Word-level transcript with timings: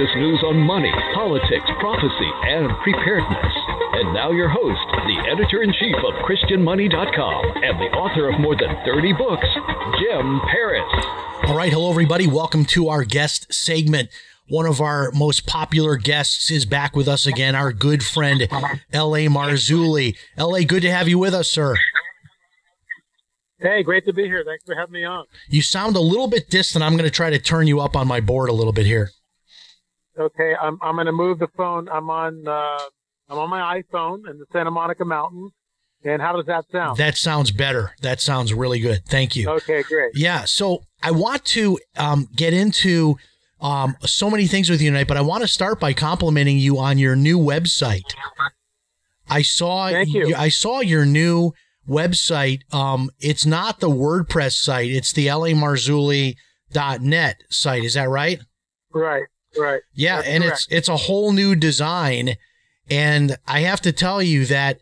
latest 0.00 0.16
news 0.16 0.42
on 0.44 0.56
money, 0.56 0.90
politics, 1.14 1.68
prophecy, 1.78 2.30
and 2.44 2.70
preparedness. 2.82 3.52
And 3.92 4.14
now 4.14 4.30
your 4.30 4.48
host, 4.48 4.80
the 5.06 5.30
editor 5.30 5.62
in 5.62 5.74
chief 5.74 5.94
of 5.96 6.14
ChristianMoney.com 6.24 7.44
and 7.62 7.78
the 7.78 7.90
author 7.96 8.30
of 8.30 8.40
more 8.40 8.56
than 8.56 8.74
30 8.86 9.12
books, 9.12 9.46
Jim 10.00 10.40
Paris. 10.50 10.90
All 11.44 11.54
right, 11.54 11.70
hello 11.70 11.90
everybody. 11.90 12.26
Welcome 12.26 12.64
to 12.66 12.88
our 12.88 13.04
guest 13.04 13.52
segment. 13.52 14.08
One 14.48 14.64
of 14.64 14.80
our 14.80 15.10
most 15.12 15.46
popular 15.46 15.96
guests 15.96 16.50
is 16.50 16.64
back 16.64 16.96
with 16.96 17.06
us 17.06 17.26
again, 17.26 17.54
our 17.54 17.72
good 17.72 18.02
friend 18.02 18.48
L.A. 18.92 19.26
Marzulli. 19.26 20.16
L.A., 20.38 20.64
good 20.64 20.82
to 20.82 20.90
have 20.90 21.08
you 21.08 21.18
with 21.18 21.34
us, 21.34 21.50
sir. 21.50 21.76
Hey, 23.58 23.82
great 23.82 24.06
to 24.06 24.14
be 24.14 24.24
here. 24.24 24.44
Thanks 24.46 24.64
for 24.64 24.74
having 24.74 24.94
me 24.94 25.04
on. 25.04 25.26
You 25.50 25.60
sound 25.60 25.94
a 25.94 26.00
little 26.00 26.26
bit 26.26 26.48
distant. 26.48 26.82
I'm 26.82 26.92
going 26.92 27.04
to 27.04 27.10
try 27.10 27.28
to 27.28 27.38
turn 27.38 27.66
you 27.66 27.80
up 27.80 27.94
on 27.94 28.08
my 28.08 28.20
board 28.20 28.48
a 28.48 28.54
little 28.54 28.72
bit 28.72 28.86
here. 28.86 29.10
Okay, 30.20 30.54
I'm 30.60 30.78
I'm 30.82 30.96
going 30.96 31.06
to 31.06 31.12
move 31.12 31.38
the 31.38 31.48
phone. 31.56 31.88
I'm 31.88 32.10
on 32.10 32.46
uh, 32.46 32.78
I'm 33.28 33.38
on 33.38 33.48
my 33.48 33.80
iPhone 33.80 34.28
in 34.28 34.38
the 34.38 34.44
Santa 34.52 34.70
Monica 34.70 35.04
Mountains. 35.04 35.52
And 36.02 36.22
how 36.22 36.34
does 36.34 36.46
that 36.46 36.64
sound? 36.72 36.96
That 36.96 37.18
sounds 37.18 37.50
better. 37.50 37.92
That 38.00 38.20
sounds 38.20 38.54
really 38.54 38.80
good. 38.80 39.04
Thank 39.06 39.36
you. 39.36 39.50
okay, 39.50 39.82
great. 39.82 40.12
Yeah. 40.14 40.46
So 40.46 40.82
I 41.02 41.10
want 41.10 41.44
to 41.46 41.78
um, 41.96 42.28
get 42.34 42.54
into 42.54 43.18
um, 43.60 43.96
so 44.00 44.30
many 44.30 44.46
things 44.46 44.70
with 44.70 44.80
you 44.80 44.90
tonight, 44.90 45.08
but 45.08 45.18
I 45.18 45.20
want 45.20 45.42
to 45.42 45.48
start 45.48 45.78
by 45.78 45.92
complimenting 45.92 46.56
you 46.58 46.78
on 46.78 46.96
your 46.96 47.14
new 47.16 47.38
website. 47.38 48.14
I 49.28 49.42
saw 49.42 49.90
Thank 49.90 50.14
you. 50.14 50.34
I 50.34 50.48
saw 50.48 50.80
your 50.80 51.04
new 51.04 51.52
website. 51.88 52.60
Um, 52.72 53.10
it's 53.20 53.44
not 53.44 53.80
the 53.80 53.90
WordPress 53.90 54.52
site. 54.52 54.90
It's 54.90 55.12
the 55.12 55.26
lamarzulli.net 55.26 57.42
site. 57.50 57.84
Is 57.84 57.92
that 57.94 58.08
right? 58.08 58.40
Right, 58.92 59.24
right. 59.58 59.80
Yeah, 59.94 60.16
That's 60.16 60.28
and 60.28 60.44
correct. 60.44 60.56
it's 60.56 60.66
it's 60.70 60.88
a 60.88 60.96
whole 60.96 61.32
new 61.32 61.54
design, 61.54 62.36
and 62.90 63.36
I 63.46 63.60
have 63.60 63.80
to 63.82 63.92
tell 63.92 64.22
you 64.22 64.46
that 64.46 64.78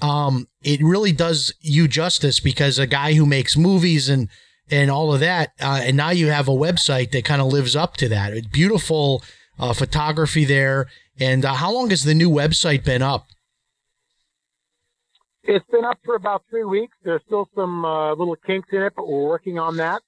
um, 0.00 0.48
it 0.62 0.80
really 0.82 1.12
does 1.12 1.54
you 1.60 1.88
justice 1.88 2.40
because 2.40 2.78
a 2.78 2.86
guy 2.86 3.14
who 3.14 3.26
makes 3.26 3.56
movies 3.56 4.08
and 4.08 4.28
and 4.70 4.90
all 4.90 5.14
of 5.14 5.20
that, 5.20 5.52
uh, 5.60 5.80
and 5.82 5.96
now 5.96 6.10
you 6.10 6.28
have 6.28 6.48
a 6.48 6.52
website 6.52 7.10
that 7.12 7.24
kind 7.24 7.40
of 7.40 7.48
lives 7.48 7.74
up 7.74 7.96
to 7.98 8.08
that. 8.08 8.34
It's 8.34 8.46
beautiful 8.48 9.22
uh, 9.58 9.72
photography 9.72 10.44
there. 10.44 10.86
And 11.20 11.44
uh, 11.44 11.54
how 11.54 11.72
long 11.72 11.90
has 11.90 12.04
the 12.04 12.14
new 12.14 12.30
website 12.30 12.84
been 12.84 13.02
up? 13.02 13.26
It's 15.42 15.64
been 15.70 15.84
up 15.84 15.98
for 16.04 16.14
about 16.14 16.42
three 16.50 16.64
weeks. 16.64 16.96
There's 17.02 17.22
still 17.26 17.48
some 17.54 17.84
uh, 17.84 18.10
little 18.14 18.36
kinks 18.36 18.68
in 18.72 18.82
it, 18.82 18.92
but 18.94 19.08
we're 19.08 19.26
working 19.26 19.58
on 19.58 19.78
that, 19.78 20.02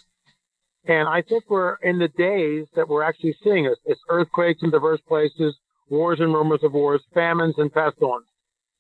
And 0.86 1.08
I 1.08 1.22
think 1.22 1.44
we're 1.50 1.76
in 1.76 2.00
the 2.00 2.08
days 2.10 2.68
that 2.76 2.88
we're 2.88 3.04
actually 3.04 3.36
seeing 3.44 3.66
it. 3.66 3.78
It's 3.86 4.02
earthquakes 4.10 4.64
in 4.64 4.70
diverse 4.70 5.02
places, 5.08 5.58
wars 5.94 6.20
and 6.20 6.34
rumors 6.34 6.64
of 6.64 6.74
wars, 6.74 7.02
famines 7.14 7.56
and 7.58 7.72
pestilence. 7.72 8.26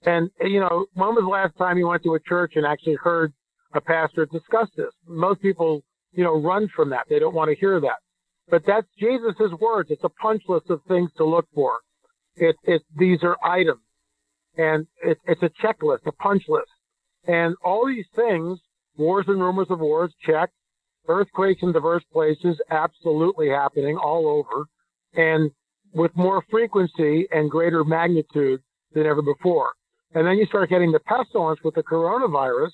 And, 0.06 0.29
you 0.41 0.59
know, 0.59 0.85
when 0.96 1.09
was 1.16 1.24
the 1.24 1.29
last 1.29 1.56
time 1.57 1.78
you 1.78 1.88
went 1.88 2.03
to 2.03 2.16
a 2.16 2.19
church 2.19 2.53
and 2.56 2.66
actually 2.66 2.97
heard 3.01 3.31
a 3.74 3.81
pastor 3.81 4.25
discuss 4.25 4.68
this? 4.75 4.94
Most 5.07 5.41
people, 5.41 5.84
you 6.12 6.24
know, 6.24 6.41
run 6.41 6.68
from 6.75 6.90
that. 6.90 7.06
They 7.09 7.19
don't 7.19 7.35
want 7.35 7.50
to 7.50 7.56
hear 7.56 7.79
that. 7.79 8.00
But 8.50 8.63
that's 8.66 8.88
Jesus' 9.00 9.53
words. 9.62 9.91
It's 9.91 10.03
a 10.03 10.09
punch 10.09 10.41
list 10.50 10.69
of 10.69 10.81
things 10.88 11.12
to 11.18 11.24
look 11.24 11.47
for. 11.53 11.79
It, 12.35 12.56
it, 12.63 12.81
these 12.97 13.19
are 13.22 13.38
items 13.45 13.81
and 14.57 14.88
it, 15.03 15.18
it's 15.25 15.44
a 15.44 15.51
checklist, 15.63 16.06
a 16.06 16.12
punch 16.12 16.44
list. 16.47 16.72
And 17.25 17.56
all 17.63 17.88
these 17.88 18.07
things, 18.16 18.59
wars 18.97 19.25
and 19.28 19.40
rumors 19.40 19.68
of 19.69 19.80
wars, 19.80 20.13
check. 20.25 20.50
Earthquakes 21.07 21.62
in 21.62 21.74
diverse 21.74 22.03
places, 22.12 22.62
absolutely 22.72 23.50
happening 23.50 23.97
all 23.97 24.25
over. 24.28 24.66
And 25.16 25.51
with 25.94 26.16
more 26.16 26.44
frequency 26.50 27.28
and 27.31 27.50
greater 27.50 27.84
magnitude 27.84 28.62
than 28.94 29.06
ever 29.06 29.22
before. 29.22 29.74
And 30.14 30.28
then 30.28 30.38
you 30.38 30.46
start 30.46 30.70
getting 30.70 30.92
the 30.92 31.00
pestilence 31.00 31.59
with 31.64 31.76
the 31.76 31.84
coronavirus. 31.84 32.72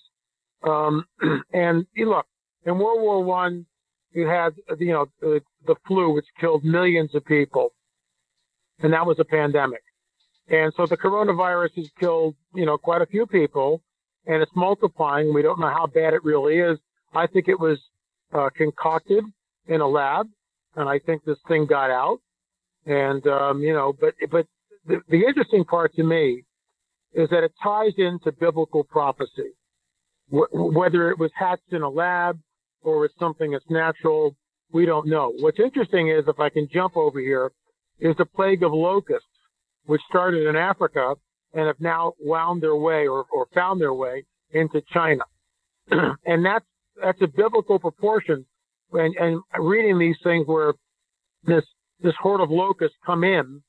Um, 0.63 1.05
and 1.53 1.85
you 1.93 2.09
look, 2.09 2.25
in 2.65 2.77
World 2.77 3.01
War 3.01 3.23
One, 3.23 3.65
you 4.11 4.27
had, 4.27 4.53
you 4.79 4.91
know, 4.91 5.05
the, 5.21 5.41
the 5.65 5.75
flu, 5.87 6.13
which 6.13 6.25
killed 6.39 6.63
millions 6.63 7.13
of 7.15 7.23
people. 7.25 7.73
And 8.81 8.93
that 8.93 9.05
was 9.05 9.19
a 9.19 9.25
pandemic. 9.25 9.81
And 10.49 10.73
so 10.75 10.85
the 10.85 10.97
coronavirus 10.97 11.75
has 11.75 11.89
killed, 11.99 12.35
you 12.55 12.65
know, 12.65 12.77
quite 12.77 13.01
a 13.01 13.05
few 13.05 13.25
people 13.27 13.83
and 14.25 14.41
it's 14.41 14.51
multiplying. 14.55 15.33
We 15.33 15.41
don't 15.41 15.59
know 15.59 15.69
how 15.69 15.87
bad 15.87 16.13
it 16.13 16.23
really 16.23 16.57
is. 16.57 16.79
I 17.13 17.27
think 17.27 17.47
it 17.47 17.59
was 17.59 17.79
uh, 18.33 18.49
concocted 18.55 19.23
in 19.67 19.81
a 19.81 19.87
lab 19.87 20.27
and 20.75 20.89
I 20.89 20.99
think 20.99 21.23
this 21.23 21.37
thing 21.47 21.65
got 21.65 21.91
out. 21.91 22.19
And, 22.89 23.25
um, 23.27 23.61
you 23.61 23.71
know, 23.71 23.93
but, 24.01 24.15
but 24.31 24.47
the, 24.87 24.99
the 25.09 25.23
interesting 25.27 25.63
part 25.63 25.93
to 25.95 26.03
me 26.03 26.43
is 27.13 27.29
that 27.29 27.43
it 27.43 27.53
ties 27.63 27.93
into 27.97 28.31
biblical 28.31 28.83
prophecy. 28.83 29.53
Wh- 30.29 30.51
whether 30.51 31.11
it 31.11 31.19
was 31.19 31.29
hatched 31.37 31.71
in 31.71 31.83
a 31.83 31.89
lab 31.89 32.39
or 32.81 33.05
it's 33.05 33.13
something 33.19 33.51
that's 33.51 33.69
natural, 33.69 34.35
we 34.71 34.87
don't 34.87 35.07
know. 35.07 35.33
What's 35.39 35.59
interesting 35.59 36.09
is, 36.09 36.23
if 36.27 36.39
I 36.39 36.49
can 36.49 36.67
jump 36.73 36.97
over 36.97 37.19
here, 37.19 37.51
is 37.99 38.15
the 38.17 38.25
plague 38.25 38.63
of 38.63 38.73
locusts, 38.73 39.27
which 39.85 40.01
started 40.09 40.47
in 40.47 40.55
Africa 40.55 41.13
and 41.53 41.67
have 41.67 41.79
now 41.79 42.13
wound 42.19 42.63
their 42.63 42.75
way 42.75 43.07
or, 43.07 43.25
or 43.31 43.47
found 43.53 43.79
their 43.79 43.93
way 43.93 44.23
into 44.51 44.81
China. 44.91 45.23
and 46.25 46.43
that's, 46.43 46.65
that's 46.99 47.21
a 47.21 47.27
biblical 47.27 47.77
proportion. 47.77 48.45
And, 48.93 49.15
and 49.17 49.41
reading 49.59 49.99
these 49.99 50.17
things 50.23 50.47
where 50.47 50.73
this, 51.43 51.63
this 52.01 52.13
horde 52.19 52.41
of 52.41 52.49
locusts 52.49 52.97
come 53.05 53.23
in 53.23 53.61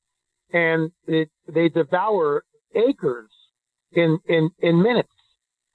and 0.53 0.91
it, 1.07 1.31
they 1.53 1.69
devour 1.69 2.45
acres 2.75 3.31
in, 3.93 4.19
in, 4.29 4.51
in 4.61 4.83
minutes. 4.83 5.09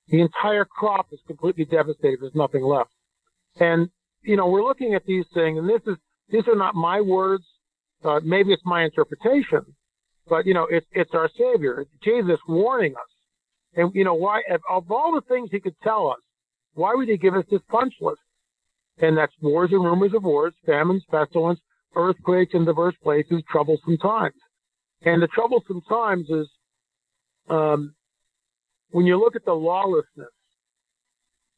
the 0.08 0.22
entire 0.22 0.66
crop 0.66 1.08
is 1.12 1.20
completely 1.28 1.66
devastated. 1.66 2.20
There's 2.22 2.36
nothing 2.36 2.64
left. 2.64 2.92
And, 3.60 3.90
you 4.22 4.38
know, 4.38 4.48
we're 4.48 4.64
looking 4.64 4.94
at 4.94 5.06
these 5.06 5.26
things, 5.34 5.58
and 5.58 5.70
this 5.70 5.82
is, 5.88 5.98
these 6.30 6.48
are 6.48 6.56
not 6.56 6.76
my 6.76 7.02
words. 7.02 7.44
Uh, 8.04 8.20
maybe 8.24 8.52
it's 8.52 8.62
my 8.66 8.84
interpretation, 8.84 9.62
but, 10.28 10.46
you 10.46 10.54
know, 10.54 10.68
it's, 10.70 10.86
it's 10.92 11.12
our 11.14 11.30
Savior. 11.38 11.86
Jesus 12.04 12.40
warning 12.48 12.94
us. 12.94 13.12
And, 13.76 13.94
you 13.96 14.04
know, 14.04 14.14
why, 14.14 14.42
of 14.70 14.92
all 14.92 15.14
the 15.14 15.22
things 15.28 15.50
he 15.52 15.60
could 15.60 15.76
tell 15.84 16.10
us, 16.10 16.20
why 16.74 16.94
would 16.94 17.08
he 17.08 17.18
give 17.18 17.34
us 17.34 17.46
this 17.50 17.62
punch 17.70 17.94
list? 18.02 18.22
And 19.00 19.18
that's 19.18 19.34
wars 19.42 19.72
and 19.72 19.84
rumors 19.84 20.14
of 20.16 20.24
wars, 20.24 20.54
famines, 20.66 21.04
pestilence, 21.10 21.60
earthquakes 21.96 22.54
in 22.54 22.66
diverse 22.66 22.96
places, 23.04 23.42
troublesome 23.50 23.98
times. 23.98 24.36
And 25.04 25.22
the 25.22 25.28
troublesome 25.28 25.82
times 25.88 26.28
is 26.30 26.48
um, 27.50 27.94
when 28.92 29.06
you 29.06 29.20
look 29.20 29.36
at 29.36 29.46
the 29.46 29.54
lawlessness 29.54 30.30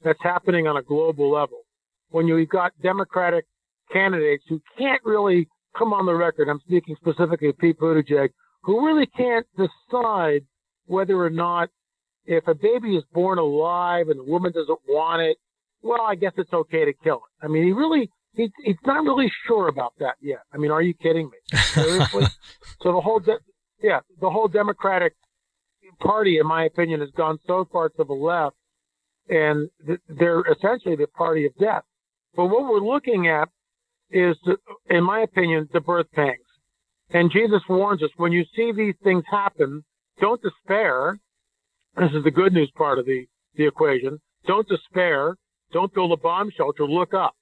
that's 0.04 0.22
happening 0.22 0.68
on 0.68 0.78
a 0.78 0.82
global 0.82 1.32
level, 1.32 1.62
when 2.10 2.28
you've 2.28 2.50
got 2.50 2.72
Democratic 2.82 3.46
candidates 3.92 4.44
who 4.50 4.62
can't 4.78 5.02
really 5.06 5.48
come 5.78 5.94
on 5.94 6.06
the 6.06 6.14
record, 6.14 6.50
I'm 6.50 6.60
speaking 6.66 6.96
specifically 7.00 7.50
of 7.50 7.58
Pete 7.58 7.80
Buttigieg, 7.80 8.30
who 8.64 8.86
really 8.86 9.06
can't 9.06 9.46
decide 9.56 10.42
whether 10.86 11.22
or 11.22 11.30
not 11.30 11.70
if 12.26 12.48
a 12.48 12.54
baby 12.54 12.96
is 12.96 13.04
born 13.14 13.38
alive 13.38 14.10
and 14.10 14.20
the 14.20 14.30
woman 14.30 14.52
doesn't 14.52 14.80
want 14.88 15.22
it, 15.22 15.38
well, 15.82 16.02
I 16.02 16.16
guess 16.16 16.34
it's 16.38 16.52
okay 16.52 16.86
to 16.86 16.94
kill 17.04 17.18
it. 17.18 17.46
I 17.46 17.48
mean, 17.48 17.64
he 17.64 17.72
really, 17.72 18.10
he, 18.34 18.52
he's 18.64 18.76
not 18.86 19.04
really 19.04 19.32
sure 19.48 19.68
about 19.68 19.94
that 20.00 20.16
yet. 20.22 20.42
I 20.54 20.58
mean, 20.58 20.72
are 20.72 20.82
you 20.82 20.94
kidding 20.94 21.30
me? 21.30 21.60
Seriously? 21.60 22.26
so 22.82 22.94
the 22.94 23.02
whole, 23.02 23.20
de- 23.20 23.40
yeah, 23.82 24.00
the 24.22 24.30
whole 24.30 24.48
Democratic 24.48 25.14
party, 26.00 26.38
in 26.38 26.48
my 26.48 26.66
opinion, 26.66 27.00
has 27.02 27.10
gone 27.12 27.40
so 27.48 27.68
far 27.72 27.90
to 27.90 28.04
the 28.04 28.14
left, 28.14 28.56
and 29.30 29.70
th- 29.86 30.00
they're 30.08 30.44
essentially 30.52 30.96
the 30.96 31.08
party 31.08 31.46
of 31.46 31.56
death. 31.58 31.84
But 32.36 32.46
what 32.46 32.64
we're 32.64 32.80
looking 32.80 33.28
at 33.28 33.50
is, 34.12 34.38
the, 34.46 34.58
in 34.90 35.04
my 35.04 35.22
opinion, 35.22 35.68
the 35.74 35.82
birth 35.82 36.08
pangs. 36.14 36.40
And 37.10 37.32
Jesus 37.32 37.62
warns 37.70 38.04
us 38.04 38.10
when 38.18 38.32
you 38.32 38.44
see 38.56 38.72
these 38.72 38.96
things 39.04 39.24
happen, 39.30 39.84
don't 40.20 40.42
despair. 40.42 41.18
This 41.96 42.12
is 42.12 42.24
the 42.24 42.32
good 42.32 42.54
news 42.54 42.72
part 42.76 43.00
of 43.00 43.06
the, 43.06 43.26
the 43.56 43.66
equation. 43.66 44.20
Don't 44.46 44.68
despair. 44.68 45.36
Don't 45.72 45.94
build 45.94 46.12
a 46.12 46.18
bomb 46.18 46.52
shelter. 46.56 46.86
Look 46.86 47.14
up 47.14 47.37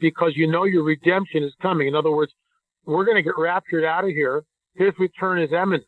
because 0.00 0.32
you 0.34 0.46
know 0.46 0.64
your 0.64 0.82
redemption 0.82 1.42
is 1.42 1.52
coming. 1.60 1.88
In 1.88 1.94
other 1.94 2.10
words, 2.10 2.32
we're 2.84 3.04
going 3.04 3.16
to 3.16 3.22
get 3.22 3.38
raptured 3.38 3.84
out 3.84 4.04
of 4.04 4.10
here. 4.10 4.44
His 4.74 4.92
return 4.98 5.42
is 5.42 5.50
imminent. 5.52 5.84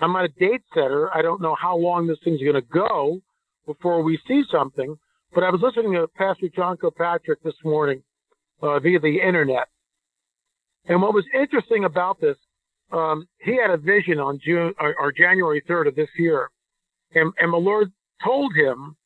I'm 0.00 0.12
not 0.12 0.24
a 0.24 0.28
date 0.28 0.62
setter. 0.74 1.14
I 1.14 1.22
don't 1.22 1.40
know 1.40 1.54
how 1.54 1.76
long 1.76 2.06
this 2.06 2.18
thing's 2.24 2.42
going 2.42 2.54
to 2.54 2.60
go 2.62 3.20
before 3.66 4.02
we 4.02 4.18
see 4.26 4.42
something. 4.50 4.96
But 5.34 5.44
I 5.44 5.50
was 5.50 5.60
listening 5.62 5.92
to 5.94 6.08
Pastor 6.16 6.48
John 6.54 6.76
Kilpatrick 6.76 7.42
this 7.42 7.54
morning 7.64 8.02
uh, 8.60 8.78
via 8.80 8.98
the 8.98 9.20
internet. 9.20 9.68
And 10.86 11.00
what 11.00 11.14
was 11.14 11.24
interesting 11.32 11.84
about 11.84 12.20
this, 12.20 12.36
um, 12.92 13.26
he 13.38 13.56
had 13.56 13.70
a 13.70 13.76
vision 13.76 14.18
on 14.18 14.40
June 14.44 14.74
or, 14.78 14.94
or 14.98 15.12
January 15.12 15.62
3rd 15.68 15.88
of 15.88 15.94
this 15.94 16.08
year. 16.18 16.50
And, 17.14 17.32
and 17.38 17.52
the 17.52 17.58
Lord 17.58 17.92
told 18.24 18.54
him 18.54 18.96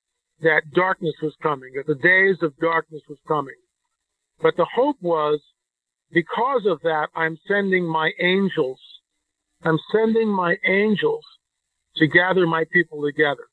that 0.41 0.63
darkness 0.73 1.15
was 1.23 1.35
coming, 1.43 1.73
that 1.77 1.87
the 1.87 1.95
days 1.95 2.37
of 2.43 2.57
darkness 2.59 3.03
was 3.09 3.19
coming. 3.29 3.55
But 4.41 4.57
the 4.57 4.67
hope 4.75 4.97
was 5.01 5.41
because 6.13 6.67
of 6.67 6.81
that, 6.83 7.09
I'm 7.15 7.39
sending 7.49 7.87
my 7.87 8.11
angels. 8.21 8.81
I'm 9.65 9.79
sending 9.93 10.29
my 10.29 10.57
angels 10.67 11.25
to 11.97 12.07
gather 12.07 12.47
my 12.47 12.65
people 12.73 13.03
together. 13.03 13.45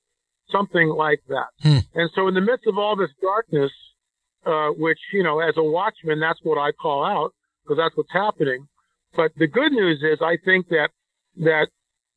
Something 0.52 0.90
like 0.90 1.22
that. 1.30 1.48
Hmm. 1.62 1.80
And 1.96 2.10
so 2.14 2.28
in 2.28 2.34
the 2.34 2.42
midst 2.42 2.68
of 2.68 2.78
all 2.78 2.96
this 2.96 3.10
darkness, 3.22 3.72
uh, 4.46 4.70
which, 4.78 5.00
you 5.14 5.24
know, 5.24 5.40
as 5.40 5.56
a 5.58 5.64
watchman, 5.64 6.20
that's 6.20 6.40
what 6.44 6.58
I 6.58 6.72
call 6.74 7.06
out 7.06 7.32
because 7.64 7.78
that's 7.78 7.96
what's 7.96 8.12
happening. 8.12 8.68
But 9.16 9.32
the 9.38 9.48
good 9.48 9.72
news 9.72 10.04
is 10.04 10.20
I 10.22 10.38
think 10.44 10.68
that, 10.70 10.90
that 11.38 11.68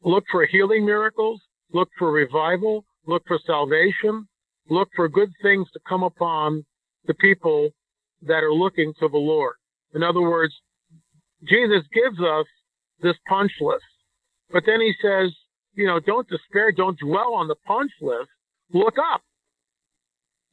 look 0.03 0.25
for 0.31 0.45
healing 0.45 0.85
miracles, 0.85 1.41
look 1.73 1.89
for 1.99 2.11
revival, 2.11 2.85
look 3.07 3.23
for 3.29 3.39
salvation, 3.47 4.27
look 4.69 4.89
for 4.97 5.09
good 5.09 5.31
things 5.41 5.69
to 5.73 5.81
come 5.89 6.03
upon 6.03 6.65
the 7.07 7.15
people 7.15 7.71
that 8.27 8.45
are 8.45 8.53
looking 8.53 8.93
to 9.01 9.09
the 9.09 9.19
Lord. 9.19 9.55
In 9.95 10.03
other 10.03 10.21
words, 10.21 10.55
Jesus 11.45 11.83
gives 11.93 12.21
us 12.21 12.47
this 13.01 13.17
punch 13.29 13.53
list, 13.61 13.85
but 14.51 14.65
then 14.67 14.81
he 14.81 14.93
says, 15.03 15.33
you 15.75 15.87
know, 15.87 16.01
don't 16.01 16.29
despair, 16.29 16.73
don't 16.73 16.99
dwell 16.99 17.35
on 17.35 17.49
the 17.49 17.57
punch 17.67 17.93
list. 18.01 18.31
Look 18.73 18.95
up. 18.99 19.21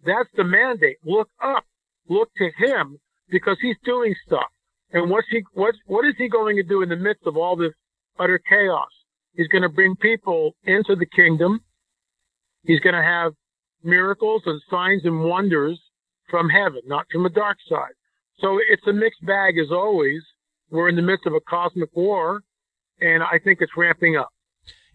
That's 0.06 0.30
the 0.36 0.44
mandate. 0.44 0.98
Look 1.06 1.30
up. 1.42 1.64
Look 2.10 2.30
to 2.38 2.50
him 2.58 3.00
because 3.30 3.58
he's 3.62 3.78
doing 3.86 4.14
stuff. 4.28 4.50
And 4.92 5.10
what's 5.10 5.28
he, 5.32 5.44
what's, 5.54 5.78
what 5.88 6.06
is 6.06 6.14
he 6.18 6.28
going 6.28 6.58
to 6.58 6.64
do 6.64 6.82
in 6.82 6.90
the 6.90 6.96
midst 6.96 7.26
of 7.26 7.38
all 7.38 7.56
this 7.56 7.72
utter 8.20 8.40
chaos? 8.50 8.90
He's 9.36 9.48
going 9.48 9.64
to 9.64 9.70
bring 9.70 9.96
people 9.96 10.56
into 10.66 10.96
the 10.96 11.08
kingdom. 11.08 11.62
He's 12.66 12.82
going 12.82 12.96
to 12.96 13.02
have 13.02 13.34
miracles 13.84 14.44
and 14.46 14.62
signs 14.70 15.04
and 15.06 15.24
wonders 15.24 15.80
from 16.30 16.50
heaven, 16.50 16.82
not 16.86 17.06
from 17.12 17.24
the 17.24 17.30
dark 17.30 17.58
side. 17.70 17.94
So 18.40 18.60
it's 18.70 18.86
a 18.88 18.94
mixed 18.94 19.26
bag 19.26 19.56
as 19.58 19.72
always. 19.72 20.22
We're 20.70 20.90
in 20.90 20.96
the 20.96 21.02
midst 21.02 21.26
of 21.28 21.34
a 21.34 21.40
cosmic 21.42 21.90
war, 21.96 22.42
and 23.00 23.22
I 23.24 23.40
think 23.44 23.60
it's 23.62 23.72
ramping 23.78 24.18
up. 24.18 24.30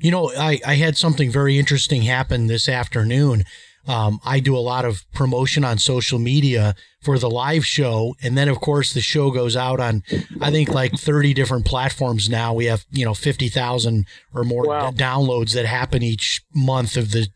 You 0.00 0.10
know, 0.10 0.30
I, 0.36 0.60
I 0.66 0.74
had 0.74 0.96
something 0.96 1.30
very 1.30 1.58
interesting 1.58 2.02
happen 2.02 2.46
this 2.46 2.68
afternoon. 2.68 3.44
Um, 3.86 4.20
I 4.24 4.38
do 4.40 4.56
a 4.56 4.58
lot 4.60 4.84
of 4.84 5.04
promotion 5.12 5.64
on 5.64 5.78
social 5.78 6.18
media 6.18 6.74
for 7.02 7.18
the 7.18 7.30
live 7.30 7.64
show. 7.64 8.14
And 8.22 8.36
then, 8.36 8.48
of 8.48 8.60
course, 8.60 8.92
the 8.92 9.00
show 9.00 9.30
goes 9.30 9.56
out 9.56 9.80
on, 9.80 10.02
I 10.42 10.50
think, 10.50 10.68
like 10.68 10.92
30 10.92 11.32
different 11.32 11.64
platforms 11.64 12.28
now. 12.28 12.52
We 12.52 12.66
have, 12.66 12.84
you 12.90 13.04
know, 13.04 13.14
50,000 13.14 14.04
or 14.34 14.44
more 14.44 14.66
Wow. 14.66 14.90
downloads 14.90 15.54
that 15.54 15.64
happen 15.64 16.02
each 16.02 16.42
month 16.54 16.96
of 16.96 17.12
the 17.12 17.28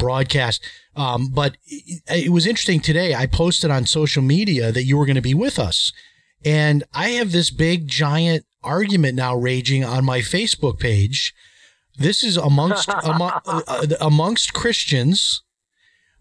broadcast. 0.00 0.64
Um, 0.96 1.28
but 1.28 1.56
it, 1.66 2.02
it 2.08 2.32
was 2.32 2.46
interesting 2.46 2.80
today. 2.80 3.14
I 3.14 3.26
posted 3.26 3.70
on 3.70 3.86
social 3.86 4.22
media 4.22 4.72
that 4.72 4.84
you 4.84 4.96
were 4.96 5.06
going 5.06 5.14
to 5.14 5.22
be 5.22 5.34
with 5.34 5.58
us. 5.58 5.92
And 6.44 6.84
I 6.92 7.10
have 7.10 7.32
this 7.32 7.50
big, 7.50 7.86
giant 7.86 8.44
argument 8.62 9.14
now 9.14 9.36
raging 9.36 9.84
on 9.84 10.04
my 10.04 10.20
Facebook 10.20 10.80
page. 10.80 11.34
This 11.96 12.24
is 12.24 12.36
amongst 12.36 12.88
among, 13.04 13.32
uh, 13.46 13.86
amongst 14.00 14.54
Christians, 14.54 15.42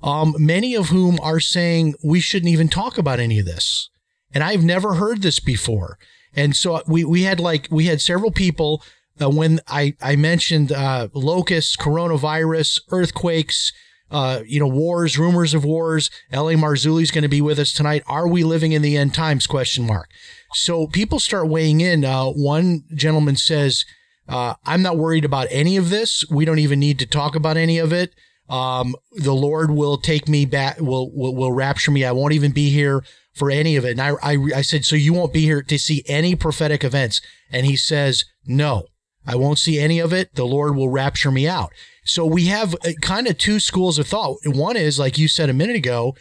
um, 0.03 0.35
many 0.37 0.75
of 0.75 0.89
whom 0.89 1.19
are 1.21 1.39
saying 1.39 1.95
we 2.03 2.19
shouldn't 2.19 2.51
even 2.51 2.69
talk 2.69 2.97
about 2.97 3.19
any 3.19 3.39
of 3.39 3.45
this. 3.45 3.89
And 4.31 4.43
I've 4.43 4.63
never 4.63 4.95
heard 4.95 5.21
this 5.21 5.39
before. 5.39 5.97
And 6.35 6.55
so 6.55 6.83
we, 6.87 7.03
we 7.03 7.23
had 7.23 7.39
like, 7.39 7.67
we 7.71 7.85
had 7.85 8.01
several 8.01 8.31
people 8.31 8.83
uh, 9.21 9.29
when 9.29 9.59
I, 9.67 9.95
I 10.01 10.15
mentioned 10.15 10.71
uh, 10.71 11.09
locusts, 11.13 11.75
coronavirus, 11.75 12.81
earthquakes, 12.91 13.71
uh, 14.11 14.41
you 14.45 14.59
know, 14.59 14.67
wars, 14.67 15.17
rumors 15.19 15.53
of 15.53 15.63
wars. 15.63 16.09
L.A. 16.31 16.55
Marzulli 16.55 16.79
Marzulli's 16.79 17.11
going 17.11 17.23
to 17.23 17.27
be 17.27 17.41
with 17.41 17.59
us 17.59 17.73
tonight. 17.73 18.03
Are 18.07 18.27
we 18.27 18.43
living 18.43 18.71
in 18.71 18.81
the 18.81 18.97
end 18.97 19.13
times? 19.13 19.47
Question 19.47 19.85
mark. 19.85 20.09
So 20.53 20.87
people 20.87 21.19
start 21.19 21.47
weighing 21.47 21.81
in. 21.81 22.03
Uh, 22.03 22.25
one 22.25 22.83
gentleman 22.95 23.35
says, 23.35 23.85
uh, 24.27 24.55
I'm 24.65 24.81
not 24.81 24.97
worried 24.97 25.25
about 25.25 25.47
any 25.51 25.77
of 25.77 25.89
this. 25.89 26.25
We 26.29 26.45
don't 26.45 26.59
even 26.59 26.79
need 26.79 26.99
to 26.99 27.05
talk 27.05 27.35
about 27.35 27.57
any 27.57 27.77
of 27.77 27.93
it. 27.93 28.13
Um, 28.47 28.95
the 29.11 29.33
Lord 29.33 29.69
will 29.69 29.97
take 29.97 30.27
me 30.27 30.45
back, 30.45 30.79
will, 30.79 31.11
will, 31.13 31.35
will 31.35 31.51
rapture 31.51 31.91
me. 31.91 32.03
I 32.03 32.11
won't 32.11 32.33
even 32.33 32.51
be 32.51 32.71
here 32.71 33.03
for 33.33 33.51
any 33.51 33.75
of 33.75 33.85
it. 33.85 33.91
And 33.91 34.01
I, 34.01 34.13
I, 34.23 34.37
I 34.55 34.61
said, 34.63 34.85
so 34.85 34.95
you 34.95 35.13
won't 35.13 35.33
be 35.33 35.41
here 35.41 35.61
to 35.61 35.77
see 35.77 36.03
any 36.07 36.35
prophetic 36.35 36.83
events. 36.83 37.21
And 37.51 37.67
he 37.67 37.75
says, 37.75 38.25
no, 38.45 38.87
I 39.29 39.35
won't 39.35 39.59
see 39.59 39.79
any 39.79 39.99
of 39.99 40.11
it. 40.11 40.33
The 40.33 40.45
Lord 40.45 40.75
will 40.75 40.89
rapture 40.89 41.29
me 41.29 41.47
out. 41.47 41.71
So 42.03 42.25
we 42.25 42.45
have 42.45 42.73
uh, 42.73 42.93
kind 43.01 43.27
of 43.27 43.37
two 43.37 43.59
schools 43.59 43.99
of 43.99 44.07
thought. 44.07 44.37
One 44.43 44.75
is, 44.75 44.97
like 44.97 45.19
you 45.19 45.27
said 45.27 45.49
a 45.49 45.53
minute 45.53 45.75
ago, 45.75 46.15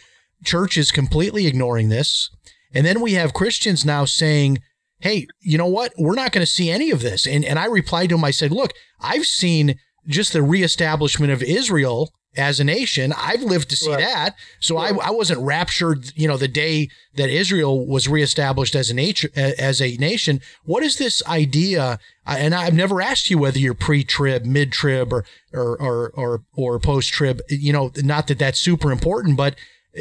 church 0.45 0.77
is 0.77 0.91
completely 0.91 1.47
ignoring 1.47 1.89
this. 1.89 2.29
And 2.71 2.85
then 2.85 3.01
we 3.01 3.13
have 3.13 3.33
Christians 3.33 3.83
now 3.83 4.05
saying, 4.05 4.59
hey, 4.99 5.25
you 5.41 5.57
know 5.57 5.65
what? 5.65 5.93
We're 5.97 6.13
not 6.13 6.31
going 6.31 6.45
to 6.45 6.51
see 6.51 6.69
any 6.69 6.91
of 6.91 7.01
this. 7.01 7.25
And, 7.25 7.43
and 7.43 7.57
I 7.57 7.65
replied 7.65 8.09
to 8.09 8.15
him, 8.15 8.23
I 8.23 8.29
said, 8.29 8.51
look, 8.51 8.73
I've 9.01 9.25
seen 9.25 9.79
just 10.07 10.33
the 10.33 10.43
reestablishment 10.43 11.31
of 11.33 11.41
Israel 11.41 12.11
as 12.37 12.59
a 12.59 12.63
nation. 12.63 13.11
I've 13.17 13.41
lived 13.41 13.69
to 13.71 13.75
see 13.75 13.89
Right. 13.89 13.99
that. 13.99 14.35
So 14.59 14.77
I, 14.77 14.89
I 14.89 15.09
wasn't 15.09 15.41
raptured, 15.41 16.11
you 16.15 16.27
know, 16.27 16.37
the 16.37 16.47
day 16.47 16.89
that 17.15 17.29
Israel 17.29 17.85
was 17.87 18.07
reestablished 18.07 18.75
as 18.75 18.89
a 18.89 18.93
nature, 18.93 19.29
as 19.35 19.81
a 19.81 19.95
nation. 19.97 20.39
What 20.63 20.83
is 20.83 20.97
this 20.97 21.23
idea? 21.27 21.99
And 22.27 22.53
I've 22.53 22.75
never 22.75 23.01
asked 23.01 23.29
you 23.29 23.39
whether 23.39 23.57
you're 23.57 23.73
pre-trib, 23.73 24.45
mid-trib, 24.45 25.11
or 25.11 25.25
or 25.53 25.75
or 25.81 26.11
or, 26.15 26.43
or 26.55 26.79
post-trib. 26.79 27.41
You 27.49 27.73
know, 27.73 27.91
not 27.97 28.27
that 28.27 28.37
that's 28.39 28.59
super 28.59 28.91
important, 28.91 29.35
but 29.35 29.55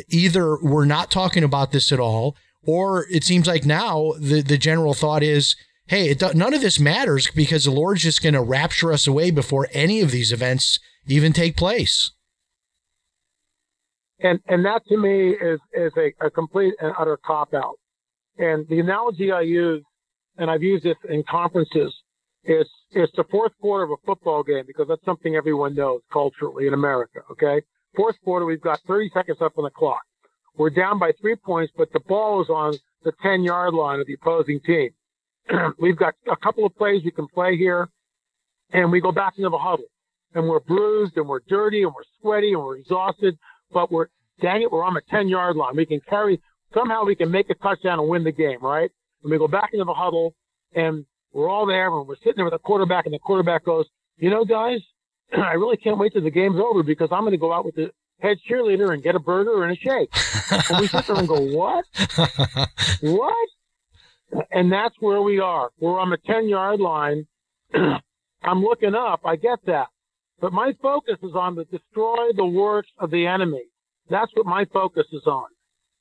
either 0.09 0.59
we're 0.63 0.85
not 0.85 1.11
talking 1.11 1.43
about 1.43 1.73
this 1.73 1.91
at 1.93 1.99
all, 1.99 2.37
or 2.63 3.07
it 3.11 3.25
seems 3.25 3.47
like 3.47 3.65
now 3.65 4.13
the 4.19 4.43
the 4.43 4.59
general 4.59 4.95
thought 4.95 5.23
is. 5.23 5.57
Hey, 5.87 6.11
it, 6.11 6.23
none 6.35 6.53
of 6.53 6.61
this 6.61 6.79
matters 6.79 7.31
because 7.31 7.65
the 7.65 7.71
Lord's 7.71 8.03
just 8.03 8.23
going 8.23 8.35
to 8.35 8.43
rapture 8.43 8.93
us 8.93 9.07
away 9.07 9.31
before 9.31 9.69
any 9.73 10.03
of 10.03 10.11
these 10.11 10.33
events 10.33 10.79
even 11.07 11.33
take 11.33 11.57
place. 11.57 12.11
And 14.21 14.41
and 14.49 14.65
that 14.65 14.83
to 14.89 14.97
me 14.97 15.31
is 15.31 15.61
is 15.73 15.93
a, 15.97 16.13
a 16.27 16.31
complete 16.31 16.75
and 16.81 16.93
utter 16.99 17.19
cop 17.25 17.55
out. 17.55 17.77
And 18.39 18.67
the 18.69 18.81
analogy 18.81 19.33
I 19.33 19.43
use, 19.43 19.83
and 20.37 20.51
I've 20.51 20.63
used 20.63 20.85
this 20.85 20.97
in 21.09 21.25
conferences, 21.29 21.93
is 22.45 22.67
it's 22.91 23.13
the 23.17 23.25
fourth 23.31 23.53
quarter 23.61 23.85
of 23.85 23.91
a 23.91 24.07
football 24.07 24.43
game 24.43 24.65
because 24.67 24.87
that's 24.89 25.05
something 25.05 25.35
everyone 25.35 25.75
knows 25.75 26.01
culturally 26.13 26.67
in 26.67 26.75
America. 26.75 27.21
Okay, 27.33 27.63
fourth 27.97 28.17
quarter, 28.25 28.47
we've 28.47 28.61
got 28.61 28.81
30 28.87 29.11
seconds 29.13 29.39
up 29.41 29.53
on 29.59 29.65
the 29.65 29.71
clock. 29.71 30.03
We're 30.57 30.71
down 30.71 30.99
by 30.99 31.13
three 31.21 31.37
points, 31.37 31.73
but 31.77 31.93
the 31.93 32.01
ball 32.01 32.43
is 32.43 32.49
on 32.49 32.75
the 33.05 33.13
10 33.23 33.43
yard 33.43 33.75
line 33.75 34.01
of 34.01 34.07
the 34.07 34.15
opposing 34.15 34.61
team. 34.61 34.91
we've 35.79 35.97
got 35.97 36.15
a 36.31 36.37
couple 36.37 36.65
of 36.65 36.75
plays 36.77 37.03
we 37.05 37.11
can 37.11 37.29
play 37.29 37.57
here, 37.57 37.89
and 38.73 38.91
we 38.91 39.01
go 39.01 39.13
back 39.13 39.35
into 39.37 39.51
the 39.51 39.59
huddle, 39.59 39.87
and 40.35 40.49
we're 40.49 40.61
bruised 40.61 41.17
and 41.17 41.29
we're 41.29 41.41
dirty 41.49 41.83
and 41.83 41.93
we're 41.95 42.03
sweaty 42.21 42.53
and 42.53 42.63
we're 42.63 42.77
exhausted, 42.77 43.39
but 43.73 43.91
we're 43.91 44.07
dang 44.41 44.63
it, 44.63 44.71
we're 44.71 44.85
on 44.85 44.95
the 44.95 45.03
10 45.11 45.29
yard 45.29 45.57
line. 45.57 45.77
We 45.77 45.87
can 45.87 46.01
carry 46.09 46.41
somehow 46.75 47.05
we 47.05 47.17
can 47.17 47.31
make 47.31 47.51
a 47.51 47.55
touchdown 47.55 47.99
and 47.99 48.09
win 48.09 48.25
the 48.25 48.33
game, 48.33 48.59
right? 48.61 48.91
And 49.23 49.31
we 49.31 49.39
go 49.39 49.49
back 49.49 49.71
into 49.73 49.85
the 49.85 49.95
huddle, 49.95 50.35
and 50.75 51.05
we're 51.33 51.49
all 51.49 51.67
there, 51.67 51.89
and 51.89 52.07
we're 52.07 52.17
sitting 52.17 52.35
there 52.37 52.45
with 52.45 52.55
the 52.55 52.59
quarterback, 52.59 53.07
and 53.07 53.15
the 53.15 53.19
quarterback 53.19 53.65
goes, 53.65 53.87
"You 54.17 54.31
know, 54.31 54.45
guys, 54.45 54.81
I 55.33 55.53
really 55.53 55.77
can't 55.77 55.99
wait 55.99 56.13
till 56.13 56.23
the 56.23 56.31
game's 56.31 56.61
over 56.61 56.83
because 56.83 57.09
I'm 57.11 57.23
going 57.23 57.33
to 57.33 57.39
go 57.39 57.53
out 57.53 57.65
with 57.65 57.75
the 57.75 57.91
head 58.21 58.39
cheerleader 58.49 58.93
and 58.93 59.03
get 59.03 59.15
a 59.15 59.21
burger 59.21 59.65
and 59.65 59.73
a 59.73 59.77
shake." 59.77 60.11
and 60.71 60.81
we 60.81 60.89
sit 60.89 61.07
there 61.07 61.17
and 61.17 61.29
go, 61.29 61.41
"What? 61.41 61.85
what?" 63.01 63.49
And 64.51 64.71
that's 64.71 64.95
where 65.01 65.23
we 65.23 65.41
are. 65.41 65.71
We're 65.81 65.99
on 65.99 66.11
the 66.11 66.19
10 66.27 66.49
yard 66.49 66.81
line. 66.81 67.27
I'm 67.75 68.63
looking 68.63 68.95
up. 68.95 69.23
I 69.25 69.37
get 69.37 69.59
that. 69.67 69.89
But 70.41 70.53
my 70.53 70.73
focus 70.81 71.17
is 71.23 71.35
on 71.35 71.57
to 71.57 71.65
destroy 71.65 72.33
the 72.37 72.47
works 72.47 72.91
of 72.99 73.11
the 73.11 73.27
enemy. 73.27 73.65
That's 74.09 74.31
what 74.35 74.47
my 74.47 74.65
focus 74.73 75.07
is 75.13 75.27
on. 75.27 75.47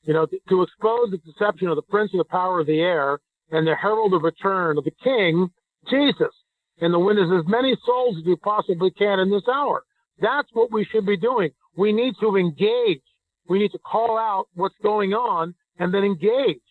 You 0.03 0.13
know, 0.13 0.25
to, 0.25 0.39
to 0.49 0.61
expose 0.63 1.11
the 1.11 1.17
deception 1.17 1.67
of 1.67 1.75
the 1.75 1.81
prince 1.81 2.11
of 2.13 2.19
the 2.19 2.31
power 2.31 2.59
of 2.59 2.67
the 2.67 2.79
air 2.79 3.19
and 3.51 3.65
the 3.65 3.75
herald 3.75 4.13
of 4.13 4.23
return 4.23 4.77
of 4.77 4.83
the 4.83 4.91
king, 5.03 5.49
Jesus, 5.89 6.33
and 6.79 6.93
to 6.93 6.99
win 6.99 7.17
as 7.17 7.43
many 7.47 7.75
souls 7.85 8.17
as 8.17 8.25
we 8.25 8.35
possibly 8.35 8.91
can 8.91 9.19
in 9.19 9.31
this 9.31 9.47
hour. 9.51 9.83
That's 10.19 10.49
what 10.53 10.71
we 10.71 10.85
should 10.85 11.05
be 11.05 11.17
doing. 11.17 11.51
We 11.75 11.91
need 11.91 12.13
to 12.21 12.37
engage. 12.37 13.01
We 13.49 13.59
need 13.59 13.71
to 13.71 13.79
call 13.79 14.17
out 14.17 14.47
what's 14.53 14.75
going 14.83 15.13
on 15.13 15.55
and 15.79 15.93
then 15.93 16.03
engage 16.03 16.61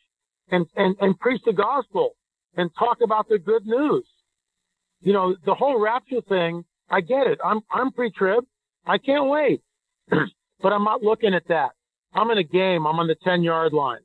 and, 0.50 0.66
and, 0.76 0.96
and 1.00 1.18
preach 1.18 1.42
the 1.44 1.52
gospel 1.52 2.16
and 2.56 2.70
talk 2.78 2.98
about 3.02 3.28
the 3.28 3.38
good 3.38 3.66
news. 3.66 4.04
You 5.02 5.12
know, 5.12 5.36
the 5.44 5.54
whole 5.54 5.80
rapture 5.80 6.20
thing, 6.28 6.64
I 6.90 7.00
get 7.00 7.26
it. 7.26 7.38
I'm, 7.44 7.60
I'm 7.70 7.90
pre-trib. 7.92 8.44
I 8.86 8.98
can't 8.98 9.28
wait. 9.28 9.60
but 10.10 10.72
I'm 10.72 10.84
not 10.84 11.02
looking 11.02 11.34
at 11.34 11.48
that. 11.48 11.70
I'm 12.14 12.30
in 12.30 12.38
a 12.38 12.44
game. 12.44 12.86
I'm 12.86 12.98
on 12.98 13.08
the 13.08 13.16
10 13.24 13.42
yard 13.42 13.72
line. 13.72 14.00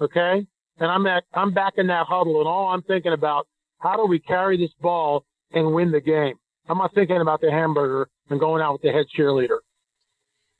Okay. 0.00 0.46
And 0.78 0.90
I'm 0.90 1.06
at, 1.06 1.22
I'm 1.32 1.52
back 1.54 1.74
in 1.76 1.86
that 1.86 2.06
huddle 2.06 2.40
and 2.40 2.48
all 2.48 2.68
I'm 2.68 2.82
thinking 2.82 3.12
about, 3.12 3.46
how 3.78 3.96
do 3.96 4.06
we 4.06 4.18
carry 4.18 4.56
this 4.56 4.72
ball 4.80 5.24
and 5.52 5.72
win 5.72 5.92
the 5.92 6.00
game? 6.00 6.34
I'm 6.68 6.78
not 6.78 6.94
thinking 6.94 7.20
about 7.20 7.40
the 7.40 7.50
hamburger 7.50 8.08
and 8.30 8.40
going 8.40 8.60
out 8.62 8.72
with 8.72 8.82
the 8.82 8.90
head 8.90 9.06
cheerleader. 9.16 9.58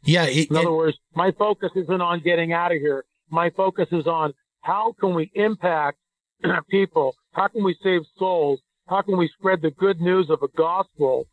Yeah. 0.04 0.24
It, 0.24 0.50
In 0.50 0.56
other 0.56 0.68
it- 0.68 0.72
words, 0.72 0.98
my 1.14 1.32
focus 1.32 1.70
isn't 1.74 2.00
on 2.00 2.20
getting 2.20 2.52
out 2.52 2.72
of 2.72 2.78
here. 2.78 3.04
My 3.30 3.50
focus 3.50 3.88
is 3.90 4.06
on 4.06 4.32
how 4.60 4.94
can 5.00 5.14
we 5.14 5.30
impact 5.34 5.98
people? 6.70 7.16
How 7.32 7.48
can 7.48 7.64
we 7.64 7.76
save 7.82 8.02
souls? 8.18 8.60
How 8.86 9.02
can 9.02 9.16
we 9.16 9.28
spread 9.38 9.62
the 9.62 9.70
good 9.72 10.00
news 10.00 10.28
of 10.30 10.40
the 10.40 10.48
gospel? 10.56 11.26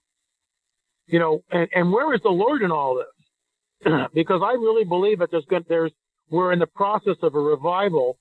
You 1.11 1.19
know, 1.19 1.43
and, 1.51 1.67
and 1.75 1.91
where 1.91 2.13
is 2.13 2.21
the 2.23 2.29
Lord 2.29 2.61
in 2.61 2.71
all 2.71 2.95
this? 2.95 3.91
because 4.13 4.41
I 4.43 4.53
really 4.53 4.85
believe 4.85 5.19
that 5.19 5.29
there's 5.29 5.45
going 5.45 5.65
there's 5.67 5.91
we're 6.29 6.53
in 6.53 6.59
the 6.59 6.67
process 6.67 7.17
of 7.21 7.35
a 7.35 7.39
revival. 7.39 8.17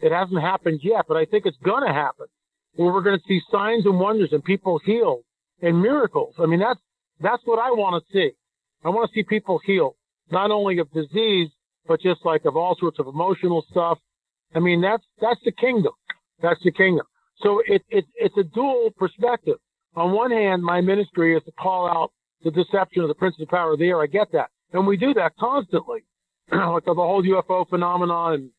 It 0.00 0.12
hasn't 0.12 0.40
happened 0.40 0.80
yet, 0.82 1.06
but 1.08 1.16
I 1.16 1.24
think 1.24 1.46
it's 1.46 1.56
going 1.64 1.86
to 1.86 1.92
happen. 1.92 2.26
Where 2.74 2.92
we're 2.92 3.02
going 3.02 3.18
to 3.18 3.24
see 3.26 3.40
signs 3.50 3.86
and 3.86 3.98
wonders 3.98 4.30
and 4.32 4.44
people 4.44 4.78
healed 4.84 5.22
and 5.62 5.80
miracles. 5.80 6.34
I 6.38 6.46
mean, 6.46 6.60
that's 6.60 6.80
that's 7.20 7.42
what 7.46 7.58
I 7.58 7.70
want 7.70 8.04
to 8.04 8.12
see. 8.12 8.32
I 8.84 8.90
want 8.90 9.08
to 9.10 9.14
see 9.14 9.24
people 9.24 9.58
healed, 9.64 9.94
not 10.30 10.50
only 10.50 10.78
of 10.78 10.90
disease, 10.92 11.48
but 11.86 12.02
just 12.02 12.20
like 12.24 12.44
of 12.44 12.56
all 12.56 12.76
sorts 12.78 12.98
of 12.98 13.06
emotional 13.06 13.64
stuff. 13.70 13.98
I 14.54 14.58
mean, 14.60 14.82
that's 14.82 15.04
that's 15.22 15.40
the 15.44 15.52
kingdom. 15.52 15.92
That's 16.42 16.60
the 16.62 16.72
kingdom. 16.72 17.06
So 17.38 17.62
it, 17.66 17.82
it 17.88 18.04
it's 18.16 18.36
a 18.36 18.44
dual 18.44 18.90
perspective. 18.98 19.56
On 19.96 20.12
one 20.12 20.30
hand, 20.30 20.62
my 20.62 20.80
ministry 20.80 21.36
is 21.36 21.42
to 21.44 21.52
call 21.52 21.88
out 21.88 22.12
the 22.42 22.50
deception 22.50 23.02
of 23.02 23.08
the 23.08 23.14
prince 23.14 23.36
of 23.40 23.48
power 23.48 23.72
of 23.72 23.78
the 23.78 23.86
air. 23.86 24.02
I 24.02 24.06
get 24.06 24.32
that, 24.32 24.50
and 24.72 24.86
we 24.86 24.96
do 24.96 25.14
that 25.14 25.36
constantly, 25.38 26.00
like 26.52 26.84
the 26.84 26.94
whole 26.94 27.22
UFO 27.22 27.68
phenomenon 27.68 28.34
and 28.34 28.50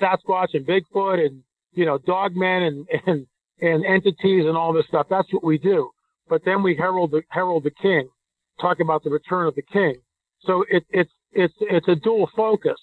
Sasquatch 0.00 0.54
and 0.54 0.66
Bigfoot 0.66 1.24
and 1.24 1.42
you 1.72 1.86
know 1.86 1.98
dogmen 1.98 2.66
and 2.66 2.86
and 3.06 3.26
and 3.60 3.84
entities 3.86 4.44
and 4.46 4.56
all 4.56 4.72
this 4.72 4.86
stuff. 4.88 5.06
That's 5.08 5.32
what 5.32 5.44
we 5.44 5.58
do. 5.58 5.90
But 6.28 6.42
then 6.44 6.62
we 6.62 6.76
herald 6.76 7.12
the 7.12 7.22
herald 7.28 7.64
the 7.64 7.70
king, 7.70 8.08
talk 8.60 8.80
about 8.80 9.04
the 9.04 9.10
return 9.10 9.46
of 9.46 9.54
the 9.54 9.62
king. 9.62 9.96
So 10.40 10.64
it, 10.68 10.84
it's 10.90 11.12
it's 11.32 11.54
it's 11.60 11.88
a 11.88 11.94
dual 11.94 12.28
focus 12.36 12.78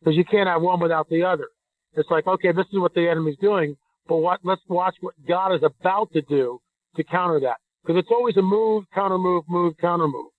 because 0.00 0.16
you 0.16 0.24
can't 0.24 0.48
have 0.48 0.62
one 0.62 0.80
without 0.80 1.08
the 1.10 1.24
other. 1.24 1.48
It's 1.92 2.10
like 2.10 2.26
okay, 2.26 2.52
this 2.52 2.66
is 2.72 2.78
what 2.78 2.94
the 2.94 3.08
enemy's 3.08 3.38
doing, 3.40 3.76
but 4.08 4.16
what? 4.16 4.40
Let's 4.42 4.62
watch 4.68 4.94
what 5.00 5.14
God 5.28 5.54
is 5.54 5.62
about 5.62 6.10
to 6.14 6.22
do 6.22 6.60
to 6.96 7.04
counter 7.04 7.40
that 7.40 7.56
because 7.82 7.98
it's 7.98 8.10
always 8.10 8.36
a 8.36 8.42
move, 8.42 8.84
counter 8.94 9.18
move, 9.18 9.44
move, 9.48 9.74
counter 9.80 10.08
move. 10.08 10.30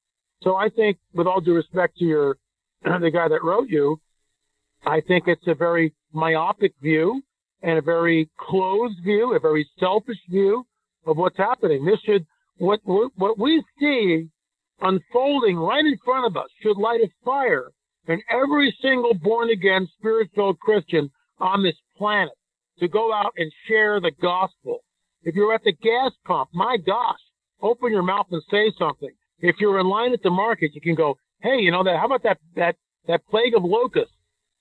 So 0.42 0.56
I 0.56 0.70
think, 0.70 0.98
with 1.14 1.28
all 1.28 1.42
due 1.42 1.54
respect 1.56 1.98
to 1.98 2.06
your 2.06 2.38
the 2.84 3.12
guy 3.12 3.28
that 3.28 3.44
wrote 3.44 3.70
you, 3.70 4.00
I 4.86 5.02
think 5.02 5.26
it's 5.28 5.48
a 5.48 5.56
very 5.56 5.94
myopic 6.14 6.74
view 6.82 7.22
and 7.64 7.78
a 7.78 7.82
very 7.82 8.30
closed 8.38 9.00
view, 9.04 9.36
a 9.36 9.40
very 9.40 9.68
selfish 9.80 10.20
view 10.30 10.66
of 11.06 11.18
what's 11.18 11.38
happening. 11.38 11.86
This 11.86 12.00
should 12.06 12.26
what 12.58 12.80
what 12.84 13.40
we 13.40 13.64
see 13.80 14.28
unfolding 14.82 15.58
right 15.58 15.86
in 15.86 15.98
front 16.04 16.26
of 16.26 16.38
us 16.38 16.50
should 16.62 16.78
light 16.78 17.02
a 17.02 17.10
fire 17.24 17.72
in 18.08 18.22
every 18.30 18.76
single 18.82 19.14
born 19.14 19.50
again 19.50 19.88
spiritual 19.98 20.54
Christian 20.56 21.10
on 21.40 21.64
this 21.64 21.76
planet 21.98 22.34
to 22.80 22.88
go 22.88 23.14
out 23.14 23.34
and 23.38 23.52
share 23.68 24.00
the 24.00 24.12
gospel. 24.22 24.84
If 25.26 25.36
you're 25.36 25.54
at 25.54 25.64
the 25.64 25.74
gas 25.74 26.12
pump, 26.26 26.50
my 26.54 26.78
gosh, 26.78 27.20
open 27.62 27.92
your 27.92 28.04
mouth 28.04 28.28
and 28.32 28.42
say 28.50 28.72
something. 28.80 29.10
If 29.40 29.56
you're 29.60 29.80
in 29.80 29.88
line 29.88 30.14
at 30.14 30.24
the 30.24 30.30
market, 30.30 30.72
you 30.74 30.82
can 30.82 30.96
go, 30.96 31.18
hey, 31.42 31.58
you 31.60 31.72
know 31.72 31.84
that? 31.84 31.98
How 32.00 32.06
about 32.06 32.24
that 32.24 32.38
that 32.56 32.76
that 33.08 33.22
plague 33.30 33.54
of 33.56 33.64
locusts? 33.64 34.14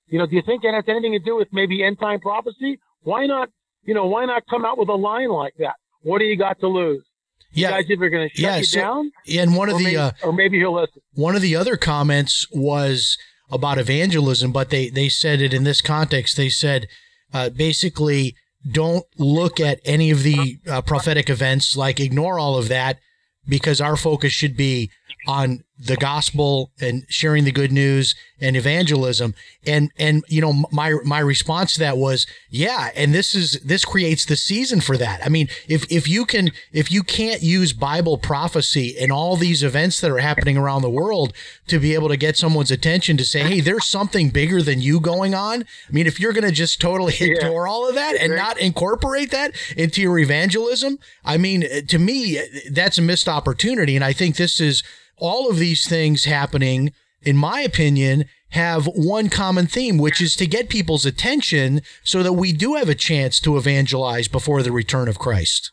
You 0.07 0.19
know, 0.19 0.25
do 0.25 0.35
you 0.35 0.43
think 0.45 0.63
that 0.63 0.73
has 0.73 0.83
anything 0.87 1.13
to 1.13 1.19
do 1.19 1.35
with 1.35 1.47
maybe 1.53 1.83
end 1.83 1.99
time 1.99 2.19
prophecy? 2.19 2.79
Why 3.01 3.25
not? 3.25 3.49
You 3.83 3.93
know, 3.93 4.07
why 4.07 4.25
not 4.25 4.43
come 4.49 4.65
out 4.65 4.77
with 4.77 4.89
a 4.89 4.95
line 4.95 5.29
like 5.29 5.53
that? 5.59 5.75
What 6.01 6.19
do 6.19 6.25
you 6.25 6.37
got 6.37 6.59
to 6.59 6.67
lose? 6.67 7.03
yeah. 7.51 7.69
You 7.69 7.73
guys 7.75 7.89
either 7.89 8.09
going 8.09 8.29
to 8.29 8.35
shut 8.35 8.43
yeah, 8.43 8.57
you 8.57 8.63
so- 8.65 8.79
down, 8.81 9.11
and 9.33 9.55
one 9.55 9.69
of 9.69 9.77
the 9.77 9.83
maybe, 9.83 9.97
uh, 9.97 10.11
or 10.23 10.33
maybe 10.33 10.57
he'll 10.57 10.75
listen. 10.75 11.01
one 11.13 11.35
of 11.35 11.41
the 11.41 11.55
other 11.55 11.77
comments 11.77 12.45
was 12.51 13.17
about 13.51 13.77
evangelism, 13.77 14.51
but 14.51 14.69
they 14.71 14.89
they 14.89 15.09
said 15.09 15.41
it 15.41 15.53
in 15.53 15.63
this 15.63 15.81
context. 15.81 16.35
They 16.37 16.49
said 16.49 16.87
uh, 17.33 17.49
basically 17.49 18.35
don't 18.69 19.05
look 19.17 19.59
at 19.59 19.79
any 19.85 20.11
of 20.11 20.23
the 20.23 20.57
uh, 20.67 20.81
prophetic 20.81 21.29
events, 21.29 21.75
like 21.75 21.99
ignore 21.99 22.39
all 22.39 22.57
of 22.57 22.67
that, 22.69 22.99
because 23.47 23.79
our 23.79 23.95
focus 23.95 24.31
should 24.31 24.57
be 24.57 24.89
on 25.27 25.63
the 25.77 25.97
gospel 25.97 26.71
and 26.79 27.05
sharing 27.09 27.43
the 27.43 27.51
good 27.51 27.71
news 27.71 28.15
and 28.39 28.55
evangelism. 28.55 29.33
And 29.65 29.91
and 29.97 30.23
you 30.27 30.41
know 30.41 30.65
my 30.71 30.93
my 31.03 31.19
response 31.19 31.73
to 31.73 31.79
that 31.81 31.97
was 31.97 32.25
yeah, 32.49 32.91
and 32.95 33.13
this 33.13 33.35
is 33.35 33.59
this 33.61 33.83
creates 33.83 34.25
the 34.25 34.35
season 34.35 34.79
for 34.79 34.97
that. 34.97 35.25
I 35.25 35.29
mean, 35.29 35.49
if 35.67 35.89
if 35.91 36.07
you 36.07 36.25
can 36.25 36.51
if 36.71 36.91
you 36.91 37.03
can't 37.03 37.41
use 37.41 37.73
Bible 37.73 38.17
prophecy 38.17 38.95
and 38.99 39.11
all 39.11 39.35
these 39.35 39.63
events 39.63 39.99
that 40.01 40.11
are 40.11 40.19
happening 40.19 40.57
around 40.57 40.81
the 40.81 40.89
world 40.89 41.33
to 41.67 41.79
be 41.79 41.93
able 41.93 42.09
to 42.09 42.17
get 42.17 42.37
someone's 42.37 42.71
attention 42.71 43.17
to 43.17 43.25
say, 43.25 43.43
hey, 43.43 43.59
there's 43.59 43.85
something 43.85 44.29
bigger 44.29 44.61
than 44.61 44.81
you 44.81 44.99
going 44.99 45.33
on. 45.33 45.63
I 45.63 45.91
mean, 45.91 46.07
if 46.07 46.19
you're 46.19 46.33
going 46.33 46.45
to 46.45 46.51
just 46.51 46.79
totally 46.79 47.15
ignore 47.19 47.67
all 47.67 47.87
of 47.87 47.95
that 47.95 48.15
and 48.15 48.35
not 48.35 48.59
incorporate 48.59 49.31
that 49.31 49.53
into 49.75 50.01
your 50.01 50.19
evangelism, 50.19 50.99
I 51.23 51.37
mean, 51.37 51.85
to 51.87 51.99
me, 51.99 52.39
that's 52.71 52.97
a 52.97 53.01
missed 53.01 53.27
opportunity. 53.27 53.95
And 53.95 54.05
I 54.05 54.13
think 54.13 54.35
this 54.35 54.59
is 54.61 54.83
all 55.17 55.49
of 55.49 55.57
these 55.65 55.87
things 55.89 56.25
happening, 56.25 56.93
in 57.23 57.35
my 57.35 57.61
opinion, 57.61 58.25
have 58.49 58.85
one 58.85 59.29
common 59.29 59.65
theme, 59.65 59.97
which 59.97 60.21
is 60.21 60.35
to 60.35 60.45
get 60.45 60.69
people's 60.69 61.07
attention 61.07 61.81
so 62.03 62.21
that 62.21 62.33
we 62.33 62.53
do 62.53 62.75
have 62.75 62.87
a 62.87 62.93
chance 62.93 63.39
to 63.39 63.57
evangelize 63.57 64.27
before 64.27 64.61
the 64.61 64.71
return 64.71 65.07
of 65.07 65.17
Christ. 65.17 65.71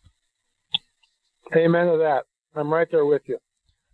Amen 1.55 1.89
to 1.89 1.99
that. 1.99 2.25
I'm 2.57 2.73
right 2.73 2.89
there 2.91 3.05
with 3.05 3.21
you. 3.27 3.39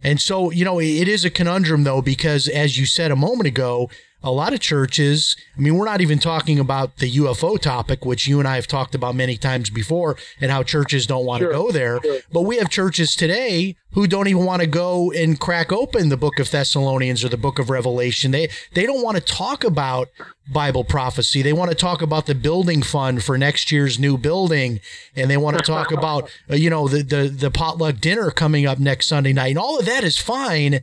And 0.01 0.21
so, 0.21 0.53
you 0.53 0.65
know, 0.65 0.79
it 0.79 1.09
is 1.09 1.25
a 1.25 1.31
conundrum 1.31 1.83
though, 1.83 2.01
because 2.01 2.47
as 2.47 2.79
you 2.79 2.87
said 2.87 3.11
a 3.11 3.17
moment 3.17 3.49
ago, 3.49 3.91
a 4.23 4.33
lot 4.33 4.53
of 4.53 4.59
churches, 4.59 5.37
I 5.57 5.61
mean, 5.61 5.77
we're 5.77 5.85
not 5.85 6.01
even 6.01 6.19
talking 6.19 6.59
about 6.59 6.97
the 6.97 7.11
UFO 7.19 7.59
topic, 7.59 8.05
which 8.05 8.27
you 8.27 8.41
and 8.41 8.49
I 8.49 8.57
have 8.57 8.67
talked 8.67 8.95
about 8.97 9.15
many 9.15 9.37
times 9.37 9.71
before, 9.71 10.17
and 10.41 10.51
how 10.51 10.65
churches 10.65 11.07
don't 11.07 11.25
want 11.25 11.41
Sure, 11.41 11.51
to 11.53 11.57
go 11.57 11.71
there. 11.71 12.01
sure. 12.03 12.19
But 12.33 12.43
we 12.43 12.57
have 12.57 12.69
churches 12.69 13.15
today 13.15 13.77
who 13.93 14.07
don't 14.09 14.27
even 14.29 14.45
want 14.45 14.61
to 14.61 14.67
go 14.67 15.13
and 15.13 15.39
crack 15.39 15.73
open 15.73 16.09
the 16.09 16.17
book 16.17 16.39
of 16.41 16.51
Thessalonians 16.51 17.25
or 17.25 17.29
the 17.29 17.37
book 17.37 17.59
of 17.61 17.71
Revelation. 17.71 18.33
They 18.33 18.49
they 18.75 18.87
don't 18.87 19.03
want 19.05 19.17
to 19.17 19.23
talk 19.23 19.63
about 19.65 20.09
Bible 20.53 20.83
prophecy. 20.85 21.41
They 21.43 21.53
want 21.53 21.71
to 21.71 21.77
talk 21.77 22.03
about 22.03 22.27
the 22.27 22.35
building 22.35 22.83
fund 22.83 23.23
for 23.23 23.39
next 23.39 23.71
year's 23.71 23.99
new 23.99 24.19
building, 24.19 24.81
and 25.15 25.31
they 25.31 25.37
want 25.37 25.57
to 25.59 25.63
talk 25.63 25.93
about 25.93 26.29
uh, 26.51 26.57
you 26.57 26.69
know 26.71 26.89
the, 26.89 27.03
the 27.03 27.29
the 27.29 27.51
potluck 27.51 27.99
dinner 27.99 28.31
coming 28.31 28.67
up 28.67 28.79
next 28.81 29.07
Sunday 29.07 29.33
night, 29.33 29.51
and 29.51 29.59
all 29.59 29.79
of 29.79 29.87
that 29.87 30.03
is 30.05 30.19
fine. 30.19 30.81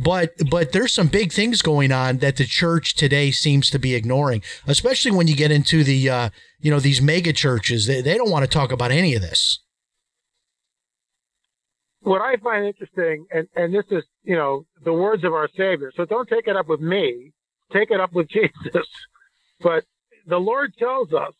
But 0.00 0.34
but 0.48 0.72
there's 0.72 0.94
some 0.94 1.08
big 1.08 1.32
things 1.32 1.60
going 1.60 1.90
on 1.90 2.18
that 2.18 2.36
the 2.36 2.44
church 2.44 2.94
today 2.94 3.32
seems 3.32 3.68
to 3.70 3.78
be 3.80 3.96
ignoring, 3.96 4.42
especially 4.66 5.10
when 5.10 5.26
you 5.26 5.34
get 5.34 5.50
into 5.50 5.82
the 5.82 6.08
uh, 6.08 6.30
you 6.60 6.70
know 6.70 6.78
these 6.78 7.02
mega 7.02 7.32
churches. 7.32 7.86
They, 7.86 8.00
they 8.00 8.16
don't 8.16 8.30
want 8.30 8.44
to 8.44 8.50
talk 8.50 8.70
about 8.70 8.92
any 8.92 9.14
of 9.14 9.22
this. 9.22 9.58
what 12.08 12.22
I 12.22 12.36
find 12.36 12.64
interesting, 12.64 13.26
and, 13.30 13.48
and 13.54 13.74
this 13.74 13.84
is, 13.90 14.04
you 14.24 14.36
know, 14.36 14.64
the 14.84 14.92
words 14.92 15.24
of 15.24 15.32
our 15.34 15.48
Savior. 15.56 15.92
So 15.94 16.04
don't 16.04 16.28
take 16.28 16.46
it 16.46 16.56
up 16.56 16.68
with 16.68 16.80
me, 16.80 17.32
take 17.72 17.90
it 17.90 18.00
up 18.00 18.12
with 18.12 18.28
Jesus. 18.30 18.86
But 19.60 19.84
the 20.26 20.38
Lord 20.38 20.72
tells 20.78 21.12
us 21.12 21.34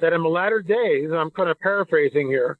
that 0.00 0.12
in 0.12 0.22
the 0.22 0.28
latter 0.28 0.62
days, 0.62 1.10
and 1.10 1.16
I'm 1.16 1.30
kind 1.30 1.50
of 1.50 1.58
paraphrasing 1.58 2.28
here, 2.28 2.58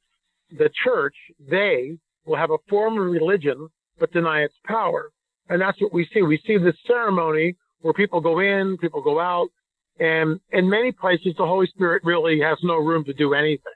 the 0.50 0.70
church, 0.84 1.14
they 1.38 1.96
will 2.26 2.36
have 2.36 2.50
a 2.50 2.58
form 2.68 2.98
of 2.98 3.06
religion, 3.06 3.68
but 3.98 4.12
deny 4.12 4.40
its 4.42 4.54
power. 4.66 5.10
And 5.48 5.60
that's 5.60 5.80
what 5.80 5.92
we 5.92 6.08
see. 6.12 6.22
We 6.22 6.40
see 6.46 6.58
this 6.58 6.76
ceremony 6.86 7.56
where 7.80 7.94
people 7.94 8.20
go 8.20 8.40
in, 8.40 8.76
people 8.78 9.02
go 9.02 9.20
out, 9.20 9.48
and 10.00 10.40
in 10.52 10.68
many 10.68 10.92
places, 10.92 11.34
the 11.36 11.46
Holy 11.46 11.66
Spirit 11.66 12.02
really 12.04 12.40
has 12.40 12.58
no 12.62 12.76
room 12.76 13.04
to 13.04 13.12
do 13.12 13.34
anything. 13.34 13.72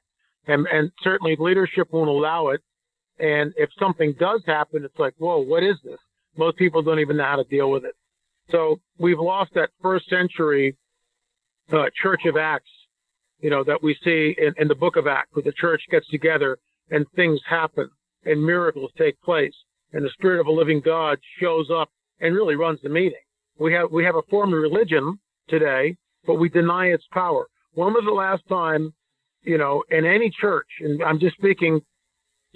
And, 0.47 0.67
and 0.73 0.91
certainly 1.02 1.37
leadership 1.38 1.88
won't 1.93 2.09
allow 2.09 2.49
it. 2.49 2.61
And 3.19 3.52
if 3.57 3.71
something 3.79 4.14
does 4.19 4.43
happen, 4.47 4.85
it's 4.85 4.99
like, 4.99 5.14
whoa, 5.19 5.38
what 5.38 5.62
is 5.62 5.76
this? 5.85 5.99
Most 6.37 6.57
people 6.57 6.83
don't 6.83 6.99
even 6.99 7.17
know 7.17 7.25
how 7.25 7.37
to 7.37 7.45
deal 7.45 7.71
with 7.71 7.85
it. 7.85 7.95
So 8.50 8.81
we've 8.99 9.19
lost 9.19 9.52
that 9.55 9.71
first 9.81 10.09
century 10.09 10.76
uh, 11.73 11.85
Church 12.02 12.23
of 12.26 12.37
Acts, 12.37 12.71
you 13.41 13.50
know, 13.50 13.64
that 13.64 13.83
we 13.83 13.97
see 14.05 14.35
in, 14.38 14.55
in 14.59 14.69
the 14.69 14.75
book 14.75 14.97
of 14.97 15.07
Acts, 15.07 15.31
where 15.33 15.43
the 15.43 15.52
church 15.52 15.83
gets 15.91 16.09
together 16.09 16.59
and 16.91 17.07
things 17.14 17.41
happen 17.49 17.88
and 18.25 18.45
miracles 18.45 18.91
take 18.99 19.21
place 19.23 19.55
and 19.92 20.04
the 20.04 20.11
Spirit 20.11 20.40
of 20.40 20.46
a 20.46 20.52
living 20.52 20.80
God 20.84 21.18
shows 21.40 21.68
up 21.70 21.90
and 22.20 22.34
really 22.34 22.54
runs 22.54 22.80
the 22.82 22.88
meeting. 22.88 23.18
We 23.58 23.72
have 23.75 23.90
we 23.90 24.04
have 24.04 24.16
a 24.16 24.22
form 24.30 24.52
of 24.52 24.61
religion 24.61 25.18
today, 25.49 25.96
but 26.26 26.37
we 26.37 26.49
deny 26.49 26.87
its 26.87 27.04
power. 27.12 27.46
When 27.75 27.92
was 27.92 28.04
the 28.04 28.12
last 28.12 28.42
time, 28.49 28.92
you 29.42 29.58
know, 29.58 29.82
in 29.90 30.04
any 30.04 30.30
church, 30.30 30.68
and 30.80 31.02
I'm 31.02 31.18
just 31.18 31.37
speaking 31.37 31.80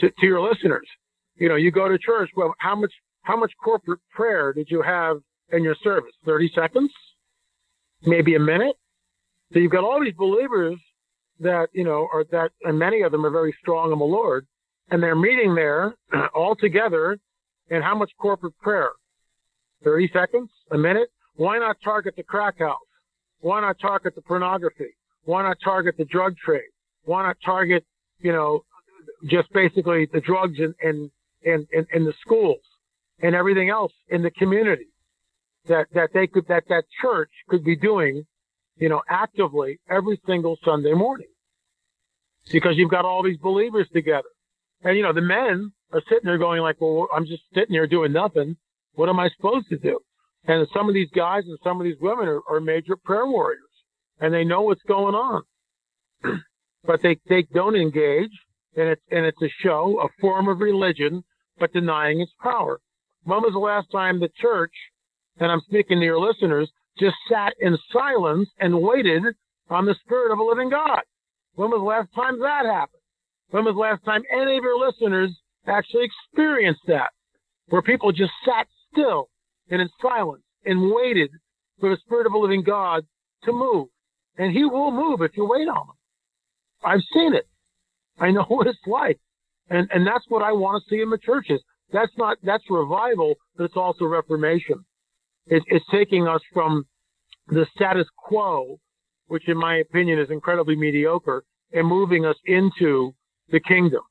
to, 0.01 0.11
to 0.11 0.27
your 0.27 0.41
listeners, 0.41 0.87
you 1.37 1.49
know, 1.49 1.57
you 1.57 1.71
go 1.71 1.89
to 1.89 1.99
church. 1.99 2.31
Well, 2.37 2.55
how 2.59 2.75
much 2.77 2.93
how 3.23 3.37
much 3.37 3.53
corporate 3.63 4.01
prayer 4.11 4.53
did 4.53 4.69
you 4.71 4.83
have 4.83 5.19
in 5.53 5.63
your 5.63 5.77
service? 5.83 6.13
Thirty 6.25 6.51
seconds, 6.55 6.91
maybe 8.03 8.35
a 8.35 8.41
minute. 8.41 8.77
So 9.53 9.59
you've 9.59 9.73
got 9.73 9.85
all 9.85 10.03
these 10.03 10.15
believers 10.15 10.77
that 11.41 11.69
you 11.73 11.85
know 11.85 12.09
are 12.13 12.25
that, 12.31 12.53
and 12.63 12.79
many 12.79 13.03
of 13.03 13.13
them 13.13 13.25
are 13.27 13.31
very 13.31 13.55
strong 13.61 13.93
in 13.93 13.99
the 13.99 14.05
Lord, 14.05 14.47
and 14.91 15.03
they're 15.03 15.17
meeting 15.17 15.55
there 15.55 15.95
all 16.35 16.57
together. 16.57 17.19
And 17.71 17.83
how 17.83 17.97
much 17.97 18.11
corporate 18.19 18.59
prayer? 18.59 18.91
Thirty 19.83 20.09
seconds, 20.13 20.51
a 20.71 20.79
minute. 20.79 21.09
Why 21.35 21.59
not 21.59 21.77
target 21.83 22.15
the 22.17 22.23
crack 22.23 22.59
house? 22.59 22.79
Why 23.41 23.61
not 23.61 23.79
target 23.79 24.15
the 24.15 24.23
pornography? 24.23 24.97
Why 25.25 25.43
not 25.43 25.59
target 25.63 25.97
the 25.99 26.05
drug 26.05 26.37
trade? 26.37 26.71
Why 27.05 27.23
not 27.25 27.37
target, 27.45 27.85
you 28.21 28.33
know, 28.33 28.65
just 29.27 29.53
basically 29.53 30.09
the 30.13 30.21
drugs 30.21 30.59
and, 30.59 30.75
and, 30.83 31.11
and, 31.45 31.67
and, 31.73 31.87
in 31.93 32.05
the 32.05 32.15
schools 32.21 32.61
and 33.21 33.35
everything 33.35 33.69
else 33.71 33.93
in 34.09 34.23
the 34.23 34.31
community 34.31 34.87
that, 35.69 35.87
that 35.95 36.11
they 36.15 36.27
could, 36.27 36.47
that, 36.49 36.65
that 36.69 36.85
church 37.03 37.31
could 37.49 37.65
be 37.65 37.77
doing, 37.77 38.25
you 38.77 38.89
know, 38.89 39.03
actively 39.09 39.79
every 39.91 40.21
single 40.27 40.57
Sunday 40.65 40.93
morning. 40.93 41.29
Because 42.53 42.77
you've 42.77 42.91
got 42.91 43.05
all 43.05 43.23
these 43.23 43.39
believers 43.39 43.89
together. 43.93 44.29
And, 44.83 44.97
you 44.97 45.03
know, 45.03 45.13
the 45.13 45.21
men 45.21 45.73
are 45.93 46.03
sitting 46.09 46.25
there 46.25 46.39
going 46.39 46.61
like, 46.61 46.81
well, 46.81 47.09
I'm 47.15 47.27
just 47.27 47.43
sitting 47.55 47.73
here 47.75 47.87
doing 47.87 48.13
nothing. 48.13 48.57
What 48.95 49.09
am 49.09 49.21
I 49.21 49.29
supposed 49.37 49.69
to 49.69 49.79
do? 49.79 50.01
And 50.47 50.67
some 50.75 50.89
of 50.89 50.95
these 50.95 51.11
guys 51.15 51.45
and 51.47 51.59
some 51.63 51.81
of 51.81 51.85
these 51.85 52.01
women 52.01 52.29
are, 52.29 52.41
are 52.49 52.61
major 52.61 52.97
prayer 52.97 53.27
warriors 53.27 53.61
and 54.21 54.33
they 54.33 54.45
know 54.45 54.63
what's 54.63 54.83
going 54.89 55.15
on, 55.15 55.43
but 56.85 57.01
they, 57.03 57.19
they 57.29 57.47
don't 57.53 57.77
engage 57.77 58.31
and 58.77 58.89
it's, 58.89 59.03
and 59.11 59.27
it's 59.27 59.43
a 59.43 59.51
show, 59.63 60.01
a 60.03 60.09
form 60.21 60.49
of 60.49 60.61
religion, 60.61 61.25
but 61.59 61.73
denying 61.73 62.21
its 62.21 62.33
power. 62.43 62.81
When 63.25 63.41
was 63.41 63.53
the 63.53 63.59
last 63.59 63.91
time 63.91 64.21
the 64.21 64.31
church, 64.41 64.73
and 65.39 65.51
I'm 65.51 65.61
speaking 65.63 65.99
to 65.99 66.05
your 66.05 66.21
listeners, 66.21 66.71
just 66.99 67.17
sat 67.31 67.55
in 67.61 67.77
silence 67.93 68.49
and 68.61 68.81
waited 68.81 69.23
on 69.69 69.85
the 69.85 69.97
spirit 70.05 70.33
of 70.33 70.39
a 70.39 70.45
living 70.45 70.71
God? 70.71 71.01
When 71.55 71.71
was 71.71 71.81
the 71.81 71.85
last 71.85 72.09
time 72.15 72.39
that 72.41 72.67
happened? 72.67 73.03
When 73.51 73.65
was 73.65 73.75
the 73.75 73.81
last 73.81 74.05
time 74.05 74.23
any 74.33 74.57
of 74.59 74.65
your 74.65 74.79
listeners 74.79 75.31
actually 75.69 76.05
experienced 76.05 76.83
that? 76.87 77.11
Where 77.69 77.83
people 77.83 78.13
just 78.13 78.33
sat 78.45 78.67
still 78.93 79.29
and 79.71 79.81
in 79.81 79.89
silence 80.01 80.43
and 80.65 80.93
waited 80.93 81.31
for 81.81 81.91
the 81.91 81.97
Spirit 82.05 82.27
of 82.27 82.33
a 82.33 82.39
living 82.39 82.63
God 82.63 83.05
to 83.45 83.53
move. 83.53 83.89
And 84.39 84.53
He 84.53 84.65
will 84.65 84.91
move 84.91 85.23
if 85.23 85.37
you 85.37 85.47
wait 85.49 85.69
on 85.69 85.89
Him. 85.89 85.95
I've 86.85 87.03
seen 87.13 87.35
it. 87.35 87.47
I 88.19 88.31
know 88.31 88.45
what 88.49 88.67
it's 88.67 88.79
like. 88.87 89.19
And, 89.69 89.89
and 89.93 90.07
that's 90.07 90.25
what 90.29 90.43
I 90.43 90.53
want 90.53 90.83
to 90.83 90.89
see 90.89 91.03
in 91.03 91.11
the 91.11 91.19
churches. 91.19 91.61
That's 91.93 92.13
not, 92.17 92.39
that's 92.43 92.65
revival, 92.71 93.35
but 93.57 93.65
it's 93.65 93.77
also 93.77 94.05
reformation. 94.05 94.85
It, 95.47 95.63
it's 95.67 95.85
taking 95.91 96.27
us 96.27 96.41
from 96.53 96.85
the 97.49 97.67
status 97.75 98.07
quo, 98.17 98.79
which 99.27 99.49
in 99.49 99.57
my 99.57 99.77
opinion 99.77 100.19
is 100.19 100.31
incredibly 100.31 100.77
mediocre, 100.77 101.45
and 101.73 101.87
moving 101.87 102.25
us 102.25 102.37
into 102.45 103.15
the 103.51 103.61
kingdom, 103.61 104.03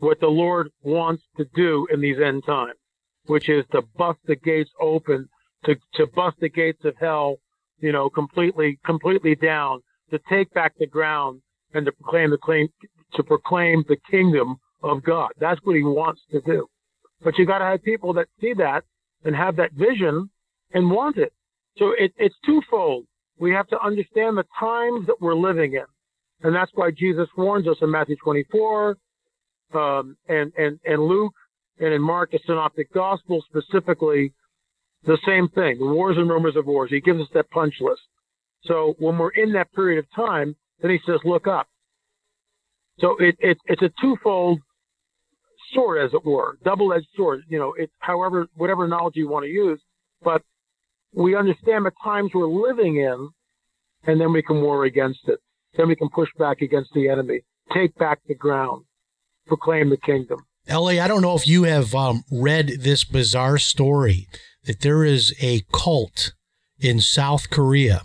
what 0.00 0.20
the 0.20 0.26
Lord 0.26 0.70
wants 0.82 1.22
to 1.36 1.46
do 1.54 1.86
in 1.92 2.00
these 2.00 2.16
end 2.18 2.42
times, 2.46 2.78
which 3.26 3.48
is 3.48 3.64
to 3.72 3.82
bust 3.96 4.18
the 4.26 4.36
gates 4.36 4.70
open, 4.80 5.28
to, 5.64 5.76
to 5.94 6.06
bust 6.14 6.36
the 6.40 6.48
gates 6.48 6.84
of 6.84 6.94
hell, 6.98 7.36
you 7.78 7.92
know, 7.92 8.10
completely, 8.10 8.78
completely 8.84 9.34
down, 9.34 9.80
to 10.10 10.18
take 10.28 10.52
back 10.52 10.72
the 10.78 10.86
ground 10.86 11.40
and 11.74 11.86
to 11.86 11.92
proclaim 11.92 12.30
the 12.30 12.38
claim, 12.38 12.68
to 13.14 13.22
proclaim 13.22 13.84
the 13.88 13.96
kingdom 14.10 14.56
of 14.82 15.02
God. 15.02 15.30
That's 15.38 15.60
what 15.64 15.76
he 15.76 15.82
wants 15.82 16.22
to 16.30 16.40
do. 16.40 16.66
But 17.22 17.38
you 17.38 17.46
gotta 17.46 17.64
have 17.64 17.82
people 17.82 18.14
that 18.14 18.28
see 18.40 18.54
that 18.54 18.84
and 19.24 19.36
have 19.36 19.56
that 19.56 19.72
vision 19.72 20.30
and 20.72 20.90
want 20.90 21.18
it. 21.18 21.32
So 21.76 21.92
it, 21.98 22.12
it's 22.16 22.34
twofold. 22.44 23.04
We 23.38 23.52
have 23.52 23.68
to 23.68 23.80
understand 23.80 24.36
the 24.36 24.44
times 24.58 25.06
that 25.06 25.20
we're 25.20 25.34
living 25.34 25.74
in. 25.74 25.84
And 26.42 26.54
that's 26.54 26.70
why 26.74 26.90
Jesus 26.90 27.28
warns 27.36 27.68
us 27.68 27.76
in 27.82 27.90
Matthew 27.90 28.16
24, 28.22 28.96
um, 29.74 30.16
and, 30.28 30.52
and, 30.56 30.78
and 30.84 31.02
Luke, 31.02 31.34
and 31.78 31.92
in 31.94 32.02
Mark, 32.02 32.32
the 32.32 32.40
Synoptic 32.46 32.92
Gospel 32.92 33.42
specifically, 33.48 34.32
the 35.04 35.18
same 35.26 35.48
thing, 35.48 35.78
the 35.78 35.86
wars 35.86 36.16
and 36.18 36.28
rumors 36.28 36.56
of 36.56 36.66
wars. 36.66 36.90
He 36.90 37.00
gives 37.00 37.20
us 37.20 37.28
that 37.34 37.50
punch 37.50 37.74
list. 37.80 38.02
So 38.64 38.94
when 38.98 39.16
we're 39.16 39.30
in 39.30 39.52
that 39.54 39.72
period 39.72 39.98
of 39.98 40.06
time, 40.14 40.56
then 40.82 40.90
he 40.90 40.98
says, 41.06 41.20
look 41.24 41.46
up. 41.46 41.68
So 42.98 43.16
it, 43.18 43.36
it, 43.38 43.56
it's 43.66 43.82
a 43.82 43.90
twofold 44.00 44.60
sword, 45.72 46.04
as 46.04 46.12
it 46.12 46.24
were, 46.24 46.58
double-edged 46.64 47.06
sword. 47.16 47.44
You 47.48 47.58
know, 47.58 47.74
it's 47.78 47.92
however, 48.00 48.46
whatever 48.56 48.86
knowledge 48.86 49.16
you 49.16 49.28
want 49.28 49.44
to 49.44 49.50
use, 49.50 49.80
but 50.22 50.42
we 51.14 51.34
understand 51.34 51.86
the 51.86 51.92
times 52.04 52.32
we're 52.34 52.46
living 52.46 52.96
in, 52.96 53.30
and 54.06 54.20
then 54.20 54.32
we 54.32 54.42
can 54.42 54.60
war 54.60 54.84
against 54.84 55.20
it. 55.28 55.38
Then 55.76 55.88
we 55.88 55.96
can 55.96 56.08
push 56.10 56.28
back 56.38 56.60
against 56.60 56.90
the 56.94 57.08
enemy, 57.08 57.42
take 57.72 57.94
back 57.96 58.20
the 58.26 58.34
ground, 58.34 58.84
proclaim 59.50 59.90
the 59.90 59.96
kingdom. 59.98 60.38
L.A., 60.68 61.00
I 61.00 61.08
don't 61.08 61.22
know 61.22 61.34
if 61.36 61.46
you 61.48 61.64
have 61.64 61.94
um, 61.94 62.22
read 62.30 62.68
this 62.80 63.02
bizarre 63.04 63.58
story 63.58 64.28
that 64.64 64.80
there 64.80 65.04
is 65.04 65.34
a 65.40 65.62
cult 65.72 66.32
in 66.78 67.00
South 67.00 67.50
Korea, 67.50 68.02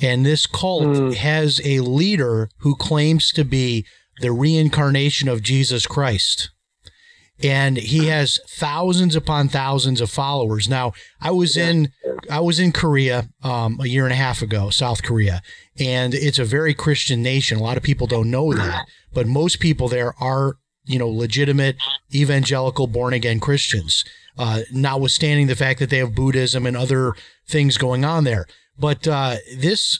and 0.00 0.26
this 0.26 0.46
cult 0.46 0.82
Mm. 0.84 1.14
has 1.14 1.60
a 1.64 1.80
leader 1.80 2.48
who 2.58 2.74
claims 2.76 3.30
to 3.30 3.44
be 3.44 3.86
the 4.20 4.32
reincarnation 4.32 5.28
of 5.28 5.42
Jesus 5.42 5.86
Christ. 5.86 6.50
And 7.42 7.76
he 7.76 8.06
has 8.06 8.38
thousands 8.48 9.14
upon 9.14 9.48
thousands 9.48 10.00
of 10.00 10.10
followers. 10.10 10.68
Now, 10.68 10.92
I 11.20 11.30
was 11.32 11.56
in 11.56 11.92
I 12.30 12.40
was 12.40 12.58
in 12.58 12.72
Korea 12.72 13.28
um, 13.42 13.78
a 13.80 13.86
year 13.86 14.04
and 14.04 14.12
a 14.12 14.16
half 14.16 14.40
ago, 14.42 14.70
South 14.70 15.02
Korea, 15.02 15.42
and 15.78 16.14
it's 16.14 16.38
a 16.38 16.44
very 16.44 16.72
Christian 16.74 17.22
nation. 17.22 17.58
A 17.58 17.62
lot 17.62 17.76
of 17.76 17.82
people 17.82 18.06
don't 18.06 18.30
know 18.30 18.54
that, 18.54 18.86
but 19.12 19.26
most 19.26 19.60
people 19.60 19.86
there 19.88 20.14
are 20.18 20.56
you 20.86 20.98
know 20.98 21.08
legitimate 21.08 21.76
evangelical 22.14 22.86
born 22.86 23.12
again 23.12 23.38
Christians. 23.38 24.02
uh, 24.38 24.60
notwithstanding 24.72 25.46
the 25.46 25.56
fact 25.56 25.78
that 25.80 25.90
they 25.90 25.98
have 25.98 26.14
Buddhism 26.14 26.66
and 26.66 26.76
other 26.76 27.14
things 27.48 27.78
going 27.78 28.04
on 28.04 28.24
there. 28.24 28.46
But 28.78 29.08
uh, 29.08 29.36
this 29.56 29.98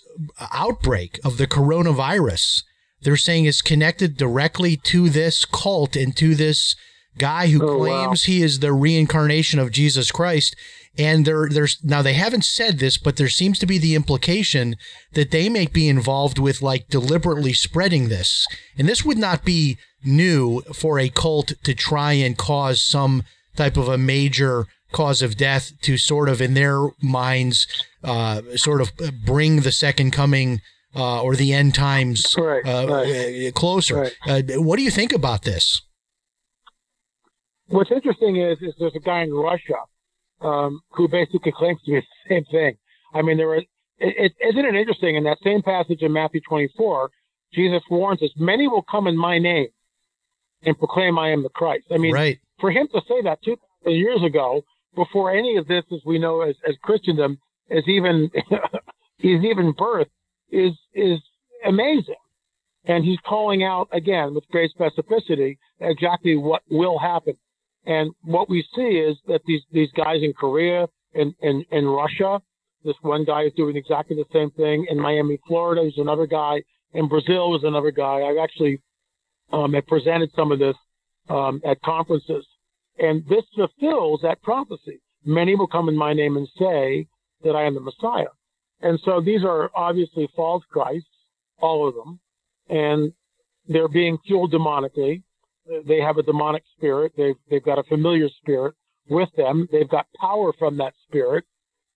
outbreak 0.52 1.18
of 1.24 1.38
the 1.38 1.46
coronavirus, 1.46 2.62
they're 3.00 3.16
saying 3.16 3.46
is 3.46 3.62
connected 3.62 4.16
directly 4.16 4.76
to 4.78 5.08
this 5.08 5.44
cult 5.44 5.96
and 5.96 6.14
to 6.16 6.34
this 6.34 6.76
guy 7.18 7.48
who 7.48 7.62
Oh, 7.62 7.78
wow. 7.78 8.04
claims 8.06 8.24
he 8.24 8.42
is 8.42 8.60
the 8.60 8.72
reincarnation 8.72 9.58
of 9.58 9.70
Jesus 9.70 10.10
Christ. 10.10 10.54
And 10.98 11.26
there, 11.26 11.46
there's 11.50 11.78
now 11.84 12.00
they 12.00 12.14
haven't 12.14 12.44
said 12.44 12.78
this, 12.78 12.96
but 12.96 13.16
there 13.16 13.28
seems 13.28 13.58
to 13.58 13.66
be 13.66 13.76
the 13.78 13.94
implication 13.94 14.76
that 15.12 15.30
they 15.30 15.48
may 15.50 15.66
be 15.66 15.88
involved 15.88 16.38
with 16.38 16.62
like 16.62 16.88
deliberately 16.88 17.52
spreading 17.52 18.08
this. 18.08 18.46
And 18.78 18.88
this 18.88 19.04
would 19.04 19.18
not 19.18 19.44
be 19.44 19.76
new 20.04 20.62
for 20.72 20.98
a 20.98 21.08
cult 21.10 21.52
to 21.64 21.74
try 21.74 22.12
and 22.14 22.38
cause 22.38 22.80
some 22.80 23.24
type 23.56 23.76
of 23.76 23.88
a 23.88 23.98
major 23.98 24.66
cause 24.92 25.20
of 25.20 25.36
death 25.36 25.72
to 25.82 25.98
sort 25.98 26.28
of 26.30 26.40
in 26.40 26.54
their 26.54 26.88
minds 27.02 27.66
uh, 28.02 28.40
sort 28.54 28.80
of 28.80 28.92
bring 29.24 29.60
the 29.60 29.72
second 29.72 30.12
coming 30.12 30.60
uh, 30.94 31.20
or 31.22 31.36
the 31.36 31.52
end 31.52 31.74
times 31.74 32.34
Right, 32.38 32.64
uh, 32.66 32.86
right. 32.88 33.54
closer. 33.54 33.96
Right. 34.26 34.50
Uh, 34.50 34.62
what 34.62 34.76
do 34.76 34.82
you 34.82 34.90
think 34.90 35.12
about 35.12 35.42
this? 35.42 35.82
What's 37.68 37.90
interesting 37.90 38.36
is, 38.36 38.58
is 38.60 38.74
there's 38.78 38.94
a 38.94 39.00
guy 39.00 39.22
in 39.22 39.32
Russia 39.32 39.80
um, 40.40 40.80
who 40.90 41.08
basically 41.08 41.52
claims 41.52 41.80
to 41.84 41.92
be 41.92 42.00
the 42.00 42.28
same 42.28 42.44
thing. 42.50 42.76
I 43.14 43.22
mean, 43.22 43.36
there 43.36 43.48
were. 43.48 43.56
It, 43.56 43.66
it, 43.98 44.32
isn't 44.46 44.64
it 44.64 44.74
interesting 44.74 45.16
in 45.16 45.24
that 45.24 45.38
same 45.42 45.62
passage 45.62 46.02
in 46.02 46.12
Matthew 46.12 46.40
24, 46.46 47.10
Jesus 47.54 47.82
warns 47.90 48.22
us, 48.22 48.30
"Many 48.36 48.68
will 48.68 48.82
come 48.82 49.06
in 49.06 49.16
my 49.16 49.38
name 49.38 49.68
and 50.62 50.78
proclaim 50.78 51.18
I 51.18 51.30
am 51.30 51.42
the 51.42 51.48
Christ." 51.48 51.86
I 51.90 51.96
mean, 51.96 52.14
right. 52.14 52.38
for 52.60 52.70
him 52.70 52.88
to 52.92 53.00
say 53.08 53.22
that 53.22 53.42
two 53.42 53.56
thousand 53.84 53.98
years 53.98 54.22
ago, 54.22 54.62
before 54.94 55.34
any 55.34 55.56
of 55.56 55.66
this, 55.66 55.84
as 55.92 56.00
we 56.04 56.18
know 56.18 56.42
as, 56.42 56.56
as 56.68 56.74
Christendom, 56.82 57.38
is 57.70 57.84
even 57.88 58.30
is 59.20 59.44
even 59.44 59.72
birth, 59.72 60.08
is 60.50 60.72
is 60.94 61.20
amazing. 61.64 62.14
And 62.84 63.04
he's 63.04 63.18
calling 63.26 63.64
out 63.64 63.88
again 63.92 64.34
with 64.34 64.46
great 64.48 64.70
specificity 64.78 65.58
exactly 65.80 66.36
what 66.36 66.62
will 66.70 66.98
happen. 66.98 67.34
And 67.86 68.12
what 68.22 68.50
we 68.50 68.66
see 68.74 68.98
is 68.98 69.16
that 69.28 69.42
these 69.46 69.62
these 69.72 69.90
guys 69.92 70.22
in 70.22 70.32
Korea 70.32 70.88
and 71.14 71.34
and, 71.40 71.64
and 71.70 71.92
Russia, 71.92 72.40
this 72.84 72.96
one 73.02 73.24
guy 73.24 73.42
is 73.42 73.52
doing 73.56 73.76
exactly 73.76 74.16
the 74.16 74.24
same 74.32 74.50
thing. 74.50 74.86
In 74.90 74.98
Miami, 74.98 75.38
Florida, 75.46 75.82
there's 75.82 75.98
another 75.98 76.26
guy. 76.26 76.62
In 76.94 77.08
Brazil, 77.08 77.50
was 77.50 77.64
another 77.64 77.90
guy. 77.90 78.22
I've 78.22 78.38
actually 78.38 78.80
um, 79.52 79.72
have 79.74 79.86
presented 79.86 80.30
some 80.34 80.52
of 80.52 80.58
this 80.58 80.76
um, 81.28 81.60
at 81.64 81.80
conferences. 81.82 82.46
And 82.98 83.24
this 83.28 83.44
fulfills 83.54 84.20
that 84.22 84.42
prophecy. 84.42 85.00
Many 85.24 85.54
will 85.54 85.66
come 85.66 85.88
in 85.88 85.96
my 85.96 86.12
name 86.14 86.36
and 86.36 86.48
say 86.58 87.06
that 87.42 87.54
I 87.54 87.64
am 87.64 87.74
the 87.74 87.80
Messiah. 87.80 88.32
And 88.80 88.98
so 89.04 89.20
these 89.20 89.44
are 89.44 89.70
obviously 89.74 90.28
false 90.34 90.64
Christs, 90.70 91.08
all 91.60 91.88
of 91.88 91.94
them, 91.94 92.20
and 92.68 93.12
they're 93.68 93.88
being 93.88 94.18
fueled 94.26 94.52
demonically. 94.52 95.22
They 95.86 96.00
have 96.00 96.18
a 96.18 96.22
demonic 96.22 96.62
spirit. 96.76 97.12
They've, 97.16 97.34
they've 97.50 97.64
got 97.64 97.78
a 97.78 97.82
familiar 97.84 98.28
spirit 98.40 98.74
with 99.08 99.28
them. 99.36 99.68
They've 99.70 99.88
got 99.88 100.06
power 100.20 100.52
from 100.58 100.76
that 100.78 100.94
spirit. 101.08 101.44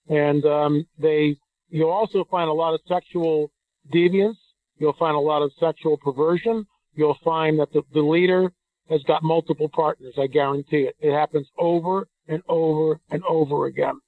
And 0.09 0.45
um, 0.45 0.87
they, 0.99 1.37
you'll 1.69 1.91
also 1.91 2.25
find 2.31 2.49
a 2.49 2.53
lot 2.53 2.75
of 2.75 2.81
sexual 2.89 3.53
deviance. 3.95 4.37
You'll 4.79 4.97
find 4.99 5.17
a 5.17 5.21
lot 5.21 5.43
of 5.43 5.53
sexual 5.61 5.97
perversion. 5.99 6.67
You'll 6.95 7.19
find 7.25 7.59
that 7.61 7.73
the, 7.73 7.83
the 7.93 8.01
leader 8.01 8.53
has 8.89 9.03
got 9.05 9.23
multiple 9.23 9.69
partners. 9.69 10.15
I 10.19 10.27
guarantee 10.27 10.89
it. 10.89 10.97
It 10.99 11.13
happens 11.13 11.49
over 11.59 12.09
and 12.27 12.43
over 12.49 12.99
and 13.11 13.23
over 13.29 13.67
again. 13.67 14.01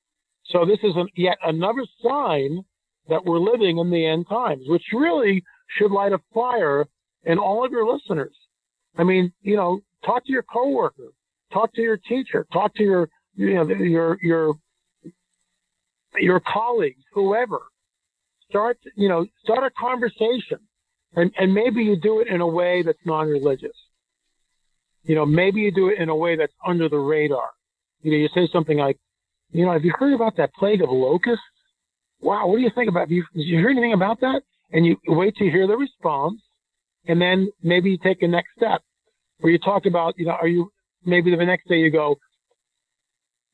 So 0.47 0.65
this 0.65 0.79
is 0.83 0.97
an, 0.97 1.09
yet 1.15 1.39
another 1.45 1.85
sign 2.03 2.65
that 3.09 3.25
we're 3.25 3.39
living 3.39 3.79
in 3.79 3.91
the 3.91 4.07
end 4.07 4.27
times, 4.29 4.65
which 4.67 4.83
really 4.93 5.45
should 5.77 5.93
light 5.93 6.13
a 6.13 6.21
fire 6.35 6.87
in 7.25 7.39
all 7.39 7.65
of 7.65 7.71
your 7.71 7.91
listeners. 7.91 8.35
I 8.97 9.05
mean, 9.05 9.33
you 9.43 9.57
know, 9.57 9.81
talk 10.05 10.25
to 10.27 10.33
your 10.33 10.43
coworker, 10.43 11.13
talk 11.53 11.73
to 11.75 11.83
your 11.83 11.97
teacher, 11.97 12.47
talk 12.53 12.75
to 12.75 12.83
your, 12.83 13.09
you 13.35 13.55
know, 13.55 13.69
your 13.69 14.19
your 14.23 14.55
your 16.19 16.41
colleagues, 16.41 17.03
whoever. 17.13 17.61
Start, 18.51 18.77
you 18.97 19.09
know, 19.09 19.25
start 19.43 19.65
a 19.65 19.71
conversation, 19.81 20.59
and 21.15 21.33
and 21.39 21.55
maybe 21.55 21.83
you 21.83 21.97
do 21.97 22.21
it 22.21 22.29
in 22.29 22.43
a 22.43 22.47
way 22.47 22.83
that's 22.83 22.99
non-religious. 23.07 23.77
You 25.05 25.15
know, 25.15 25.25
maybe 25.25 25.63
you 25.63 25.73
do 25.73 25.89
it 25.89 25.99
in 25.99 26.11
a 26.11 26.17
way 26.17 26.37
that's 26.37 26.53
under 26.67 26.89
the 26.89 26.99
radar. 26.99 27.51
You 28.03 28.13
know, 28.13 28.19
you 28.19 28.29
say 28.35 28.49
something 28.53 28.79
like, 28.79 28.99
you 29.53 29.65
know, 29.65 29.73
have 29.73 29.85
you 29.85 29.93
heard 29.99 30.15
about 30.15 30.37
that 30.37 30.53
plague 30.55 30.83
of 30.83 30.91
locusts? 30.91 31.43
Wow, 32.21 32.47
what 32.47 32.57
do 32.57 32.63
you 32.63 32.71
think 32.75 32.89
about? 32.89 33.01
Have 33.01 33.11
you, 33.11 33.25
did 33.35 33.47
you 33.47 33.59
hear 33.59 33.71
anything 33.71 33.95
about 33.95 34.21
that? 34.21 34.43
And 34.71 34.87
you 34.87 34.97
wait 35.09 35.35
to 35.37 35.51
hear 35.51 35.67
the 35.67 35.77
response, 35.77 36.41
and 37.07 37.21
then 37.21 37.49
maybe 37.63 37.91
you 37.91 37.99
take 38.03 38.23
a 38.23 38.29
next 38.29 38.51
step, 38.57 38.83
where 39.41 39.53
you 39.53 39.59
talk 39.59 39.87
about, 39.87 40.15
you 40.19 40.27
know, 40.27 40.33
are 40.41 40.49
you 40.49 40.71
maybe 41.05 41.35
the 41.35 41.45
next 41.45 41.69
day 41.69 41.79
you 41.79 41.91
go, 41.91 42.17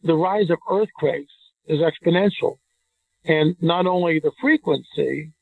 the 0.03 0.15
rise 0.15 0.51
of 0.51 0.59
earthquakes 0.71 1.33
is 1.67 1.81
exponential, 1.81 2.57
and 3.25 3.57
not 3.61 3.87
only 3.87 4.21
the 4.21 4.33
frequency, 4.41 5.33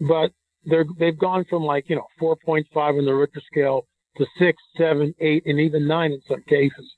but 0.00 0.32
they're 0.64 0.84
they've 0.98 1.18
gone 1.18 1.44
from 1.48 1.62
like 1.62 1.88
you 1.88 1.96
know 1.96 2.06
4.5 2.20 2.64
on 2.76 3.04
the 3.04 3.14
Richter 3.14 3.42
scale 3.50 3.86
to 4.16 4.26
six, 4.38 4.62
seven, 4.76 5.14
eight, 5.20 5.44
and 5.46 5.58
even 5.58 5.86
nine 5.86 6.12
in 6.12 6.20
some 6.28 6.42
cases. 6.48 6.92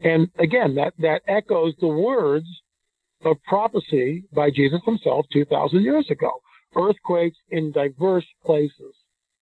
And 0.00 0.28
again, 0.38 0.74
that, 0.76 0.94
that 0.98 1.22
echoes 1.26 1.74
the 1.80 1.88
words 1.88 2.46
of 3.24 3.36
prophecy 3.48 4.24
by 4.32 4.50
Jesus 4.50 4.80
himself 4.84 5.26
2,000 5.32 5.82
years 5.82 6.06
ago. 6.10 6.30
Earthquakes 6.76 7.38
in 7.50 7.72
diverse 7.72 8.26
places, 8.44 8.94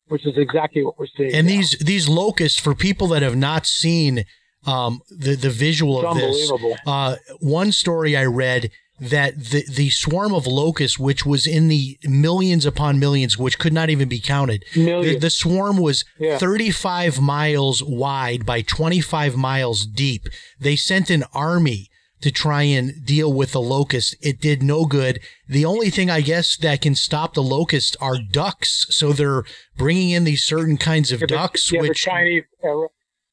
which 0.09 0.27
is 0.27 0.37
exactly 0.37 0.83
what 0.85 0.99
we're 0.99 1.07
seeing. 1.17 1.33
And 1.35 1.47
now. 1.47 1.53
these 1.55 1.71
these 1.79 2.09
locusts, 2.09 2.59
for 2.59 2.75
people 2.75 3.09
that 3.09 3.23
have 3.23 3.37
not 3.37 3.67
seen 3.67 4.25
um, 4.67 5.03
the 5.11 5.35
the 5.37 5.51
visual 5.51 5.99
It's 6.01 6.51
of 6.51 6.61
this, 6.61 6.81
uh, 6.87 7.17
one 7.41 7.73
story 7.73 8.17
I 8.17 8.25
read 8.25 8.71
that 8.99 9.39
the 9.39 9.65
the 9.71 9.91
swarm 9.91 10.33
of 10.33 10.47
locusts, 10.47 10.99
which 10.99 11.27
was 11.27 11.47
in 11.47 11.69
the 11.69 11.99
millions 12.05 12.65
upon 12.65 12.99
millions, 12.99 13.37
which 13.37 13.59
could 13.59 13.73
not 13.73 13.91
even 13.91 14.09
be 14.09 14.19
counted, 14.21 14.65
the, 14.75 14.85
Millions. 14.85 15.21
the 15.21 15.31
swarm 15.31 15.77
was 15.77 16.05
Yeah. 16.19 16.39
35 16.39 17.21
miles 17.21 17.83
wide 17.83 18.47
by 18.47 18.63
25 18.63 19.37
miles 19.37 19.85
deep. 19.87 20.29
They 20.59 20.77
sent 20.77 21.11
an 21.11 21.25
army 21.35 21.91
to 22.21 22.31
try 22.31 22.63
and 22.63 23.05
deal 23.05 23.33
with 23.33 23.53
the 23.53 23.61
locust. 23.61 24.17
It 24.21 24.41
did 24.41 24.63
no 24.63 24.87
good. 24.87 25.21
The 25.49 25.65
only 25.65 25.91
thing 25.91 26.11
I 26.11 26.21
guess 26.21 26.57
that 26.57 26.83
can 26.83 26.95
stop 26.95 27.35
the 27.35 27.43
locust 27.43 27.97
are 28.01 28.19
ducks. 28.19 28.87
So 28.91 29.13
they're 29.13 29.45
bringing 29.77 30.11
in 30.11 30.25
these 30.25 30.43
certain 30.43 30.77
kinds 30.77 31.13
of 31.13 31.21
Yeah, 31.21 31.27
ducks, 31.27 31.71
yeah, 31.71 31.83
which 31.83 32.05
the 32.05 32.11
Chinese 32.11 32.45
uh, 32.65 32.87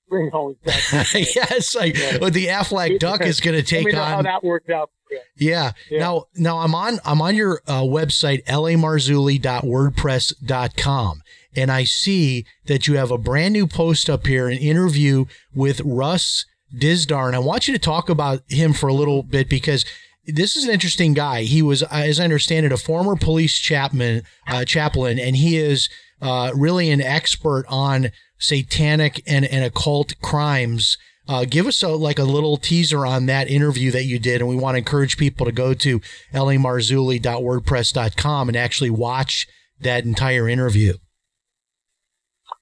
bring 0.09 0.29
home. 0.31 0.57
yes, 0.65 1.75
like 1.75 1.95
well, 2.19 2.29
the 2.29 2.47
Aflac 2.47 2.99
duck 2.99 3.21
is 3.21 3.39
going 3.39 3.53
to 3.53 3.59
Let 3.59 3.67
take 3.67 3.85
me 3.85 3.93
know 3.93 4.03
how 4.03 4.21
that 4.21 4.43
worked 4.43 4.69
out. 4.69 4.91
Yeah. 5.09 5.19
Yeah. 5.35 5.71
Yeah. 5.89 5.99
Now, 5.99 6.25
now 6.35 6.59
I'm 6.59 6.75
on 6.75 6.99
I'm 7.05 7.21
on 7.21 7.35
your 7.35 7.61
uh, 7.67 7.81
website 7.81 8.43
lamarzulli.wordpress.com 8.45 11.21
and 11.55 11.71
I 11.71 11.83
see 11.83 12.45
that 12.65 12.87
you 12.87 12.97
have 12.97 13.11
a 13.11 13.17
brand 13.17 13.53
new 13.53 13.67
post 13.67 14.09
up 14.09 14.25
here, 14.25 14.47
an 14.47 14.57
interview 14.57 15.25
with 15.53 15.81
Russ 15.81 16.45
Dizdar, 16.75 17.27
and 17.27 17.35
I 17.35 17.39
want 17.39 17.67
you 17.67 17.73
to 17.73 17.79
talk 17.79 18.09
about 18.09 18.41
him 18.47 18.73
for 18.73 18.87
a 18.87 18.93
little 18.93 19.23
bit 19.23 19.49
because 19.49 19.85
this 20.25 20.55
is 20.55 20.63
an 20.63 20.71
interesting 20.71 21.13
guy. 21.13 21.43
He 21.43 21.61
was, 21.61 21.83
uh, 21.83 21.87
as 21.91 22.19
I 22.19 22.23
understand 22.23 22.65
it, 22.65 22.71
a 22.71 22.77
former 22.77 23.15
police 23.15 23.55
chapman, 23.57 24.23
uh, 24.47 24.65
chaplain, 24.65 25.19
and 25.19 25.35
he 25.35 25.57
is 25.57 25.89
uh, 26.21 26.51
really 26.55 26.89
an 26.89 27.01
expert 27.01 27.65
on 27.67 28.09
satanic 28.39 29.21
and, 29.27 29.45
and 29.45 29.63
occult 29.65 30.19
crimes. 30.21 30.97
Uh, 31.27 31.45
give 31.45 31.67
us 31.67 31.83
a 31.83 31.89
like 31.89 32.19
a 32.19 32.23
little 32.23 32.57
teaser 32.57 33.05
on 33.05 33.27
that 33.27 33.49
interview 33.49 33.91
that 33.91 34.05
you 34.05 34.19
did, 34.19 34.41
and 34.41 34.49
we 34.49 34.55
want 34.55 34.75
to 34.75 34.79
encourage 34.79 35.17
people 35.17 35.45
to 35.45 35.51
go 35.51 35.73
to 35.73 35.99
lamarzulli.wordpress.com 36.33 38.49
and 38.49 38.57
actually 38.57 38.89
watch 38.89 39.47
that 39.79 40.05
entire 40.05 40.49
interview. 40.49 40.93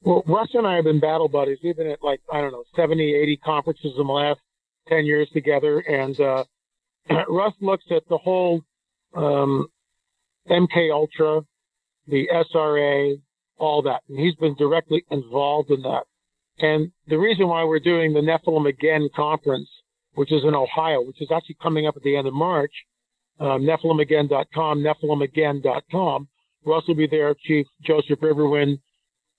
Well, 0.04 0.24
Russ 0.26 0.50
and 0.54 0.66
I 0.66 0.76
have 0.76 0.86
been 0.86 1.00
battle 1.00 1.28
buddies. 1.28 1.60
We've 1.64 1.78
been 1.78 1.92
at 1.92 2.04
like, 2.04 2.22
I 2.32 2.42
don't 2.42 2.52
know, 2.52 2.64
70, 2.76 3.16
80 3.16 3.38
conferences 3.38 3.94
in 3.98 4.08
the 4.08 4.14
last 4.14 4.40
10 4.88 5.06
years 5.06 5.30
together. 5.32 5.80
And 5.80 6.20
uh, 6.20 6.44
Russ 7.30 7.54
looks 7.62 7.86
at 7.92 8.04
the 8.10 8.18
whole 8.18 8.62
um, 9.16 9.68
MK 10.50 10.92
Ultra, 10.92 11.42
the 12.08 12.28
SRA, 12.34 13.22
all 13.58 13.84
that. 13.84 14.02
And 14.10 14.20
he's 14.20 14.36
been 14.36 14.56
directly 14.56 15.06
involved 15.12 15.70
in 15.70 15.84
that. 15.84 16.04
And 16.60 16.92
the 17.08 17.18
reason 17.18 17.48
why 17.48 17.64
we're 17.64 17.80
doing 17.80 18.14
the 18.14 18.22
Nephilim 18.22 18.68
Again 18.68 19.08
conference, 19.16 19.70
which 20.16 20.32
is 20.32 20.44
in 20.44 20.56
Ohio, 20.56 21.02
which 21.02 21.22
is 21.22 21.30
actually 21.34 21.58
coming 21.62 21.86
up 21.86 21.96
at 21.96 22.04
the 22.04 22.18
end 22.18 22.28
of 22.28 22.34
March, 22.34 22.74
um, 23.40 23.62
NephilimAgain.com, 23.62 24.84
NephilimAgain.com. 24.84 26.28
Russ 26.66 26.84
will 26.88 26.96
be 26.96 27.08
there, 27.08 27.36
Chief 27.44 27.66
Joseph 27.84 28.20
Riverwind, 28.20 28.80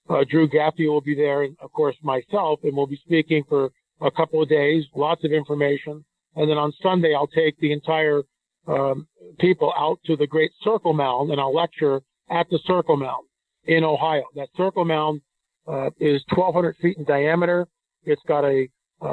uh, 0.08 0.24
Drew 0.28 0.48
Gaffey 0.48 0.88
will 0.88 1.00
be 1.00 1.14
there, 1.14 1.42
and 1.42 1.56
of 1.60 1.72
course 1.72 1.96
myself, 2.02 2.60
and 2.62 2.76
we'll 2.76 2.86
be 2.86 3.00
speaking 3.04 3.44
for 3.48 3.70
a 4.00 4.10
couple 4.10 4.42
of 4.42 4.48
days. 4.48 4.84
Lots 4.94 5.24
of 5.24 5.32
information, 5.32 6.04
and 6.36 6.50
then 6.50 6.58
on 6.58 6.72
Sunday 6.82 7.14
I'll 7.14 7.28
take 7.28 7.58
the 7.58 7.72
entire 7.72 8.22
um, 8.66 9.06
people 9.38 9.72
out 9.76 9.98
to 10.06 10.16
the 10.16 10.26
Great 10.26 10.52
Circle 10.62 10.92
Mound, 10.92 11.30
and 11.30 11.40
I'll 11.40 11.54
lecture 11.54 12.02
at 12.30 12.48
the 12.50 12.58
Circle 12.66 12.96
Mound 12.96 13.26
in 13.64 13.84
Ohio. 13.84 14.24
That 14.34 14.48
Circle 14.56 14.84
Mound 14.84 15.20
uh, 15.66 15.90
is 16.00 16.22
1,200 16.34 16.76
feet 16.76 16.98
in 16.98 17.04
diameter. 17.04 17.66
It's 18.04 18.22
got 18.26 18.44
a 18.44 18.68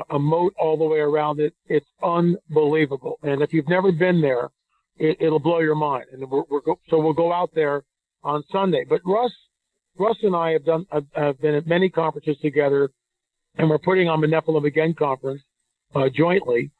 a 0.09 0.19
moat 0.19 0.53
all 0.57 0.77
the 0.77 0.85
way 0.85 0.99
around 0.99 1.39
it. 1.39 1.53
It's 1.67 1.89
unbelievable. 2.03 3.17
And 3.23 3.41
if 3.41 3.53
you've 3.53 3.67
never 3.67 3.91
been 3.91 4.21
there, 4.21 4.49
it, 4.97 5.17
will 5.21 5.39
blow 5.39 5.59
your 5.59 5.75
mind. 5.75 6.05
And 6.11 6.29
we're, 6.29 6.43
we're 6.49 6.61
go, 6.61 6.79
so 6.89 6.99
we'll 6.99 7.13
go 7.13 7.31
out 7.31 7.51
there 7.53 7.83
on 8.23 8.43
Sunday. 8.51 8.85
But 8.87 9.01
Russ, 9.05 9.31
Russ 9.99 10.17
and 10.23 10.35
I 10.35 10.51
have 10.51 10.65
done 10.65 10.85
have, 10.91 11.05
have 11.13 11.41
been 11.41 11.55
at 11.55 11.67
many 11.67 11.89
conferences 11.89 12.37
together, 12.41 12.89
and 13.57 13.69
we're 13.69 13.77
putting 13.77 14.07
on 14.07 14.21
the 14.21 14.27
Nephilim 14.27 14.65
Again 14.65 14.95
conference 14.97 15.41
uh, 15.93 16.09
jointly. 16.15 16.71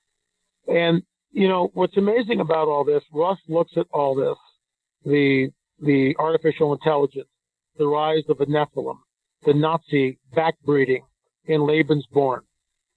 And 0.67 1.03
you 1.31 1.47
know 1.47 1.69
what's 1.73 1.97
amazing 1.97 2.39
about 2.39 2.67
all 2.67 2.83
this? 2.83 3.03
Russ 3.13 3.37
looks 3.47 3.73
at 3.77 3.87
all 3.91 4.15
this, 4.15 4.37
the 5.05 5.49
the 5.81 6.15
artificial 6.17 6.73
intelligence, 6.73 7.29
the 7.77 7.87
rise 7.87 8.23
of 8.29 8.37
the 8.37 8.45
Nephilim, 8.45 8.97
the 9.45 9.53
Nazi 9.53 10.19
backbreeding 10.35 11.01
in 11.45 11.61
Lebensborn, 11.61 12.39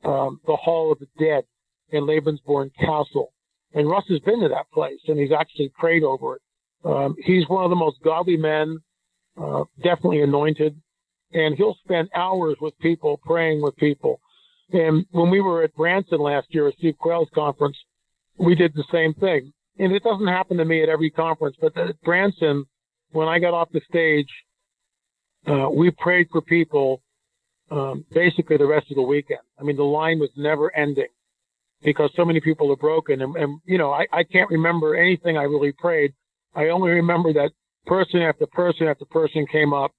um, 0.05 0.41
the 0.47 0.57
Hall 0.57 0.93
of 0.93 0.99
the 0.99 1.09
Dead 1.19 1.45
in 1.91 2.05
Lebensborn 2.05 2.71
Castle. 2.79 3.33
And 3.75 3.89
Russ 3.89 4.05
has 4.09 4.21
been 4.21 4.41
to 4.41 4.49
that 4.49 4.71
place 4.73 5.01
and 5.09 5.19
he's 5.19 5.33
actually 5.33 5.71
prayed 5.79 6.03
over 6.03 6.37
it. 6.37 6.43
Um, 6.85 7.15
he's 7.25 7.49
one 7.49 7.65
of 7.65 7.71
the 7.71 7.77
most 7.77 7.99
godly 8.05 8.37
men, 8.37 8.79
uh, 9.41 9.65
definitely 9.83 10.23
anointed, 10.23 10.81
and 11.33 11.57
he'll 11.57 11.77
spend 11.85 12.09
hours 12.15 12.57
with 12.61 12.79
people, 12.79 13.19
praying 13.25 13.63
with 13.63 13.77
people. 13.77 14.21
And 14.73 15.07
when 15.11 15.31
we 15.31 15.41
were 15.41 15.63
at 15.63 15.75
Branson 15.75 16.21
last 16.21 16.49
year 16.51 16.69
at 16.69 16.75
Steve 16.79 16.97
Quayle's 16.99 17.29
conference, 17.35 17.77
we 18.39 18.55
did 18.55 18.73
the 18.75 18.85
same 18.91 19.15
thing. 19.15 19.53
And 19.79 19.93
it 19.93 20.03
doesn't 20.03 20.27
happen 20.27 20.59
to 20.59 20.65
me 20.65 20.83
at 20.83 20.89
every 20.89 21.11
conference, 21.11 21.57
but 21.61 21.77
at 21.77 22.01
Branson, 22.03 22.65
when 23.13 23.29
I 23.29 23.39
got 23.39 23.55
off 23.55 23.69
the 23.73 23.81
stage, 23.89 24.29
uh, 25.47 25.69
we 25.71 25.91
prayed 25.91 26.29
for 26.31 26.41
people 26.41 27.03
um, 27.71 28.05
basically 28.13 28.57
the 28.57 28.67
rest 28.67 28.91
of 28.91 28.97
the 28.97 29.03
weekend. 29.03 29.41
I 29.59 29.63
mean, 29.63 29.77
the 29.77 29.83
line 29.83 30.19
was 30.19 30.31
never 30.37 30.75
ending 30.77 31.09
because 31.83 32.11
so 32.15 32.25
many 32.25 32.41
people 32.41 32.71
are 32.71 32.77
broken. 32.77 33.23
And, 33.23 33.35
and 33.37 33.61
you 33.65 33.79
know, 33.79 33.91
I, 33.91 34.07
I 34.13 34.25
can't 34.25 34.51
remember 34.51 34.95
anything 34.95 35.37
I 35.37 35.45
really 35.45 35.73
prayed. 35.73 36.13
I 36.55 36.69
only 36.69 36.91
remember 36.91 37.33
that 37.33 37.53
person 37.87 38.23
after 38.23 38.47
person 38.47 38.87
after 38.87 39.05
person 39.07 39.47
came 39.51 39.73
up 39.73 39.93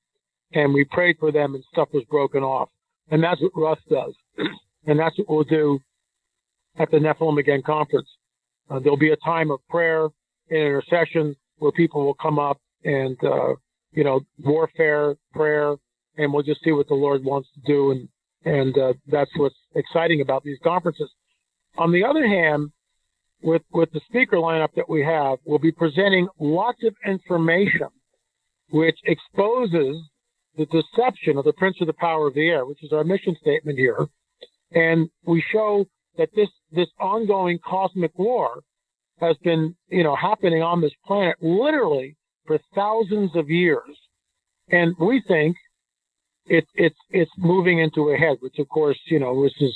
and 0.54 0.74
we 0.74 0.86
prayed 0.86 1.18
for 1.20 1.32
them 1.32 1.56
and 1.56 1.64
stuff 1.72 1.90
was 1.94 2.04
broken 2.10 2.44
off. 2.44 2.70
And 3.10 3.24
that's 3.24 3.42
what 3.42 3.52
Russ 3.56 3.80
does. 3.90 4.14
and 4.88 5.00
that's 5.00 5.18
what 5.18 5.30
we'll 5.30 5.44
do 5.44 5.80
at 6.78 6.90
the 6.92 6.98
Nephilim 6.98 7.40
Again 7.40 7.62
conference. 7.66 8.08
Uh, 8.70 8.80
there'll 8.80 8.98
be 8.98 9.12
a 9.12 9.18
time 9.18 9.52
of 9.52 9.60
prayer 9.70 10.06
and 10.50 10.60
intercession 10.60 11.36
where 11.58 11.72
people 11.72 12.06
will 12.06 12.16
come 12.16 12.40
up 12.40 12.60
and, 12.84 13.18
uh, 13.24 13.54
you 13.92 14.04
know, 14.04 14.22
warfare, 14.44 15.16
prayer, 15.34 15.76
and 16.18 16.34
we'll 16.34 16.44
just 16.44 16.64
see 16.64 16.72
what 16.72 16.88
the 16.88 16.94
Lord 16.94 17.24
wants 17.24 17.50
to 17.54 17.62
do. 17.66 17.92
And, 17.92 18.10
and 18.46 18.78
uh, 18.78 18.94
that's 19.08 19.32
what's 19.38 19.56
exciting 19.76 20.22
about 20.22 20.44
these 20.44 20.58
conferences. 20.64 21.10
On 21.78 21.92
the 21.92 22.04
other 22.04 22.28
hand, 22.28 22.72
with, 23.44 23.62
with 23.72 23.92
the 23.92 24.02
speaker 24.08 24.38
lineup 24.38 24.74
that 24.76 24.90
we 24.90 25.04
have, 25.04 25.38
we'll 25.46 25.60
be 25.60 25.72
presenting 25.72 26.28
lots 26.40 26.84
of 26.84 26.96
information 27.06 27.88
which 28.70 28.98
exposes 29.06 29.98
the 30.58 30.66
deception 30.68 31.38
of 31.38 31.46
the 31.46 31.54
prince 31.54 31.78
of 31.82 31.88
the 31.88 31.94
power 31.94 32.28
of 32.28 32.34
the 32.34 32.48
air, 32.48 32.66
which 32.66 32.84
is 32.84 32.92
our 32.92 33.04
mission 33.04 33.36
statement 33.40 33.78
here. 33.78 34.08
And 34.72 35.10
we 35.26 35.44
show 35.52 35.86
that 36.18 36.30
this, 36.36 36.50
this 36.72 36.88
ongoing 37.00 37.60
cosmic 37.60 38.18
war 38.18 38.62
has 39.20 39.36
been, 39.44 39.76
you 39.90 40.04
know, 40.04 40.16
happening 40.16 40.62
on 40.62 40.82
this 40.82 40.94
planet 41.06 41.36
literally 41.42 42.16
for 42.46 42.60
thousands 42.76 43.36
of 43.36 43.50
years. 43.50 43.98
And 44.70 44.96
we 45.00 45.22
think 45.28 45.56
it, 46.46 46.66
it's 46.76 47.00
it's 47.10 47.32
moving 47.38 47.80
into 47.80 48.10
a 48.10 48.18
head, 48.18 48.38
which 48.40 48.60
of 48.60 48.68
course 48.70 49.00
you 49.06 49.20
know 49.20 49.44
this 49.44 49.54
is 49.60 49.76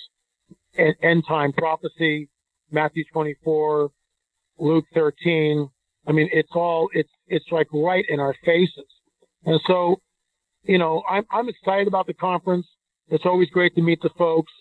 an 0.77 0.93
end 1.01 1.23
time 1.27 1.53
prophecy, 1.53 2.30
Matthew 2.71 3.03
24, 3.12 3.89
Luke 4.60 4.86
13. 4.93 5.69
I 6.08 6.12
mean, 6.12 6.30
it's 6.32 6.51
all 6.53 6.89
it's 6.93 7.10
it's 7.27 7.45
like 7.51 7.67
right 7.73 8.06
in 8.08 8.19
our 8.19 8.36
faces, 8.45 8.86
and 9.45 9.60
so 9.67 9.97
you 10.63 10.77
know 10.77 11.03
I'm 11.10 11.25
I'm 11.32 11.49
excited 11.49 11.88
about 11.88 12.08
the 12.08 12.13
conference. 12.13 12.65
It's 13.10 13.25
always 13.25 13.49
great 13.49 13.75
to 13.75 13.82
meet 13.82 14.01
the 14.01 14.10
folks. 14.17 14.51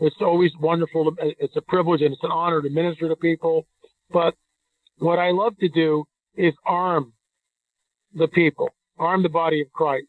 It's 0.00 0.16
always 0.20 0.52
wonderful. 0.60 1.12
To, 1.12 1.34
it's 1.38 1.56
a 1.56 1.62
privilege 1.62 2.02
and 2.02 2.12
it's 2.12 2.24
an 2.24 2.30
honor 2.30 2.62
to 2.62 2.70
minister 2.70 3.08
to 3.08 3.16
people. 3.16 3.66
But 4.10 4.34
what 4.98 5.18
I 5.18 5.30
love 5.30 5.56
to 5.58 5.68
do 5.68 6.04
is 6.36 6.54
arm 6.64 7.12
the 8.14 8.28
people, 8.28 8.70
arm 8.98 9.22
the 9.22 9.28
body 9.28 9.60
of 9.60 9.72
Christ 9.72 10.06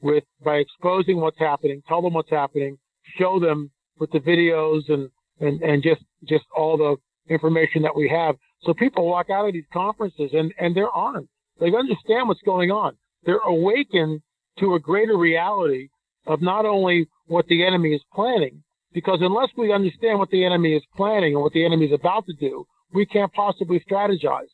with 0.00 0.24
by 0.44 0.56
exposing 0.56 1.20
what's 1.20 1.38
happening, 1.38 1.82
tell 1.88 2.02
them 2.02 2.14
what's 2.14 2.30
happening, 2.30 2.78
show 3.18 3.40
them 3.40 3.70
with 3.98 4.10
the 4.12 4.20
videos 4.20 4.82
and, 4.88 5.10
and, 5.40 5.60
and 5.62 5.82
just, 5.82 6.02
just 6.28 6.44
all 6.56 6.76
the 6.76 6.96
information 7.32 7.82
that 7.82 7.96
we 7.96 8.08
have. 8.08 8.36
So 8.62 8.74
people 8.74 9.06
walk 9.06 9.30
out 9.30 9.46
of 9.46 9.52
these 9.52 9.64
conferences 9.72 10.30
and, 10.32 10.52
and 10.58 10.76
they're 10.76 10.90
armed. 10.90 11.28
They 11.60 11.66
understand 11.66 12.28
what's 12.28 12.42
going 12.44 12.70
on. 12.70 12.96
They're 13.24 13.38
awakened 13.38 14.20
to 14.58 14.74
a 14.74 14.80
greater 14.80 15.16
reality 15.16 15.88
of 16.26 16.42
not 16.42 16.66
only 16.66 17.08
what 17.26 17.46
the 17.46 17.66
enemy 17.66 17.94
is 17.94 18.02
planning, 18.12 18.62
because 18.92 19.18
unless 19.20 19.48
we 19.56 19.72
understand 19.72 20.18
what 20.18 20.30
the 20.30 20.44
enemy 20.44 20.74
is 20.74 20.82
planning 20.96 21.34
and 21.34 21.42
what 21.42 21.52
the 21.52 21.64
enemy 21.64 21.86
is 21.86 21.92
about 21.92 22.26
to 22.26 22.32
do, 22.34 22.64
we 22.92 23.06
can't 23.06 23.32
possibly 23.32 23.82
strategize. 23.90 24.52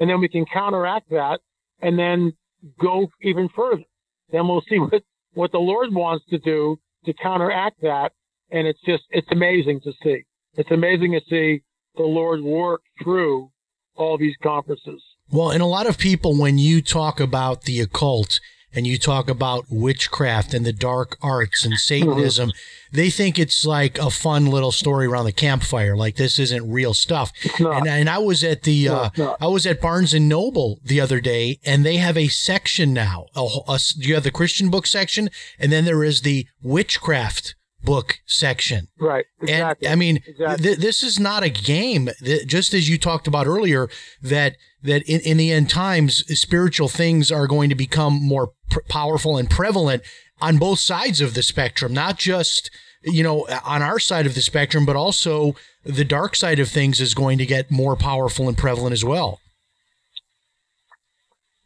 And 0.00 0.10
then 0.10 0.20
we 0.20 0.28
can 0.28 0.44
counteract 0.52 1.10
that 1.10 1.40
and 1.80 1.98
then 1.98 2.32
go 2.80 3.08
even 3.22 3.48
further 3.54 3.84
then 4.30 4.46
we'll 4.46 4.62
see 4.68 4.78
what, 4.78 5.02
what 5.34 5.52
the 5.52 5.58
Lord 5.58 5.92
wants 5.92 6.24
to 6.30 6.38
do 6.38 6.78
to 7.04 7.12
counteract 7.14 7.80
that. 7.82 8.12
And 8.50 8.66
it's 8.66 8.80
just, 8.86 9.04
it's 9.10 9.28
amazing 9.30 9.80
to 9.82 9.92
see. 10.02 10.24
It's 10.54 10.70
amazing 10.70 11.12
to 11.12 11.20
see 11.28 11.62
the 11.96 12.02
Lord 12.02 12.42
work 12.42 12.82
through 13.02 13.50
all 13.94 14.16
these 14.16 14.36
conferences. 14.42 15.02
Well, 15.30 15.50
and 15.50 15.62
a 15.62 15.66
lot 15.66 15.86
of 15.86 15.98
people, 15.98 16.38
when 16.38 16.58
you 16.58 16.80
talk 16.80 17.20
about 17.20 17.62
the 17.62 17.80
occult, 17.80 18.40
and 18.72 18.86
you 18.86 18.98
talk 18.98 19.30
about 19.30 19.64
witchcraft 19.70 20.52
and 20.52 20.64
the 20.64 20.72
dark 20.72 21.16
arts 21.22 21.64
and 21.64 21.78
Satanism, 21.78 22.50
mm-hmm. 22.50 22.96
they 22.96 23.10
think 23.10 23.38
it's 23.38 23.64
like 23.64 23.98
a 23.98 24.10
fun 24.10 24.46
little 24.46 24.72
story 24.72 25.06
around 25.06 25.24
the 25.24 25.32
campfire. 25.32 25.96
Like 25.96 26.16
this 26.16 26.38
isn't 26.38 26.70
real 26.70 26.94
stuff. 26.94 27.32
And, 27.58 27.88
and 27.88 28.10
I 28.10 28.18
was 28.18 28.44
at 28.44 28.62
the 28.64 28.88
uh, 28.88 29.10
I 29.40 29.46
was 29.46 29.66
at 29.66 29.80
Barnes 29.80 30.12
and 30.12 30.28
Noble 30.28 30.80
the 30.84 31.00
other 31.00 31.20
day, 31.20 31.58
and 31.64 31.84
they 31.84 31.96
have 31.96 32.16
a 32.16 32.28
section 32.28 32.92
now. 32.92 33.26
A, 33.34 33.48
a, 33.68 33.78
you 33.96 34.14
have 34.14 34.24
the 34.24 34.30
Christian 34.30 34.70
book 34.70 34.86
section, 34.86 35.30
and 35.58 35.72
then 35.72 35.84
there 35.84 36.04
is 36.04 36.22
the 36.22 36.46
witchcraft 36.62 37.54
book 37.82 38.18
section. 38.26 38.88
Right. 38.98 39.24
Exactly. 39.40 39.86
And 39.86 39.92
I 39.92 39.96
mean, 39.96 40.22
exactly. 40.26 40.64
th- 40.64 40.78
this 40.78 41.02
is 41.02 41.18
not 41.18 41.42
a 41.42 41.48
game. 41.48 42.10
Just 42.46 42.74
as 42.74 42.88
you 42.88 42.98
talked 42.98 43.26
about 43.26 43.46
earlier, 43.46 43.88
that 44.22 44.56
that 44.82 45.02
in, 45.02 45.20
in 45.20 45.36
the 45.36 45.52
end 45.52 45.70
times, 45.70 46.24
spiritual 46.38 46.88
things 46.88 47.30
are 47.32 47.46
going 47.46 47.68
to 47.70 47.74
become 47.74 48.14
more 48.14 48.52
pr- 48.70 48.80
powerful 48.88 49.36
and 49.36 49.50
prevalent 49.50 50.02
on 50.40 50.58
both 50.58 50.78
sides 50.78 51.20
of 51.20 51.34
the 51.34 51.42
spectrum, 51.42 51.92
not 51.92 52.18
just 52.18 52.70
you 53.02 53.22
know 53.22 53.46
on 53.64 53.82
our 53.82 53.98
side 53.98 54.26
of 54.26 54.34
the 54.34 54.42
spectrum, 54.42 54.84
but 54.84 54.96
also 54.96 55.54
the 55.84 56.04
dark 56.04 56.36
side 56.36 56.58
of 56.58 56.68
things 56.68 57.00
is 57.00 57.14
going 57.14 57.38
to 57.38 57.46
get 57.46 57.70
more 57.70 57.96
powerful 57.96 58.48
and 58.48 58.58
prevalent 58.58 58.92
as 58.92 59.04
well. 59.04 59.40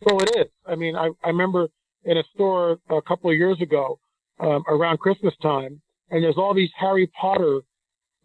Well, 0.05 0.21
it 0.21 0.31
is. 0.37 0.47
I 0.67 0.75
mean, 0.75 0.97
I, 0.97 1.11
I 1.23 1.29
remember 1.29 1.69
in 2.05 2.17
a 2.17 2.25
store 2.35 2.79
a 2.91 3.03
couple 3.03 3.31
of 3.31 3.37
years 3.37 3.61
ago, 3.61 3.99
um, 4.41 4.65
around 4.69 4.99
Christmas 4.99 5.35
time, 5.41 5.81
and 6.13 6.23
there's 6.23 6.37
all 6.37 6.55
these 6.55 6.71
Harry 6.79 7.11
Potter 7.19 7.63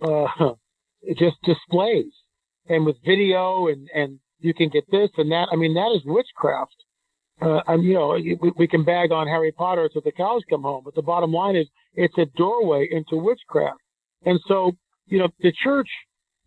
uh, 0.02 0.28
just 1.17 1.38
displays, 1.43 2.12
and 2.67 2.86
with 2.86 2.97
video, 3.04 3.67
and 3.67 3.89
and 3.95 4.19
you 4.39 4.54
can 4.54 4.69
get 4.69 4.84
this 4.91 5.10
and 5.17 5.32
that. 5.32 5.47
I 5.52 5.56
mean, 5.56 5.73
that 5.73 5.91
is 5.95 6.04
witchcraft. 6.06 6.76
Uh, 7.41 7.62
and 7.67 7.84
you 7.84 7.93
know, 7.93 8.10
we, 8.41 8.52
we 8.58 8.67
can 8.67 8.84
bag 8.84 9.12
on 9.12 9.28
Harry 9.28 9.52
Potter 9.52 9.86
until 9.86 10.02
the 10.02 10.12
cows 10.12 10.41
come 10.50 10.63
home, 10.63 10.82
but 10.84 10.95
the 10.95 11.02
bottom 11.02 11.32
line 11.32 11.56
is 11.56 11.67
it's 11.93 12.17
a 12.17 12.26
doorway 12.36 12.88
into 12.91 13.15
witchcraft. 13.15 13.80
And 14.26 14.39
so, 14.47 14.73
you 15.06 15.19
know, 15.19 15.30
the 15.39 15.54
church, 15.63 15.88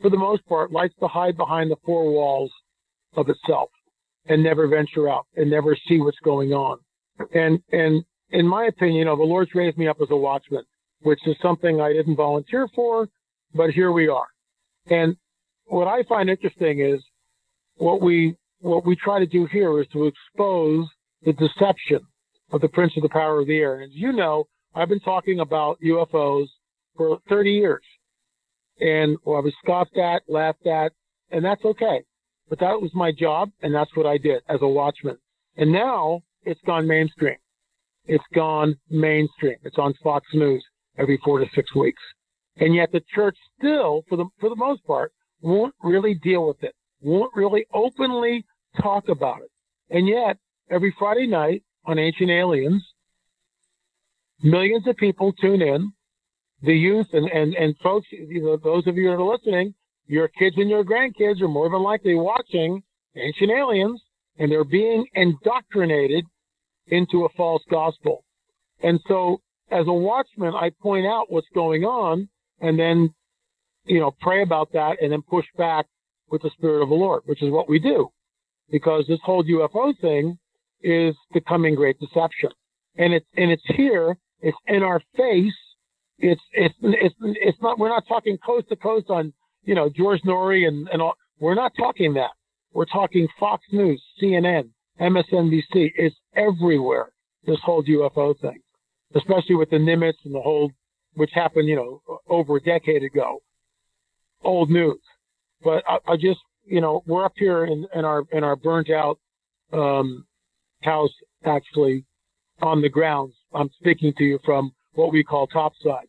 for 0.03 0.11
the 0.11 0.18
most 0.18 0.44
part, 0.46 0.72
likes 0.72 0.94
to 1.00 1.07
hide 1.07 1.37
behind 1.37 1.70
the 1.70 1.76
four 1.87 2.12
walls 2.12 2.50
of 3.16 3.29
itself 3.29 3.70
and 4.26 4.42
never 4.42 4.68
venture 4.68 5.09
out 5.09 5.26
and 5.37 5.48
never 5.48 5.76
see 5.88 6.00
what's 6.00 6.18
going 6.22 6.53
on. 6.53 6.79
And 7.33 7.61
and 7.72 8.05
in 8.31 8.46
my 8.46 8.66
opinion, 8.66 8.96
you 8.98 9.05
know, 9.07 9.16
the 9.16 9.22
Lord's 9.22 9.55
raised 9.55 9.79
me 9.79 9.88
up 9.88 9.98
as 10.03 10.09
a 10.11 10.16
watchman 10.16 10.64
which 11.03 11.27
is 11.27 11.37
something 11.43 11.81
I 11.81 11.93
didn't 11.93 12.17
volunteer 12.17 12.69
for, 12.75 13.09
but 13.55 13.71
here 13.71 13.93
we 13.93 14.09
are. 14.09 14.27
And 14.87 15.17
what 15.67 15.89
I 15.89 16.03
find 16.05 16.31
interesting 16.31 16.81
is 16.81 17.03
what 17.77 18.01
we 18.03 18.37
what 18.61 18.85
we 18.85 18.95
try 18.97 19.19
to 19.19 19.27
do 19.27 19.47
here 19.47 19.81
is 19.81 19.87
to 19.89 20.07
expose 20.07 20.87
the 21.23 21.33
deception 21.33 22.01
of 22.53 22.61
the 22.61 22.69
prince 22.69 22.93
of 22.97 23.03
the 23.03 23.09
power 23.09 23.41
of 23.41 23.47
the 23.47 23.59
air. 23.59 23.77
And 23.77 23.85
as 23.85 23.91
you 23.93 24.13
know, 24.13 24.47
I've 24.75 24.89
been 24.89 25.01
talking 25.01 25.41
about 25.41 25.79
UFOs 25.81 26.47
for 26.97 27.19
30 27.29 27.51
years. 27.53 27.83
and 28.81 29.17
well, 29.25 29.39
I 29.39 29.41
was 29.41 29.55
scoffed 29.63 29.97
at, 29.97 30.23
laughed 30.29 30.67
at, 30.67 30.93
and 31.31 31.45
that's 31.45 31.65
okay. 31.65 32.03
But 32.49 32.59
that 32.61 32.81
was 32.81 32.91
my 32.95 33.13
job, 33.13 33.51
and 33.63 33.75
that's 33.75 33.95
what 33.97 34.07
I 34.07 34.19
did 34.19 34.43
as 34.49 34.59
a 34.61 34.69
watchman. 34.69 35.19
And 35.57 35.73
now 35.73 36.23
it's 36.43 36.61
gone 36.67 36.87
mainstream. 36.87 37.37
It's 38.07 38.25
gone 38.35 38.77
mainstream. 38.91 39.57
It's 39.63 39.79
on 39.79 39.95
Fox 40.03 40.27
News 40.35 40.65
every 41.01 41.19
four 41.25 41.39
to 41.39 41.47
six 41.55 41.75
weeks. 41.75 42.03
And 42.57 42.75
yet 42.75 42.93
the 42.93 43.03
church 43.15 43.37
still, 43.59 44.05
for 44.09 44.17
the 44.17 44.27
for 44.39 44.51
the 44.51 44.57
most 44.57 44.85
part, 44.85 45.13
won't 45.41 45.75
really 45.83 46.15
deal 46.15 46.47
with 46.47 46.63
it. 46.63 46.75
Won't 47.01 47.35
really 47.35 47.65
openly 47.73 48.45
talk 48.81 49.09
about 49.09 49.41
it. 49.41 49.51
And 49.91 50.07
yet, 50.07 50.37
every 50.71 50.95
Friday 50.99 51.27
night 51.27 51.63
on 51.87 51.99
Ancient 51.99 52.31
Aliens, 52.31 52.83
millions 54.43 54.87
of 54.87 54.97
people 54.97 55.33
tune 55.41 55.63
in. 55.63 55.93
The 56.63 56.75
youth 56.75 57.07
and, 57.15 57.27
and, 57.31 57.55
and 57.55 57.75
folks, 57.83 58.07
you 58.11 58.43
know, 58.43 58.59
those 58.63 58.87
of 58.87 58.95
you 58.95 59.09
that 59.09 59.15
are 59.15 59.33
listening, 59.33 59.73
your 60.07 60.29
kids 60.29 60.57
and 60.59 60.69
your 60.69 60.85
grandkids 60.85 61.41
are 61.41 61.49
more 61.49 61.71
than 61.71 61.83
likely 61.83 62.15
watching 62.15 62.83
Ancient 63.17 63.51
Aliens 63.51 63.99
and 64.39 64.53
they're 64.53 64.65
being 64.65 65.07
indoctrinated 65.15 66.25
into 66.89 67.25
a 67.25 67.29
false 67.37 67.63
gospel. 67.71 68.25
And 68.83 69.01
so 69.07 69.41
as 69.70 69.87
a 69.87 69.92
watchman, 69.92 70.54
I 70.54 70.70
point 70.80 71.06
out 71.06 71.26
what's 71.30 71.48
going 71.54 71.85
on 71.85 72.28
and 72.61 72.78
then, 72.78 73.14
you 73.85 74.00
know, 74.00 74.14
pray 74.20 74.42
about 74.42 74.72
that 74.72 74.96
and 75.00 75.12
then 75.12 75.22
push 75.22 75.46
back 75.56 75.87
with 76.30 76.42
the 76.42 76.50
Spirit 76.56 76.83
of 76.83 76.88
the 76.88 76.94
Lord, 76.94 77.22
which 77.26 77.42
is 77.42 77.50
what 77.50 77.68
we 77.68 77.78
do. 77.78 78.09
Because 78.70 79.04
this 79.09 79.18
whole 79.24 79.44
UFO 79.44 79.98
thing 80.00 80.38
is 80.83 81.14
becoming 81.33 81.74
great 81.74 81.98
deception. 81.98 82.50
And 82.96 83.12
it's, 83.12 83.26
and 83.37 83.50
it's 83.50 83.62
here, 83.66 84.16
it's 84.40 84.56
in 84.66 84.83
our 84.83 85.00
face. 85.16 85.52
It's, 86.18 86.40
it's, 86.52 86.74
it's, 86.83 87.14
it's 87.20 87.59
not, 87.62 87.78
we're 87.78 87.88
not 87.88 88.04
talking 88.06 88.38
coast 88.44 88.68
to 88.68 88.76
coast 88.76 89.06
on, 89.09 89.33
you 89.64 89.74
know, 89.74 89.88
George 89.88 90.20
Noory 90.22 90.66
and, 90.68 90.88
and 90.88 91.00
all. 91.00 91.14
We're 91.40 91.54
not 91.54 91.72
talking 91.76 92.14
that. 92.14 92.30
We're 92.72 92.85
talking 92.87 93.26
Fox 93.38 93.64
News, 93.72 94.02
CNN, 94.22 94.68
MSNBC. 95.00 95.92
It's 95.96 96.14
everywhere, 96.35 97.11
this 97.46 97.59
whole 97.64 97.83
UFO 97.83 98.38
thing, 98.38 98.61
especially 99.14 99.57
with 99.57 99.70
the 99.70 99.77
Nimitz 99.77 100.25
and 100.25 100.35
the 100.35 100.40
whole, 100.40 100.70
which 101.14 101.31
happened, 101.35 101.68
you 101.68 101.77
know, 101.77 102.03
over 102.29 102.57
a 102.57 102.61
decade 102.61 103.03
ago. 103.03 103.42
Old 104.42 104.70
news. 104.70 105.01
But 105.62 105.85
I, 105.88 105.99
I 106.09 106.16
just, 106.16 106.40
you 106.64 106.81
know, 106.81 107.03
we're 107.07 107.25
up 107.25 107.35
here 107.37 107.64
in, 107.64 107.87
in 107.94 108.05
our, 108.05 108.23
in 108.33 108.44
our 108.44 108.57
burnt 108.57 108.90
out, 108.90 109.18
um, 109.73 110.25
house 110.83 111.12
actually 111.44 112.05
on 112.62 112.81
the 112.83 112.88
grounds. 112.88 113.35
I'm 113.53 113.70
speaking 113.79 114.12
to 114.18 114.25
you 114.25 114.38
from 114.44 114.73
what 114.94 115.12
we 115.12 115.23
call 115.23 115.46
topside, 115.46 116.09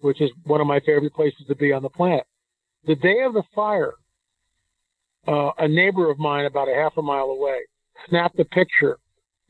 which 0.00 0.20
is 0.20 0.30
one 0.44 0.60
of 0.60 0.66
my 0.66 0.80
favorite 0.80 1.14
places 1.14 1.44
to 1.48 1.54
be 1.54 1.72
on 1.72 1.82
the 1.82 1.88
planet. 1.88 2.24
The 2.86 2.96
day 2.96 3.22
of 3.24 3.34
the 3.34 3.42
fire, 3.54 3.94
uh, 5.26 5.50
a 5.58 5.68
neighbor 5.68 6.10
of 6.10 6.18
mine 6.18 6.44
about 6.44 6.68
a 6.68 6.74
half 6.74 6.96
a 6.96 7.02
mile 7.02 7.26
away 7.26 7.58
snapped 8.08 8.38
a 8.40 8.44
picture. 8.44 8.98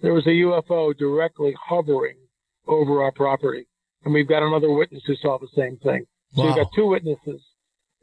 There 0.00 0.12
was 0.12 0.26
a 0.26 0.30
UFO 0.30 0.96
directly 0.96 1.54
hovering 1.68 2.16
over 2.66 3.02
our 3.02 3.12
property. 3.12 3.66
And 4.04 4.12
we've 4.14 4.28
got 4.28 4.42
another 4.42 4.70
witness 4.70 5.02
who 5.06 5.14
saw 5.16 5.38
the 5.38 5.48
same 5.56 5.76
thing. 5.78 6.04
So 6.34 6.42
Wow. 6.42 6.46
we've 6.48 6.56
got 6.56 6.72
two 6.74 6.86
witnesses. 6.86 7.40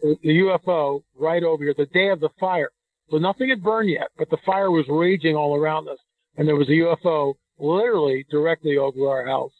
The 0.01 0.15
the 0.23 0.39
UFO 0.39 1.01
right 1.17 1.43
over 1.43 1.63
here, 1.63 1.73
the 1.77 1.85
day 1.87 2.09
of 2.09 2.19
the 2.19 2.29
fire. 2.39 2.69
So 3.11 3.17
nothing 3.17 3.49
had 3.49 3.63
burned 3.63 3.89
yet, 3.89 4.09
but 4.17 4.29
the 4.29 4.37
fire 4.45 4.71
was 4.71 4.85
raging 4.87 5.35
all 5.35 5.55
around 5.55 5.87
us. 5.89 5.97
And 6.37 6.47
there 6.47 6.55
was 6.55 6.69
a 6.69 6.73
UFO 6.73 7.33
literally 7.57 8.25
directly 8.29 8.77
over 8.77 9.09
our 9.09 9.25
house. 9.25 9.51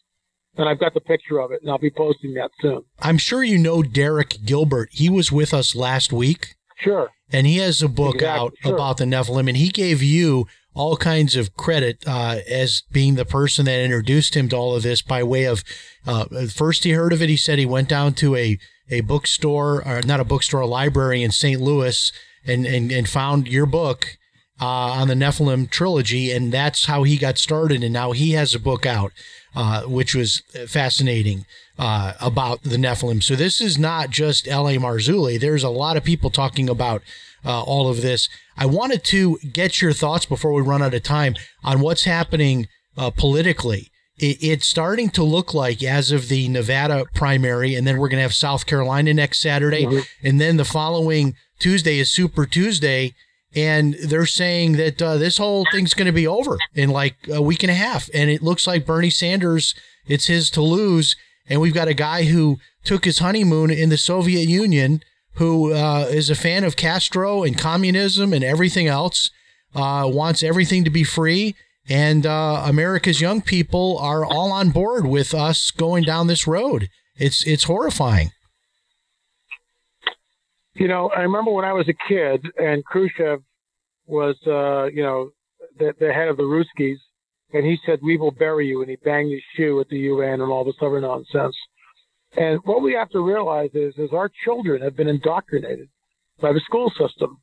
And 0.58 0.68
I've 0.70 0.80
got 0.80 0.94
the 0.94 1.02
picture 1.02 1.40
of 1.40 1.52
it, 1.52 1.62
and 1.62 1.70
I'll 1.70 1.78
be 1.78 1.90
posting 1.92 2.34
that 2.36 2.52
soon. 2.62 2.82
I'm 3.02 3.18
sure 3.18 3.44
you 3.44 3.58
know 3.58 3.84
Derek 3.84 4.38
Gilbert. 4.46 4.90
He 4.92 5.10
was 5.10 5.32
with 5.32 5.54
us 5.54 5.76
last 5.76 6.12
week. 6.14 6.56
Sure. 6.78 7.10
and 7.32 7.46
he 7.46 7.58
has 7.58 7.82
a 7.82 7.90
book 7.90 8.16
Exactly, 8.16 8.42
out 8.46 8.54
sure. 8.62 8.74
about 8.74 8.98
the 8.98 9.04
Nephilim, 9.04 9.50
and 9.50 9.58
he 9.58 9.68
gave 9.68 10.02
you 10.02 10.48
all 10.74 10.98
kinds 10.98 11.36
of 11.36 11.56
credit 11.58 12.04
uh, 12.08 12.38
as 12.50 12.84
being 12.92 13.16
the 13.16 13.26
person 13.26 13.66
that 13.66 13.80
introduced 13.80 14.36
him 14.36 14.50
to 14.50 14.56
all 14.56 14.76
of 14.76 14.84
this 14.84 15.02
by 15.02 15.24
way 15.24 15.46
of 15.46 15.64
uh, 16.08 16.26
first 16.54 16.84
he 16.84 16.92
heard 16.92 17.14
of 17.14 17.22
it. 17.22 17.30
He 17.30 17.38
said 17.38 17.60
he 17.60 17.66
went 17.66 17.90
down 17.90 18.14
to 18.16 18.36
a 18.36 18.58
a 18.92 19.02
bookstore, 19.02 19.88
or 19.88 20.02
not 20.04 20.20
a 20.20 20.26
bookstore, 20.26 20.62
a 20.62 20.68
library 20.68 21.22
in 21.22 21.32
St. 21.32 21.62
Louis, 21.62 22.12
and 22.46 22.66
and, 22.66 22.92
and 22.92 23.08
found 23.08 23.48
your 23.48 23.66
book. 23.66 24.18
Uh, 24.62 24.92
on 25.00 25.08
the 25.08 25.14
Nephilim 25.14 25.70
trilogy, 25.70 26.34
and 26.34 26.52
that's 26.52 26.84
how 26.84 27.04
he 27.04 27.16
got 27.16 27.38
started. 27.38 27.82
And 27.82 27.94
now 27.94 28.12
he 28.12 28.32
has 28.34 28.54
a 28.54 28.60
book 28.60 28.86
out, 28.86 29.14
uh, 29.56 29.84
which 29.84 30.14
was 30.14 30.42
fascinating 30.68 31.46
uh, 31.78 32.12
about 32.20 32.64
the 32.64 32.76
Nephilim. 32.76 33.24
So 33.24 33.38
this 33.38 33.62
is 33.62 33.80
not 33.80 34.10
just 34.10 34.50
L.A. 34.50 34.76
Marzulli. 34.76 35.40
There's 35.40 35.64
a 35.64 35.70
lot 35.70 35.96
of 35.96 36.04
people 36.04 36.30
talking 36.30 36.68
about 36.68 37.02
uh, 37.46 37.64
all 37.64 37.88
of 37.88 38.02
this. 38.02 38.28
I 38.60 38.66
wanted 38.66 39.06
to 39.06 39.38
get 39.54 39.82
your 39.82 39.94
thoughts 39.94 40.26
before 40.26 40.52
we 40.52 40.62
run 40.62 40.82
out 40.84 40.94
of 40.94 41.02
time 41.02 41.36
on 41.64 41.80
what's 41.80 42.04
happening 42.04 42.68
uh, 42.98 43.10
politically. 43.10 43.90
It, 44.18 44.38
it's 44.42 44.68
starting 44.68 45.10
to 45.12 45.24
look 45.24 45.54
like, 45.54 45.82
as 45.82 46.12
of 46.12 46.28
the 46.28 46.50
Nevada 46.50 47.06
primary, 47.16 47.74
and 47.74 47.88
then 47.88 47.98
we're 47.98 48.10
going 48.10 48.18
to 48.18 48.24
have 48.24 48.34
South 48.34 48.66
Carolina 48.66 49.14
next 49.14 49.42
Saturday, 49.42 49.88
and 50.22 50.42
then 50.42 50.58
the 50.58 50.66
following 50.66 51.36
Tuesday 51.58 52.00
is 52.00 52.12
Super 52.12 52.46
Tuesday. 52.46 53.16
And 53.56 53.96
they're 53.96 54.28
saying 54.28 54.74
that 54.74 55.02
uh, 55.02 55.18
this 55.18 55.38
whole 55.38 55.66
thing's 55.72 55.96
going 55.96 56.06
to 56.06 56.12
be 56.12 56.28
over 56.28 56.58
in 56.76 56.92
like 56.92 57.16
a 57.32 57.42
week 57.42 57.64
and 57.64 57.72
a 57.72 57.76
half. 57.76 58.08
And 58.14 58.30
it 58.30 58.44
looks 58.44 58.68
like 58.68 58.86
Bernie 58.86 59.10
Sanders, 59.10 59.74
it's 60.06 60.28
his 60.28 60.52
to 60.52 60.62
lose. 60.62 61.16
And 61.48 61.60
we've 61.60 61.74
got 61.74 61.88
a 61.88 61.96
guy 61.96 62.26
who 62.26 62.58
took 62.84 63.06
his 63.06 63.18
honeymoon 63.18 63.72
in 63.72 63.90
the 63.90 63.98
Soviet 63.98 64.48
Union, 64.48 65.02
who 65.40 65.74
uh, 65.74 66.06
is 66.10 66.30
a 66.30 66.36
fan 66.36 66.66
of 66.66 66.76
Castro 66.76 67.44
and 67.44 67.58
communism 67.58 68.34
and 68.34 68.44
everything 68.44 68.88
else, 68.88 69.32
uh, 69.74 70.04
wants 70.06 70.44
everything 70.44 70.84
to 70.84 70.90
be 70.90 71.06
free. 71.06 71.56
And 71.88 72.26
uh, 72.26 72.64
America's 72.66 73.22
young 73.22 73.42
people 73.42 73.98
are 74.00 74.26
all 74.26 74.52
on 74.52 74.70
board 74.70 75.08
with 75.08 75.34
us 75.34 75.72
going 75.72 76.04
down 76.04 76.28
this 76.28 76.46
road. 76.46 76.90
It's 77.16 77.48
it's 77.48 77.64
horrifying. 77.64 78.32
You 80.76 80.88
know, 80.88 81.10
I 81.10 81.22
remember 81.22 81.52
when 81.52 81.66
I 81.66 81.74
was 81.74 81.88
a 81.88 81.96
kid 82.08 82.46
and 82.58 82.86
Khrushchev 82.86 83.42
was, 84.08 84.36
uh, 84.46 84.86
you 84.86 85.04
know, 85.04 85.32
the, 85.78 85.94
the 86.00 86.14
head 86.14 86.28
of 86.28 86.38
the 86.38 86.44
Ruskies, 86.44 86.98
and 87.54 87.66
he 87.66 87.78
said, 87.86 88.00
"We 88.04 88.18
will 88.18 88.32
bury 88.32 88.68
you," 88.68 88.82
and 88.82 88.90
he 88.90 88.98
banged 88.98 89.32
his 89.32 89.42
shoe 89.56 89.80
at 89.80 89.88
the 89.88 90.00
UN 90.00 90.42
and 90.42 90.52
all 90.52 90.66
this 90.66 90.76
other 90.82 91.00
nonsense. 91.00 91.56
And 92.38 92.60
what 92.64 92.82
we 92.82 92.94
have 92.94 93.10
to 93.10 93.22
realize 93.22 93.72
is, 93.74 93.94
is 93.98 94.12
our 94.14 94.30
children 94.46 94.82
have 94.82 94.96
been 94.96 95.08
indoctrinated 95.08 95.90
by 96.42 96.54
the 96.54 96.62
school 96.62 96.92
system, 96.92 97.40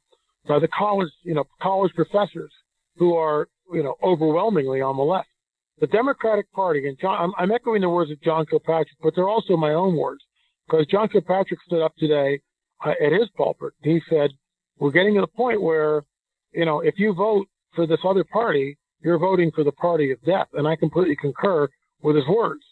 by 0.46 0.59
the 0.59 0.68
college, 0.68 1.11
you 1.22 1.35
know, 1.35 1.44
college 1.61 1.92
professors 1.94 2.53
who 2.96 3.14
are, 3.16 3.49
you 3.72 3.83
know, 3.83 3.94
overwhelmingly 4.03 4.81
on 4.81 4.96
the 4.96 5.03
left. 5.03 5.29
The 5.79 5.88
Democratic 5.88 6.51
Party, 6.53 6.88
and 6.88 6.96
John, 6.99 7.20
I'm, 7.20 7.33
I'm 7.37 7.53
echoing 7.53 7.83
the 7.83 7.90
words 7.90 8.11
of 8.11 8.22
John 8.22 8.46
Kilpatrick, 8.46 8.96
but 9.03 9.14
they're 9.14 9.29
also 9.29 9.57
my 9.57 9.75
own 9.75 9.96
words, 9.96 10.22
because 10.66 10.87
John 10.87 11.09
Kilpatrick 11.09 11.61
stood 11.66 11.85
up 11.85 11.94
today 11.99 12.40
uh, 12.85 12.94
at 13.05 13.12
his 13.12 13.29
pulpit. 13.37 13.75
He 13.83 14.01
said, 14.09 14.31
"We're 14.79 14.92
getting 14.92 15.14
to 15.16 15.20
the 15.20 15.27
point 15.27 15.61
where, 15.61 16.05
you 16.53 16.64
know, 16.64 16.81
if 16.81 16.94
you 16.99 17.12
vote 17.12 17.46
for 17.75 17.87
this 17.87 17.99
other 18.05 18.25
party, 18.25 18.79
you're 19.03 19.18
voting 19.18 19.51
for 19.55 19.64
the 19.64 19.72
party 19.72 20.11
of 20.12 20.22
death." 20.25 20.49
And 20.55 20.66
I 20.66 20.77
completely 20.77 21.16
concur 21.16 21.68
with 22.01 22.16
his 22.16 22.27
words. 22.27 22.64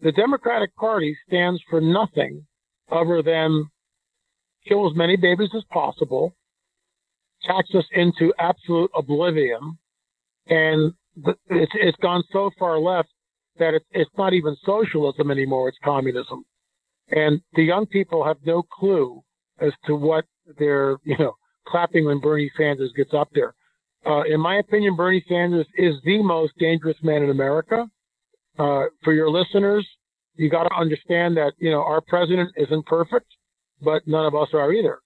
The 0.00 0.12
Democratic 0.12 0.74
Party 0.76 1.16
stands 1.26 1.60
for 1.70 1.80
nothing 1.80 2.46
other 2.90 3.22
than 3.22 3.66
kill 4.66 4.88
as 4.88 4.96
many 4.96 5.16
babies 5.16 5.50
as 5.56 5.64
possible, 5.70 6.34
tax 7.42 7.68
us 7.74 7.84
into 7.92 8.32
absolute 8.38 8.90
oblivion, 8.94 9.78
and 10.46 10.92
it's 11.48 11.72
it's 11.74 11.98
gone 11.98 12.24
so 12.32 12.50
far 12.58 12.78
left 12.78 13.08
that 13.58 13.74
it's 13.74 13.86
it's 13.92 14.10
not 14.18 14.32
even 14.32 14.56
socialism 14.64 15.30
anymore; 15.30 15.68
it's 15.68 15.78
communism. 15.84 16.44
And 17.10 17.40
the 17.54 17.62
young 17.62 17.86
people 17.86 18.24
have 18.24 18.38
no 18.44 18.62
clue 18.62 19.22
as 19.60 19.72
to 19.86 19.94
what 19.94 20.24
they're, 20.58 20.96
you 21.04 21.16
know, 21.18 21.34
clapping 21.66 22.06
when 22.06 22.20
Bernie 22.20 22.50
Sanders 22.56 22.92
gets 22.96 23.12
up 23.14 23.28
there. 23.34 23.54
Uh, 24.06 24.22
in 24.22 24.40
my 24.40 24.56
opinion, 24.56 24.96
Bernie 24.96 25.24
Sanders 25.28 25.66
is 25.76 25.94
the 26.04 26.22
most 26.22 26.52
dangerous 26.58 26.96
man 27.02 27.22
in 27.22 27.30
America. 27.30 27.88
Uh, 28.58 28.84
for 29.02 29.12
your 29.12 29.30
listeners, 29.30 29.86
you 30.36 30.50
got 30.50 30.64
to 30.64 30.74
understand 30.74 31.36
that, 31.36 31.52
you 31.58 31.70
know, 31.70 31.82
our 31.82 32.00
president 32.00 32.50
isn't 32.56 32.86
perfect, 32.86 33.26
but 33.82 34.06
none 34.06 34.26
of 34.26 34.34
us 34.34 34.48
are 34.52 34.72
either. 34.72 34.98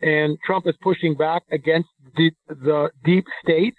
And 0.00 0.38
Trump 0.44 0.66
is 0.66 0.74
pushing 0.82 1.14
back 1.14 1.42
against 1.50 1.88
the, 2.16 2.30
the 2.48 2.90
deep 3.04 3.24
state, 3.42 3.74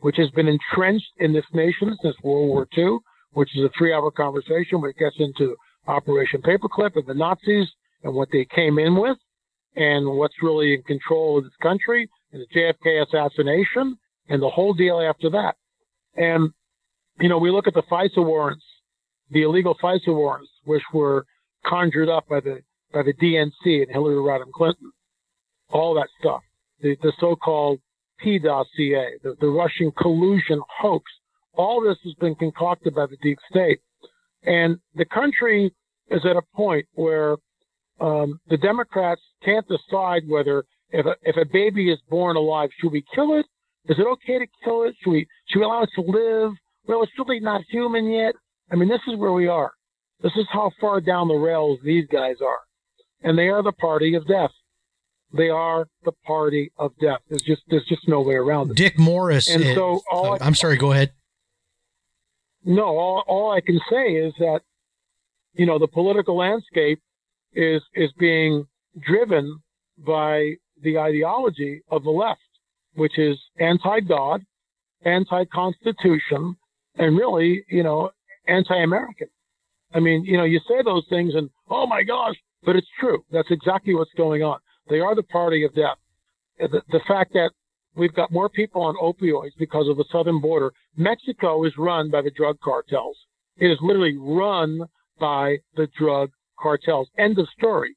which 0.00 0.16
has 0.16 0.30
been 0.30 0.48
entrenched 0.48 1.10
in 1.18 1.32
this 1.32 1.44
nation 1.52 1.96
since 2.02 2.16
World 2.22 2.48
War 2.48 2.68
II, 2.76 2.98
which 3.32 3.54
is 3.56 3.64
a 3.64 3.70
three 3.76 3.92
hour 3.92 4.10
conversation 4.10 4.80
where 4.80 4.90
it 4.90 4.98
gets 4.98 5.16
into 5.18 5.56
Operation 5.86 6.42
Paperclip 6.42 6.96
and 6.96 7.06
the 7.06 7.14
Nazis 7.14 7.68
and 8.02 8.14
what 8.14 8.28
they 8.32 8.46
came 8.54 8.78
in 8.78 8.96
with 8.96 9.18
and 9.76 10.06
what's 10.06 10.42
really 10.42 10.74
in 10.74 10.82
control 10.82 11.38
of 11.38 11.44
this 11.44 11.52
country 11.62 12.08
and 12.32 12.42
the 12.42 12.58
JFK 12.58 13.02
assassination 13.06 13.98
and 14.28 14.42
the 14.42 14.48
whole 14.48 14.72
deal 14.72 15.00
after 15.00 15.30
that. 15.30 15.56
And, 16.16 16.50
you 17.20 17.28
know, 17.28 17.38
we 17.38 17.50
look 17.50 17.66
at 17.66 17.74
the 17.74 17.82
FISA 17.82 18.24
warrants, 18.24 18.64
the 19.30 19.42
illegal 19.42 19.76
FISA 19.82 20.08
warrants, 20.08 20.50
which 20.64 20.82
were 20.92 21.24
conjured 21.66 22.08
up 22.08 22.28
by 22.28 22.40
the, 22.40 22.60
by 22.92 23.02
the 23.02 23.12
DNC 23.14 23.82
and 23.82 23.90
Hillary 23.90 24.16
Rodham 24.16 24.52
Clinton. 24.52 24.92
All 25.70 25.94
that 25.94 26.08
stuff. 26.20 26.42
The, 26.80 26.96
the 27.02 27.12
so-called 27.18 27.80
P 28.20 28.38
dossier, 28.38 29.16
the, 29.22 29.36
the 29.40 29.48
Russian 29.48 29.92
collusion 29.98 30.60
hoax. 30.80 31.04
All 31.54 31.82
this 31.82 31.98
has 32.04 32.14
been 32.14 32.34
concocted 32.34 32.94
by 32.94 33.06
the 33.06 33.16
deep 33.22 33.38
state. 33.50 33.80
And 34.44 34.78
the 34.94 35.06
country 35.06 35.74
is 36.10 36.24
at 36.24 36.36
a 36.36 36.42
point 36.54 36.86
where 36.94 37.36
um, 38.00 38.38
the 38.48 38.58
Democrats 38.58 39.22
can't 39.42 39.66
decide 39.66 40.22
whether 40.28 40.64
if 40.90 41.06
a, 41.06 41.16
if 41.22 41.36
a 41.36 41.44
baby 41.50 41.90
is 41.90 41.98
born 42.08 42.36
alive, 42.36 42.70
should 42.78 42.92
we 42.92 43.04
kill 43.14 43.38
it? 43.38 43.46
Is 43.88 43.98
it 43.98 44.06
okay 44.06 44.38
to 44.38 44.46
kill 44.62 44.84
it? 44.84 44.94
Should 45.02 45.10
we 45.10 45.26
should 45.48 45.60
we 45.60 45.64
allow 45.64 45.82
it 45.82 45.90
to 45.94 46.02
live? 46.02 46.52
Well, 46.88 47.02
it's 47.02 47.12
really 47.18 47.40
not 47.40 47.62
human 47.68 48.08
yet. 48.10 48.34
I 48.70 48.76
mean, 48.76 48.88
this 48.88 49.00
is 49.08 49.16
where 49.16 49.32
we 49.32 49.48
are. 49.48 49.72
This 50.22 50.32
is 50.36 50.46
how 50.52 50.70
far 50.80 51.00
down 51.00 51.28
the 51.28 51.34
rails 51.34 51.78
these 51.84 52.06
guys 52.10 52.36
are, 52.44 52.60
and 53.22 53.38
they 53.38 53.48
are 53.48 53.62
the 53.62 53.72
party 53.72 54.14
of 54.14 54.26
death. 54.26 54.50
They 55.32 55.48
are 55.50 55.88
the 56.04 56.12
party 56.26 56.72
of 56.78 56.92
death. 57.00 57.20
There's 57.28 57.42
just 57.42 57.62
there's 57.68 57.84
just 57.86 58.08
no 58.08 58.20
way 58.22 58.34
around 58.34 58.70
it. 58.70 58.76
Dick 58.76 58.98
Morris. 58.98 59.48
And 59.50 59.62
so 59.74 60.00
all 60.10 60.34
I- 60.34 60.38
I'm 60.46 60.54
sorry. 60.54 60.76
Go 60.76 60.92
ahead. 60.92 61.12
No, 62.64 62.84
all, 62.84 63.24
all 63.28 63.50
I 63.52 63.60
can 63.60 63.78
say 63.90 64.14
is 64.14 64.32
that, 64.38 64.60
you 65.54 65.66
know, 65.66 65.78
the 65.78 65.86
political 65.88 66.36
landscape 66.36 67.00
is 67.52 67.82
is 67.94 68.10
being 68.18 68.66
driven 69.06 69.58
by 69.98 70.54
the 70.82 70.98
ideology 70.98 71.82
of 71.90 72.02
the 72.04 72.10
left, 72.10 72.40
which 72.94 73.18
is 73.18 73.38
anti-God, 73.58 74.42
anti-constitution, 75.04 76.56
and 76.96 77.16
really, 77.16 77.64
you 77.68 77.82
know, 77.82 78.10
anti-American. 78.48 79.28
I 79.94 80.00
mean, 80.00 80.24
you 80.24 80.36
know, 80.36 80.44
you 80.44 80.60
say 80.68 80.82
those 80.84 81.04
things 81.08 81.34
and 81.34 81.50
oh 81.70 81.86
my 81.86 82.02
gosh, 82.02 82.34
but 82.64 82.76
it's 82.76 82.86
true. 82.98 83.24
That's 83.30 83.50
exactly 83.50 83.94
what's 83.94 84.12
going 84.16 84.42
on. 84.42 84.58
They 84.88 85.00
are 85.00 85.14
the 85.14 85.22
party 85.22 85.64
of 85.64 85.74
death. 85.74 85.98
The, 86.58 86.82
the 86.90 87.00
fact 87.06 87.32
that 87.34 87.50
we've 87.96 88.14
got 88.14 88.32
more 88.32 88.48
people 88.48 88.82
on 88.82 88.96
opioids 88.96 89.52
because 89.58 89.88
of 89.88 89.96
the 89.96 90.04
southern 90.10 90.40
border. 90.40 90.72
Mexico 90.96 91.64
is 91.64 91.72
run 91.76 92.10
by 92.10 92.22
the 92.22 92.30
drug 92.30 92.58
cartels. 92.60 93.16
It 93.58 93.70
is 93.70 93.78
literally 93.80 94.16
run 94.18 94.80
by 95.18 95.56
the 95.76 95.88
drug 95.98 96.30
cartels. 96.60 97.08
End 97.18 97.38
of 97.38 97.46
story. 97.58 97.96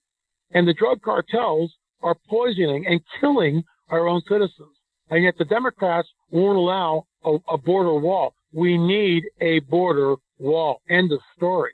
And 0.51 0.67
the 0.67 0.73
drug 0.73 1.01
cartels 1.01 1.73
are 2.01 2.15
poisoning 2.29 2.85
and 2.87 3.01
killing 3.19 3.63
our 3.89 4.07
own 4.07 4.21
citizens. 4.27 4.75
And 5.09 5.23
yet 5.23 5.35
the 5.37 5.45
Democrats 5.45 6.07
won't 6.31 6.57
allow 6.57 7.05
a, 7.23 7.37
a 7.49 7.57
border 7.57 7.95
wall. 7.95 8.33
We 8.51 8.77
need 8.77 9.23
a 9.41 9.59
border 9.59 10.15
wall. 10.37 10.81
End 10.89 11.11
of 11.11 11.19
story. 11.37 11.71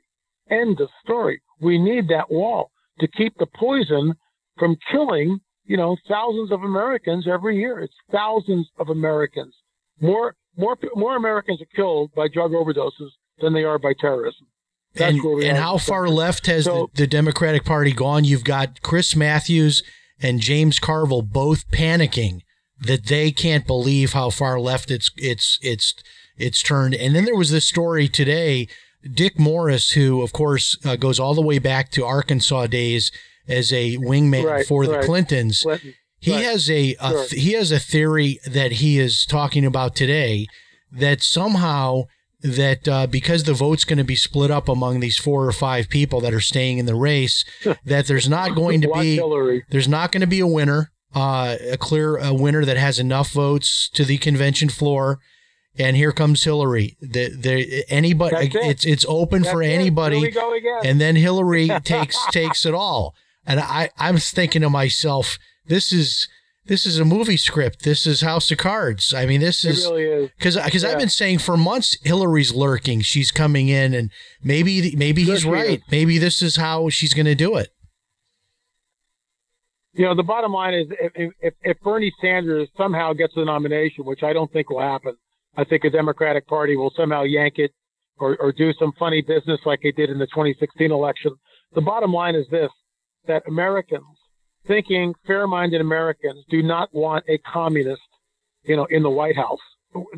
End 0.50 0.80
of 0.80 0.90
story. 1.04 1.42
We 1.62 1.78
need 1.78 2.08
that 2.10 2.30
wall 2.30 2.72
to 3.00 3.08
keep 3.08 3.38
the 3.38 3.48
poison 3.48 4.14
from 4.58 4.78
killing, 4.92 5.40
you 5.66 5.78
know, 5.78 5.98
thousands 6.08 6.52
of 6.52 6.64
Americans 6.64 7.28
every 7.28 7.58
year. 7.58 7.80
It's 7.80 7.94
thousands 8.12 8.70
of 8.78 8.90
Americans. 8.90 9.56
More, 10.02 10.36
more, 10.58 10.78
more 10.96 11.16
Americans 11.16 11.62
are 11.62 11.76
killed 11.76 12.12
by 12.16 12.28
drug 12.28 12.52
overdoses 12.52 13.10
than 13.40 13.54
they 13.54 13.64
are 13.64 13.80
by 13.80 13.94
terrorism. 14.00 14.48
That's 14.94 15.16
and, 15.16 15.24
where 15.24 15.36
we 15.36 15.46
and 15.48 15.58
how 15.58 15.78
far 15.78 16.08
left 16.08 16.48
has 16.48 16.66
So- 16.66 16.90
the, 16.94 17.02
the 17.04 17.08
Democratic 17.08 17.66
Party 17.66 17.92
gone? 17.92 18.24
You've 18.24 18.46
got 18.46 18.82
Chris 18.82 19.16
Matthews 19.16 19.84
and 20.22 20.40
James 20.40 20.80
Carville 20.80 21.22
both 21.22 21.70
panicking 21.70 22.42
that 22.80 23.08
they 23.08 23.32
can't 23.32 23.68
believe 23.68 24.14
how 24.14 24.30
far 24.30 24.60
left 24.60 24.92
it's 24.92 25.12
it's 25.18 25.58
it's 25.62 25.94
it's 26.38 26.62
turned. 26.62 26.96
And 26.96 27.16
then 27.16 27.26
there 27.26 27.36
was 27.36 27.52
this 27.52 27.66
story 27.66 28.08
today, 28.08 28.68
Dick 29.10 29.38
Morris, 29.40 29.92
who 29.92 30.22
of 30.22 30.34
course 30.34 30.78
uh, 30.86 30.96
goes 30.96 31.20
all 31.20 31.34
the 31.36 31.42
way 31.42 31.60
back 31.60 31.92
to 31.92 32.06
Arkansas 32.06 32.68
days 32.68 33.12
as 33.48 33.72
a 33.72 33.98
wingman 33.98 34.44
Right, 34.44 34.66
for 34.66 34.86
the 34.86 34.94
right. 34.98 35.06
Clintons. 35.06 35.62
Clinton. 35.62 35.94
He 36.20 36.32
Right. 36.34 36.44
has 36.44 36.70
a, 36.72 36.96
a 37.00 37.10
Sure. 37.10 37.28
he 37.32 37.52
has 37.54 37.72
a 37.72 37.80
theory 37.80 38.40
that 38.48 38.74
he 38.74 38.98
is 38.98 39.26
talking 39.26 39.64
about 39.66 39.96
today 39.96 40.48
that 40.92 41.22
somehow 41.22 42.06
that 42.42 42.88
uh, 42.88 43.06
because 43.08 43.44
the 43.44 43.54
vote's 43.54 43.84
going 43.86 43.98
to 43.98 44.04
be 44.04 44.16
split 44.16 44.50
up 44.52 44.68
among 44.70 45.00
these 45.00 45.18
four 45.18 45.46
or 45.46 45.52
five 45.52 45.90
people 45.90 46.22
that 46.22 46.34
are 46.34 46.40
staying 46.42 46.78
in 46.78 46.86
the 46.86 46.96
race, 46.96 47.44
that 47.86 48.08
there's 48.08 48.30
not 48.30 48.56
going 48.56 48.82
to 48.82 48.92
be 49.00 49.16
Hillary. 49.16 49.64
there's 49.70 49.88
not 49.88 50.12
going 50.12 50.22
to 50.22 50.28
be 50.28 50.40
a 50.40 50.48
winner, 50.48 50.92
uh, 51.14 51.56
a 51.72 51.78
clear 51.78 52.18
a 52.18 52.34
winner 52.34 52.64
that 52.66 52.78
has 52.78 52.98
enough 53.00 53.32
votes 53.32 53.90
to 53.94 54.04
the 54.06 54.18
convention 54.18 54.70
floor. 54.70 55.20
And 55.78 55.98
here 55.98 56.12
comes 56.14 56.44
Hillary. 56.44 56.96
The, 57.02 57.30
the 57.30 57.84
anybody 57.90 58.48
it. 58.48 58.56
it's 58.56 58.86
it's 58.86 59.06
open 59.08 59.42
That's 59.42 59.54
for 59.54 59.62
it. 59.62 59.68
anybody 59.68 60.20
Here 60.20 60.28
we 60.28 60.32
go 60.32 60.54
again. 60.54 60.80
and 60.86 61.02
then 61.02 61.16
Hillary 61.16 61.68
takes 61.84 62.18
takes 62.28 62.66
it 62.66 62.74
all. 62.74 63.14
And 63.46 63.60
I 63.60 63.90
I'm 63.98 64.18
thinking 64.18 64.62
to 64.62 64.70
myself, 64.70 65.38
this 65.68 65.92
is 65.92 66.30
this 66.68 66.86
is 66.86 66.98
a 66.98 67.06
movie 67.06 67.38
script. 67.38 67.84
This 67.84 68.08
is 68.08 68.22
House 68.22 68.50
of 68.52 68.58
Cards. 68.58 69.14
I 69.14 69.26
mean, 69.26 69.40
this 69.42 69.64
is 69.66 69.86
really 69.86 70.04
is. 70.04 70.30
because 70.38 70.56
because 70.58 70.84
I've 70.86 70.98
been 70.98 71.10
saying 71.10 71.40
for 71.40 71.58
months 71.58 71.98
Hillary's 72.04 72.54
lurking. 72.54 73.02
She's 73.02 73.30
coming 73.32 73.68
in, 73.70 73.94
and 73.94 74.10
maybe 74.44 74.96
maybe 74.96 75.26
Sure 75.26 75.34
he's 75.36 75.46
right. 75.46 75.80
is. 75.80 75.84
Maybe 75.92 76.18
this 76.18 76.42
is 76.42 76.56
how 76.56 76.90
she's 76.90 77.14
going 77.14 77.26
to 77.28 77.36
do 77.36 77.56
it. 77.58 77.70
You 79.94 80.06
know, 80.06 80.16
the 80.16 80.24
bottom 80.24 80.52
line 80.52 80.74
is 80.74 80.88
if, 81.00 81.34
if, 81.40 81.54
if 81.62 81.80
Bernie 81.82 82.14
Sanders 82.20 82.68
somehow 82.78 83.14
gets 83.14 83.34
the 83.36 83.46
nomination, 83.46 84.04
which 84.06 84.24
I 84.24 84.34
don't 84.34 84.52
think 84.52 84.70
will 84.70 84.82
happen, 84.82 85.16
I 85.58 85.64
think 85.64 85.84
the 85.84 85.90
Democratic 85.90 86.48
Party 86.48 86.76
will 86.76 86.92
somehow 86.96 87.24
yank 87.24 87.56
it 87.58 87.72
or, 88.18 88.38
or 88.40 88.52
do 88.52 88.74
some 88.80 88.92
funny 88.98 89.22
business 89.22 89.60
like 89.66 89.82
they 89.82 89.92
did 89.92 90.10
in 90.10 90.20
the 90.20 90.28
2016 90.28 90.92
election. 90.92 91.36
The 91.74 91.82
bottom 91.82 92.14
line 92.14 92.36
is 92.36 92.46
this, 92.50 92.70
that 93.28 93.44
Americans, 93.48 94.06
thinking 94.68 95.14
fair-minded 95.28 95.82
Americans, 95.82 96.44
do 96.50 96.64
not 96.64 96.90
want 96.94 97.26
a 97.28 97.38
communist, 97.40 98.02
you 98.64 98.76
know, 98.76 98.86
in 98.90 99.04
the 99.04 99.10
White 99.10 99.36
House. 99.36 99.60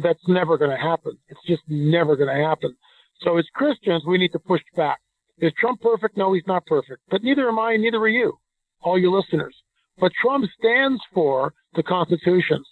That's 0.01 0.27
never 0.27 0.57
going 0.57 0.71
to 0.71 0.77
happen. 0.77 1.17
It's 1.27 1.39
just 1.47 1.63
never 1.67 2.15
going 2.15 2.35
to 2.35 2.43
happen. 2.43 2.75
So 3.21 3.37
as 3.37 3.45
Christians, 3.53 4.03
we 4.07 4.17
need 4.17 4.31
to 4.31 4.39
push 4.39 4.61
back. 4.75 4.99
Is 5.39 5.53
Trump 5.59 5.81
perfect? 5.81 6.17
No, 6.17 6.33
he's 6.33 6.47
not 6.47 6.65
perfect. 6.65 7.01
But 7.09 7.23
neither 7.23 7.47
am 7.47 7.59
I, 7.59 7.77
neither 7.77 7.99
are 7.99 8.07
you, 8.07 8.39
all 8.81 8.97
your 8.97 9.15
listeners. 9.15 9.55
But 9.99 10.11
Trump 10.21 10.45
stands 10.59 11.01
for 11.13 11.53
the 11.75 11.83
Constitution. 11.83 12.63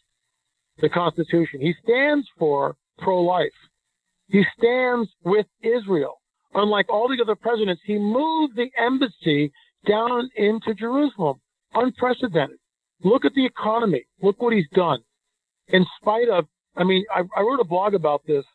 The 0.80 0.89
Constitution. 0.89 1.61
He 1.61 1.73
stands 1.84 2.28
for 2.38 2.76
pro-life. 2.99 3.51
He 4.28 4.43
stands 4.57 5.09
with 5.23 5.45
Israel. 5.61 6.15
Unlike 6.53 6.89
all 6.89 7.07
the 7.07 7.21
other 7.21 7.36
presidents, 7.36 7.82
he 7.86 7.97
moved 7.97 8.55
the 8.55 8.69
embassy 8.78 9.51
down 9.88 10.30
into 10.36 10.73
Jerusalem. 10.73 11.39
Unprecedented. 11.73 12.57
Look 13.03 13.26
at 13.26 13.34
the 13.34 13.45
economy. 13.45 14.05
Look 14.21 14.41
what 14.41 14.53
he's 14.53 14.69
done. 14.73 14.99
In 15.67 15.86
spite 16.01 16.30
of, 16.30 16.45
I 16.76 16.84
mean, 16.84 17.05
I, 17.13 17.21
I 17.36 17.41
wrote 17.41 17.59
a 17.59 17.65
blog 17.65 17.93
about 17.93 18.21
this, 18.26 18.45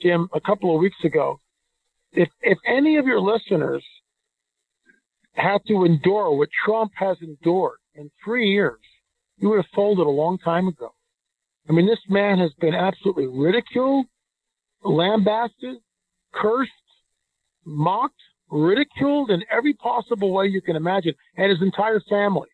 Jim, 0.00 0.28
a 0.34 0.40
couple 0.40 0.74
of 0.74 0.80
weeks 0.80 1.02
ago. 1.04 1.38
If, 2.12 2.28
if 2.40 2.58
any 2.66 2.96
of 2.96 3.06
your 3.06 3.20
listeners 3.20 3.84
had 5.34 5.58
to 5.68 5.84
endure 5.84 6.36
what 6.36 6.48
Trump 6.64 6.92
has 6.96 7.16
endured 7.22 7.78
in 7.94 8.10
three 8.24 8.50
years, 8.50 8.80
you 9.38 9.50
would 9.50 9.56
have 9.56 9.66
folded 9.74 10.06
a 10.06 10.10
long 10.10 10.38
time 10.38 10.68
ago. 10.68 10.92
I 11.70 11.72
mean, 11.72 11.86
this 11.86 12.00
man 12.08 12.38
has 12.38 12.50
been 12.54 12.74
absolutely 12.74 13.28
ridiculed, 13.28 14.06
lambasted, 14.82 15.76
cursed, 16.34 16.72
mocked, 17.64 18.20
ridiculed 18.50 19.30
in 19.30 19.44
every 19.52 19.74
possible 19.74 20.32
way 20.32 20.46
you 20.46 20.60
can 20.60 20.74
imagine, 20.74 21.14
and 21.36 21.48
his 21.48 21.62
entire 21.62 22.00
family. 22.10 22.48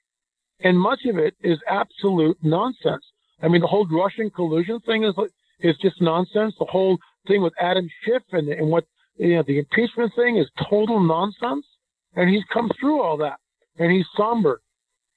And 0.61 0.79
much 0.79 1.07
of 1.07 1.17
it 1.17 1.35
is 1.43 1.59
absolute 1.67 2.37
nonsense. 2.43 3.07
I 3.43 3.49
mean, 3.49 3.62
the 3.62 3.67
whole 3.67 3.87
Russian 3.87 4.29
collusion 4.29 4.81
thing 4.81 5.05
is 5.05 5.14
is 5.61 5.79
just 5.79 6.03
nonsense. 6.03 6.55
The 6.59 6.67
whole 6.67 6.99
thing 7.27 7.41
with 7.41 7.55
Adam 7.59 7.89
Schiff 8.03 8.23
and, 8.33 8.51
and 8.51 8.69
what 8.69 8.85
you 9.17 9.37
know, 9.37 9.45
the 9.47 9.61
impeachment 9.61 10.12
thing 10.14 10.37
is 10.37 10.47
total 10.69 11.01
nonsense. 11.01 11.64
And 12.17 12.29
he's 12.29 12.45
come 12.53 12.71
through 12.79 13.01
all 13.01 13.17
that, 13.19 13.39
and 13.79 13.91
he's 13.91 14.07
somber, 14.14 14.61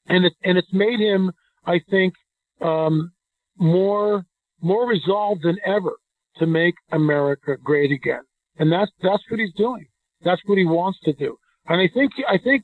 and 0.07 0.23
it 0.23 0.33
and 0.45 0.57
it's 0.57 0.71
made 0.71 1.01
him, 1.01 1.33
I 1.65 1.81
think, 1.89 2.13
um, 2.61 3.11
more 3.59 4.25
more 4.61 4.87
resolved 4.87 5.43
than 5.43 5.57
ever 5.65 5.93
to 6.37 6.45
make 6.45 6.75
America 6.91 7.55
great 7.63 7.91
again. 7.91 8.21
And 8.57 8.71
that's 8.71 8.91
that's 9.01 9.23
what 9.29 9.39
he's 9.39 9.53
doing. 9.53 9.87
That's 10.23 10.41
what 10.45 10.57
he 10.57 10.65
wants 10.65 10.99
to 11.03 11.13
do. 11.13 11.37
And 11.67 11.79
I 11.79 11.89
think 11.93 12.11
I 12.27 12.37
think 12.37 12.63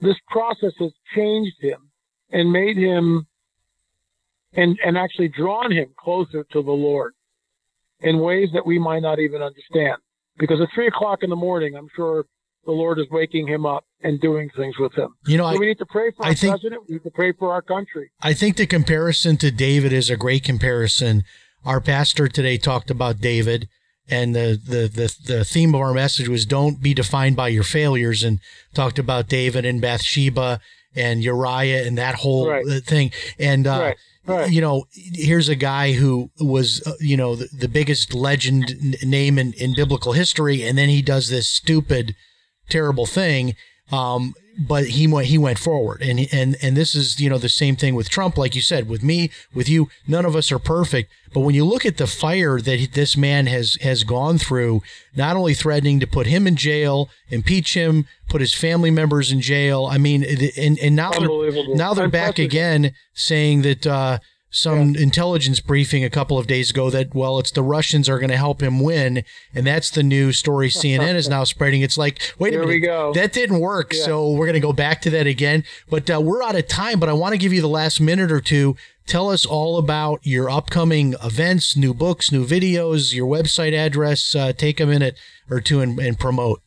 this 0.00 0.16
process 0.28 0.72
has 0.78 0.92
changed 1.14 1.56
him 1.60 1.90
and 2.30 2.52
made 2.52 2.76
him 2.76 3.26
and 4.54 4.78
and 4.84 4.96
actually 4.96 5.28
drawn 5.28 5.72
him 5.72 5.88
closer 5.98 6.44
to 6.52 6.62
the 6.62 6.72
Lord 6.72 7.14
in 8.00 8.18
ways 8.18 8.48
that 8.52 8.66
we 8.66 8.78
might 8.78 9.02
not 9.02 9.18
even 9.18 9.42
understand. 9.42 9.96
Because 10.38 10.60
at 10.60 10.68
three 10.74 10.88
o'clock 10.88 11.22
in 11.22 11.30
the 11.30 11.36
morning, 11.36 11.74
I'm 11.76 11.88
sure 11.94 12.26
the 12.66 12.72
Lord 12.72 12.98
is 12.98 13.06
waking 13.10 13.46
him 13.48 13.64
up 13.66 13.84
and 14.02 14.20
doing 14.20 14.50
things 14.56 14.76
with 14.78 14.92
him. 14.94 15.14
You 15.26 15.36
know, 15.38 15.44
So 15.44 15.56
I, 15.56 15.58
we 15.58 15.66
need 15.66 15.78
to 15.78 15.86
pray 15.86 16.10
for 16.16 16.24
I 16.24 16.28
our 16.30 16.34
think- 16.34 16.52
president. 16.52 16.82
We 16.88 16.94
need 16.96 17.04
to 17.04 17.10
pray 17.10 17.32
for 17.32 17.52
our 17.52 17.62
country. 17.62 18.10
I 18.22 18.34
think 18.34 18.56
the 18.56 18.66
comparison 18.66 19.36
to 19.38 19.50
David 19.50 19.92
is 19.92 20.10
a 20.10 20.16
great 20.16 20.44
comparison. 20.44 21.24
Our 21.64 21.80
pastor 21.80 22.28
today 22.28 22.58
talked 22.58 22.90
about 22.90 23.20
David 23.20 23.68
and 24.06 24.34
the, 24.34 24.60
the 24.62 24.86
the 24.88 25.16
the 25.34 25.44
theme 25.46 25.74
of 25.74 25.80
our 25.80 25.94
message 25.94 26.28
was 26.28 26.44
don't 26.44 26.82
be 26.82 26.92
defined 26.92 27.36
by 27.36 27.48
your 27.48 27.62
failures, 27.64 28.22
and 28.22 28.38
talked 28.74 28.98
about 28.98 29.28
David 29.30 29.64
and 29.64 29.80
Bathsheba 29.80 30.60
and 30.94 31.24
Uriah 31.24 31.86
and 31.86 31.96
that 31.96 32.16
whole 32.16 32.50
Right. 32.50 32.84
thing. 32.84 33.12
And 33.38 33.66
uh, 33.66 33.80
Right, 33.80 33.96
right. 34.26 34.50
you 34.52 34.60
know, 34.60 34.84
here's 34.92 35.48
a 35.48 35.54
guy 35.56 35.92
who 35.92 36.30
was 36.38 36.86
uh, 36.86 36.92
you 37.00 37.16
know 37.16 37.34
the, 37.34 37.48
the 37.58 37.66
biggest 37.66 38.12
legend 38.12 38.74
n- 38.78 38.94
name 39.10 39.38
in, 39.38 39.54
in 39.54 39.74
biblical 39.74 40.12
history, 40.12 40.62
and 40.62 40.76
then 40.76 40.90
he 40.90 41.00
does 41.00 41.30
this 41.30 41.48
stupid, 41.48 42.14
terrible 42.68 43.06
thing. 43.06 43.54
Um, 43.92 44.34
but 44.56 44.86
he 44.86 45.06
went 45.06 45.26
he 45.26 45.38
went 45.38 45.58
forward, 45.58 46.00
and 46.00 46.28
and 46.32 46.56
and 46.62 46.76
this 46.76 46.94
is 46.94 47.20
you 47.20 47.28
know 47.28 47.38
the 47.38 47.48
same 47.48 47.76
thing 47.76 47.94
with 47.94 48.08
Trump, 48.08 48.38
like 48.38 48.54
you 48.54 48.62
said, 48.62 48.88
with 48.88 49.02
me, 49.02 49.30
with 49.52 49.68
you. 49.68 49.88
None 50.06 50.24
of 50.24 50.36
us 50.36 50.52
are 50.52 50.58
perfect, 50.58 51.10
but 51.32 51.40
when 51.40 51.54
you 51.54 51.64
look 51.64 51.84
at 51.84 51.96
the 51.96 52.06
fire 52.06 52.60
that 52.60 52.92
this 52.92 53.16
man 53.16 53.46
has 53.46 53.76
has 53.82 54.04
gone 54.04 54.38
through, 54.38 54.82
not 55.16 55.36
only 55.36 55.54
threatening 55.54 55.98
to 56.00 56.06
put 56.06 56.26
him 56.26 56.46
in 56.46 56.56
jail, 56.56 57.10
impeach 57.30 57.74
him, 57.74 58.06
put 58.28 58.40
his 58.40 58.54
family 58.54 58.90
members 58.90 59.32
in 59.32 59.40
jail. 59.40 59.86
I 59.90 59.98
mean, 59.98 60.24
and 60.56 60.78
and 60.78 60.96
now 60.96 61.10
they're, 61.10 61.74
now 61.74 61.92
they're 61.94 62.08
back 62.08 62.38
again 62.38 62.92
saying 63.12 63.62
that 63.62 63.86
uh, 63.86 64.18
some 64.54 64.94
intelligence 64.94 65.58
briefing 65.58 66.04
a 66.04 66.10
couple 66.10 66.38
of 66.38 66.46
days 66.46 66.70
ago 66.70 66.88
that 66.90 67.14
well, 67.14 67.38
it's 67.38 67.50
the 67.50 67.62
Russians 67.62 68.08
are 68.08 68.18
going 68.18 68.30
to 68.30 68.36
help 68.36 68.62
him 68.62 68.80
win, 68.80 69.24
and 69.52 69.66
that's 69.66 69.90
the 69.90 70.02
new 70.02 70.32
story 70.32 70.68
CNN 70.70 71.14
is 71.14 71.28
now 71.28 71.44
spreading. 71.44 71.82
It's 71.82 71.98
like, 71.98 72.20
wait 72.38 72.54
a 72.54 72.58
minute, 72.58 72.68
we 72.68 72.80
go. 72.80 73.12
that 73.14 73.32
didn't 73.32 73.60
work, 73.60 73.92
so 73.92 74.30
we're 74.30 74.46
going 74.46 74.54
to 74.54 74.60
go 74.60 74.72
back 74.72 75.02
to 75.02 75.10
that 75.10 75.26
again. 75.26 75.64
But 75.90 76.08
uh, 76.08 76.20
we're 76.20 76.42
out 76.42 76.54
of 76.54 76.68
time. 76.68 77.00
But 77.00 77.08
I 77.08 77.12
want 77.12 77.32
to 77.32 77.38
give 77.38 77.52
you 77.52 77.60
the 77.60 77.68
last 77.68 78.00
minute 78.00 78.30
or 78.30 78.40
two. 78.40 78.76
Tell 79.06 79.28
us 79.28 79.44
all 79.44 79.76
about 79.76 80.20
your 80.24 80.48
upcoming 80.48 81.14
events, 81.22 81.76
new 81.76 81.92
books, 81.92 82.32
new 82.32 82.46
videos, 82.46 83.12
your 83.12 83.26
website 83.26 83.74
address. 83.74 84.34
Uh, 84.34 84.52
take 84.52 84.80
a 84.80 84.86
minute 84.86 85.18
or 85.50 85.60
two 85.60 85.80
and, 85.80 85.98
and 85.98 86.18
promote. 86.18 86.62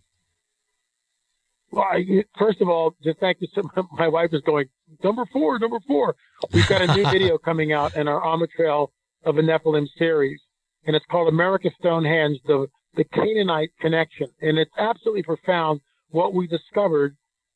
Well, 1.71 1.85
I, 1.89 2.23
first 2.37 2.61
of 2.61 2.69
all, 2.69 2.95
just 3.03 3.19
thank 3.19 3.37
you. 3.39 3.47
So 3.55 3.63
my 3.93 4.07
wife 4.07 4.29
is 4.33 4.41
going 4.41 4.67
number 5.03 5.25
four, 5.31 5.59
number 5.59 5.79
four. 5.87 6.15
We've 6.53 6.67
got 6.67 6.81
a 6.81 6.95
new 6.95 7.03
video 7.11 7.37
coming 7.37 7.73
out 7.73 7.95
in 7.95 8.07
our 8.07 8.21
Alma 8.21 8.47
Trail 8.47 8.91
of 9.25 9.37
a 9.37 9.41
Nephilim 9.41 9.87
series, 9.97 10.39
and 10.85 10.95
it's 10.95 11.05
called 11.09 11.27
America 11.27 11.69
Stonehenge: 11.79 12.39
the 12.45 12.67
the 12.95 13.03
Canaanite 13.05 13.71
connection, 13.79 14.27
and 14.41 14.57
it's 14.57 14.71
absolutely 14.77 15.23
profound 15.23 15.81
what 16.09 16.33
we 16.33 16.47
discovered 16.47 17.15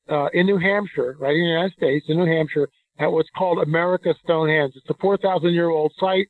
uh, 0.09 0.27
in 0.33 0.45
New 0.45 0.57
Hampshire, 0.57 1.15
right 1.19 1.35
in 1.35 1.41
the 1.41 1.49
United 1.49 1.73
States, 1.73 2.05
in 2.09 2.17
New 2.17 2.25
Hampshire, 2.25 2.69
at 2.99 3.11
what's 3.11 3.29
called 3.35 3.59
America 3.59 4.13
Stonehenge. 4.23 4.73
It's 4.75 4.89
a 4.89 5.01
4,000 5.01 5.53
year 5.53 5.69
old 5.69 5.93
site, 5.99 6.27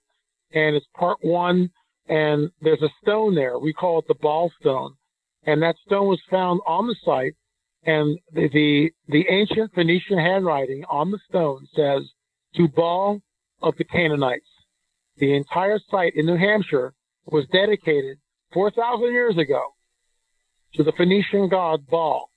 and 0.54 0.76
it's 0.76 0.86
part 0.98 1.18
one. 1.22 1.70
And 2.08 2.50
there's 2.62 2.82
a 2.82 2.90
stone 3.02 3.36
there. 3.36 3.60
We 3.60 3.74
call 3.74 4.00
it 4.00 4.06
the 4.08 4.16
Baal 4.16 4.52
Stone, 4.60 4.96
and 5.46 5.62
that 5.62 5.76
stone 5.86 6.08
was 6.08 6.22
found 6.30 6.60
on 6.66 6.88
the 6.88 6.96
site 7.06 7.36
and 7.84 8.20
the, 8.34 8.48
the 8.50 8.92
the 9.08 9.26
ancient 9.30 9.74
Phoenician 9.74 10.18
handwriting 10.18 10.84
on 10.90 11.12
the 11.12 11.20
stone 11.28 11.68
says 11.76 12.04
to 12.56 12.68
Baal 12.68 13.22
of 13.62 13.76
the 13.78 13.84
Canaanites. 13.84 14.46
The 15.18 15.36
entire 15.36 15.80
site 15.90 16.14
in 16.16 16.26
New 16.26 16.38
Hampshire 16.38 16.94
was 17.26 17.46
dedicated 17.52 18.18
4,000 18.54 19.12
years 19.12 19.38
ago 19.38 19.62
to 20.74 20.84
the 20.84 20.92
Phoenician 20.94 21.50
god 21.50 21.86
Baal, 21.88 22.30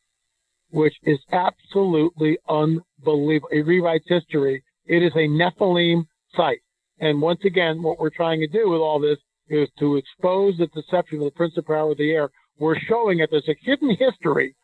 which 0.70 0.94
is 1.02 1.18
absolutely 1.32 2.38
unbelievable. 2.48 3.48
It 3.50 3.66
rewrites 3.66 4.06
history. 4.06 4.62
It 4.86 5.02
is 5.02 5.12
a 5.14 5.28
Nephilim 5.28 6.04
site. 6.36 6.60
And 7.00 7.20
once 7.20 7.40
again, 7.44 7.82
what 7.82 7.98
we're 7.98 8.10
trying 8.10 8.40
to 8.40 8.46
do 8.46 8.70
with 8.70 8.80
all 8.80 9.00
this 9.00 9.18
is 9.48 9.68
to 9.78 9.96
expose 9.96 10.56
the 10.58 10.66
deception 10.68 11.18
of 11.18 11.24
the 11.24 11.30
Prince 11.32 11.56
of 11.56 11.66
Power 11.66 11.92
of 11.92 11.98
the 11.98 12.10
Air. 12.10 12.30
We're 12.58 12.78
showing 12.78 13.18
that 13.18 13.28
there's 13.30 13.48
a 13.48 13.56
hidden 13.60 13.96
history 13.96 14.54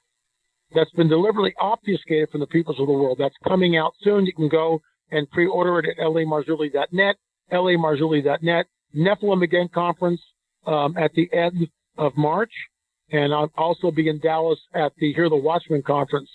that's 0.75 0.91
been 0.93 1.09
deliberately 1.09 1.55
obfuscated 1.61 2.31
from 2.31 2.41
the 2.41 2.47
peoples 2.47 2.79
of 2.79 2.87
the 2.87 2.93
world. 2.93 3.19
That's 3.19 3.35
coming 3.47 3.77
out 3.77 3.95
soon. 4.03 4.27
You 4.27 4.33
can 4.33 4.49
go 4.49 4.81
and 5.11 5.31
pre-order 5.31 5.81
it 5.81 5.99
at 5.99 6.07
lamarzulli.net, 6.07 7.17
lamarzulli.net. 7.53 8.67
Nephilim 8.97 9.43
Again 9.43 9.69
conference 9.73 10.21
um, 10.67 10.97
at 10.97 11.13
the 11.15 11.29
end 11.33 11.69
of 11.97 12.17
March, 12.17 12.53
and 13.11 13.33
I'll 13.33 13.51
also 13.57 13.91
be 13.91 14.09
in 14.09 14.19
Dallas 14.21 14.59
at 14.75 14.93
the 14.99 15.13
Hear 15.13 15.29
the 15.29 15.37
Watchman 15.37 15.83
conference 15.83 16.29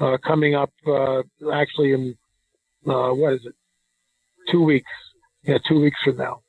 uh, 0.00 0.16
coming 0.26 0.54
up 0.54 0.72
uh, 0.86 1.22
actually 1.52 1.92
in 1.92 2.16
uh, 2.86 3.10
what 3.10 3.34
is 3.34 3.40
it? 3.44 3.54
Two 4.50 4.62
weeks. 4.62 4.90
Yeah, 5.42 5.58
two 5.68 5.80
weeks 5.80 5.98
from 6.04 6.16
now. 6.16 6.42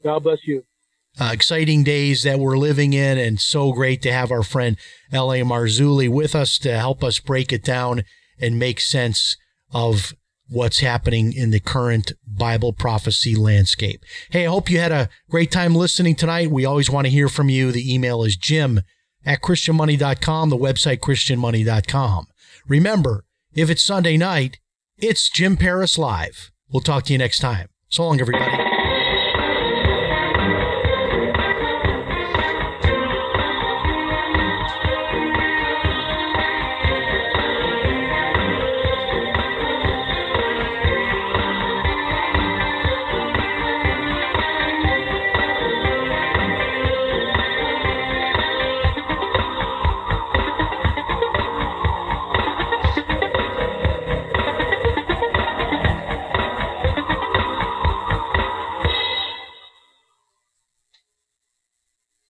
God 0.02 0.24
bless 0.24 0.48
you. 0.48 0.64
uh, 1.20 1.32
exciting 1.34 1.84
days 1.84 2.24
that 2.24 2.40
we're 2.40 2.58
living 2.58 2.94
in, 2.94 3.18
and 3.18 3.42
so 3.42 3.74
great 3.74 4.02
to 4.04 4.14
have 4.14 4.32
our 4.32 4.44
friend 4.44 4.78
L.A. 5.12 5.42
Marzulli 5.42 6.08
with 6.08 6.34
us 6.36 6.58
to 6.60 6.78
help 6.78 7.04
us 7.04 7.20
break 7.20 7.52
it 7.52 7.64
down 7.64 8.06
and 8.40 8.58
make 8.58 8.80
sense 8.80 9.36
of 9.74 10.14
what's 10.50 10.80
happening 10.80 11.34
in 11.34 11.52
the 11.52 11.60
current 11.60 12.14
Bible 12.26 12.74
prophecy 12.74 13.36
landscape. 13.36 14.04
Hey, 14.30 14.46
I 14.46 14.50
hope 14.50 14.70
you 14.70 14.80
had 14.80 14.92
a 14.92 15.10
great 15.30 15.52
time 15.52 15.76
listening 15.76 16.16
tonight. 16.16 16.52
We 16.52 16.66
always 16.66 16.90
want 16.90 17.06
to 17.06 17.12
hear 17.12 17.30
from 17.30 17.50
you. 17.50 17.72
The 17.72 17.94
email 17.94 18.24
is 18.24 18.36
jim 18.36 18.82
at 19.26 19.42
christianmoney.com, 19.42 20.50
the 20.50 20.58
website 20.58 21.00
christianmoney.com. 21.00 22.28
Remember, 22.68 23.26
if 23.54 23.70
it's 23.70 23.84
Sunday 23.84 24.18
night, 24.18 24.60
it's 24.98 25.30
Jim 25.30 25.58
Paris 25.58 25.98
Live. 25.98 26.52
We'll 26.72 26.82
talk 26.82 27.06
to 27.06 27.14
you 27.14 27.20
next 27.20 27.40
time. 27.40 27.70
So 27.90 28.04
long, 28.04 28.20
everybody. 28.20 28.67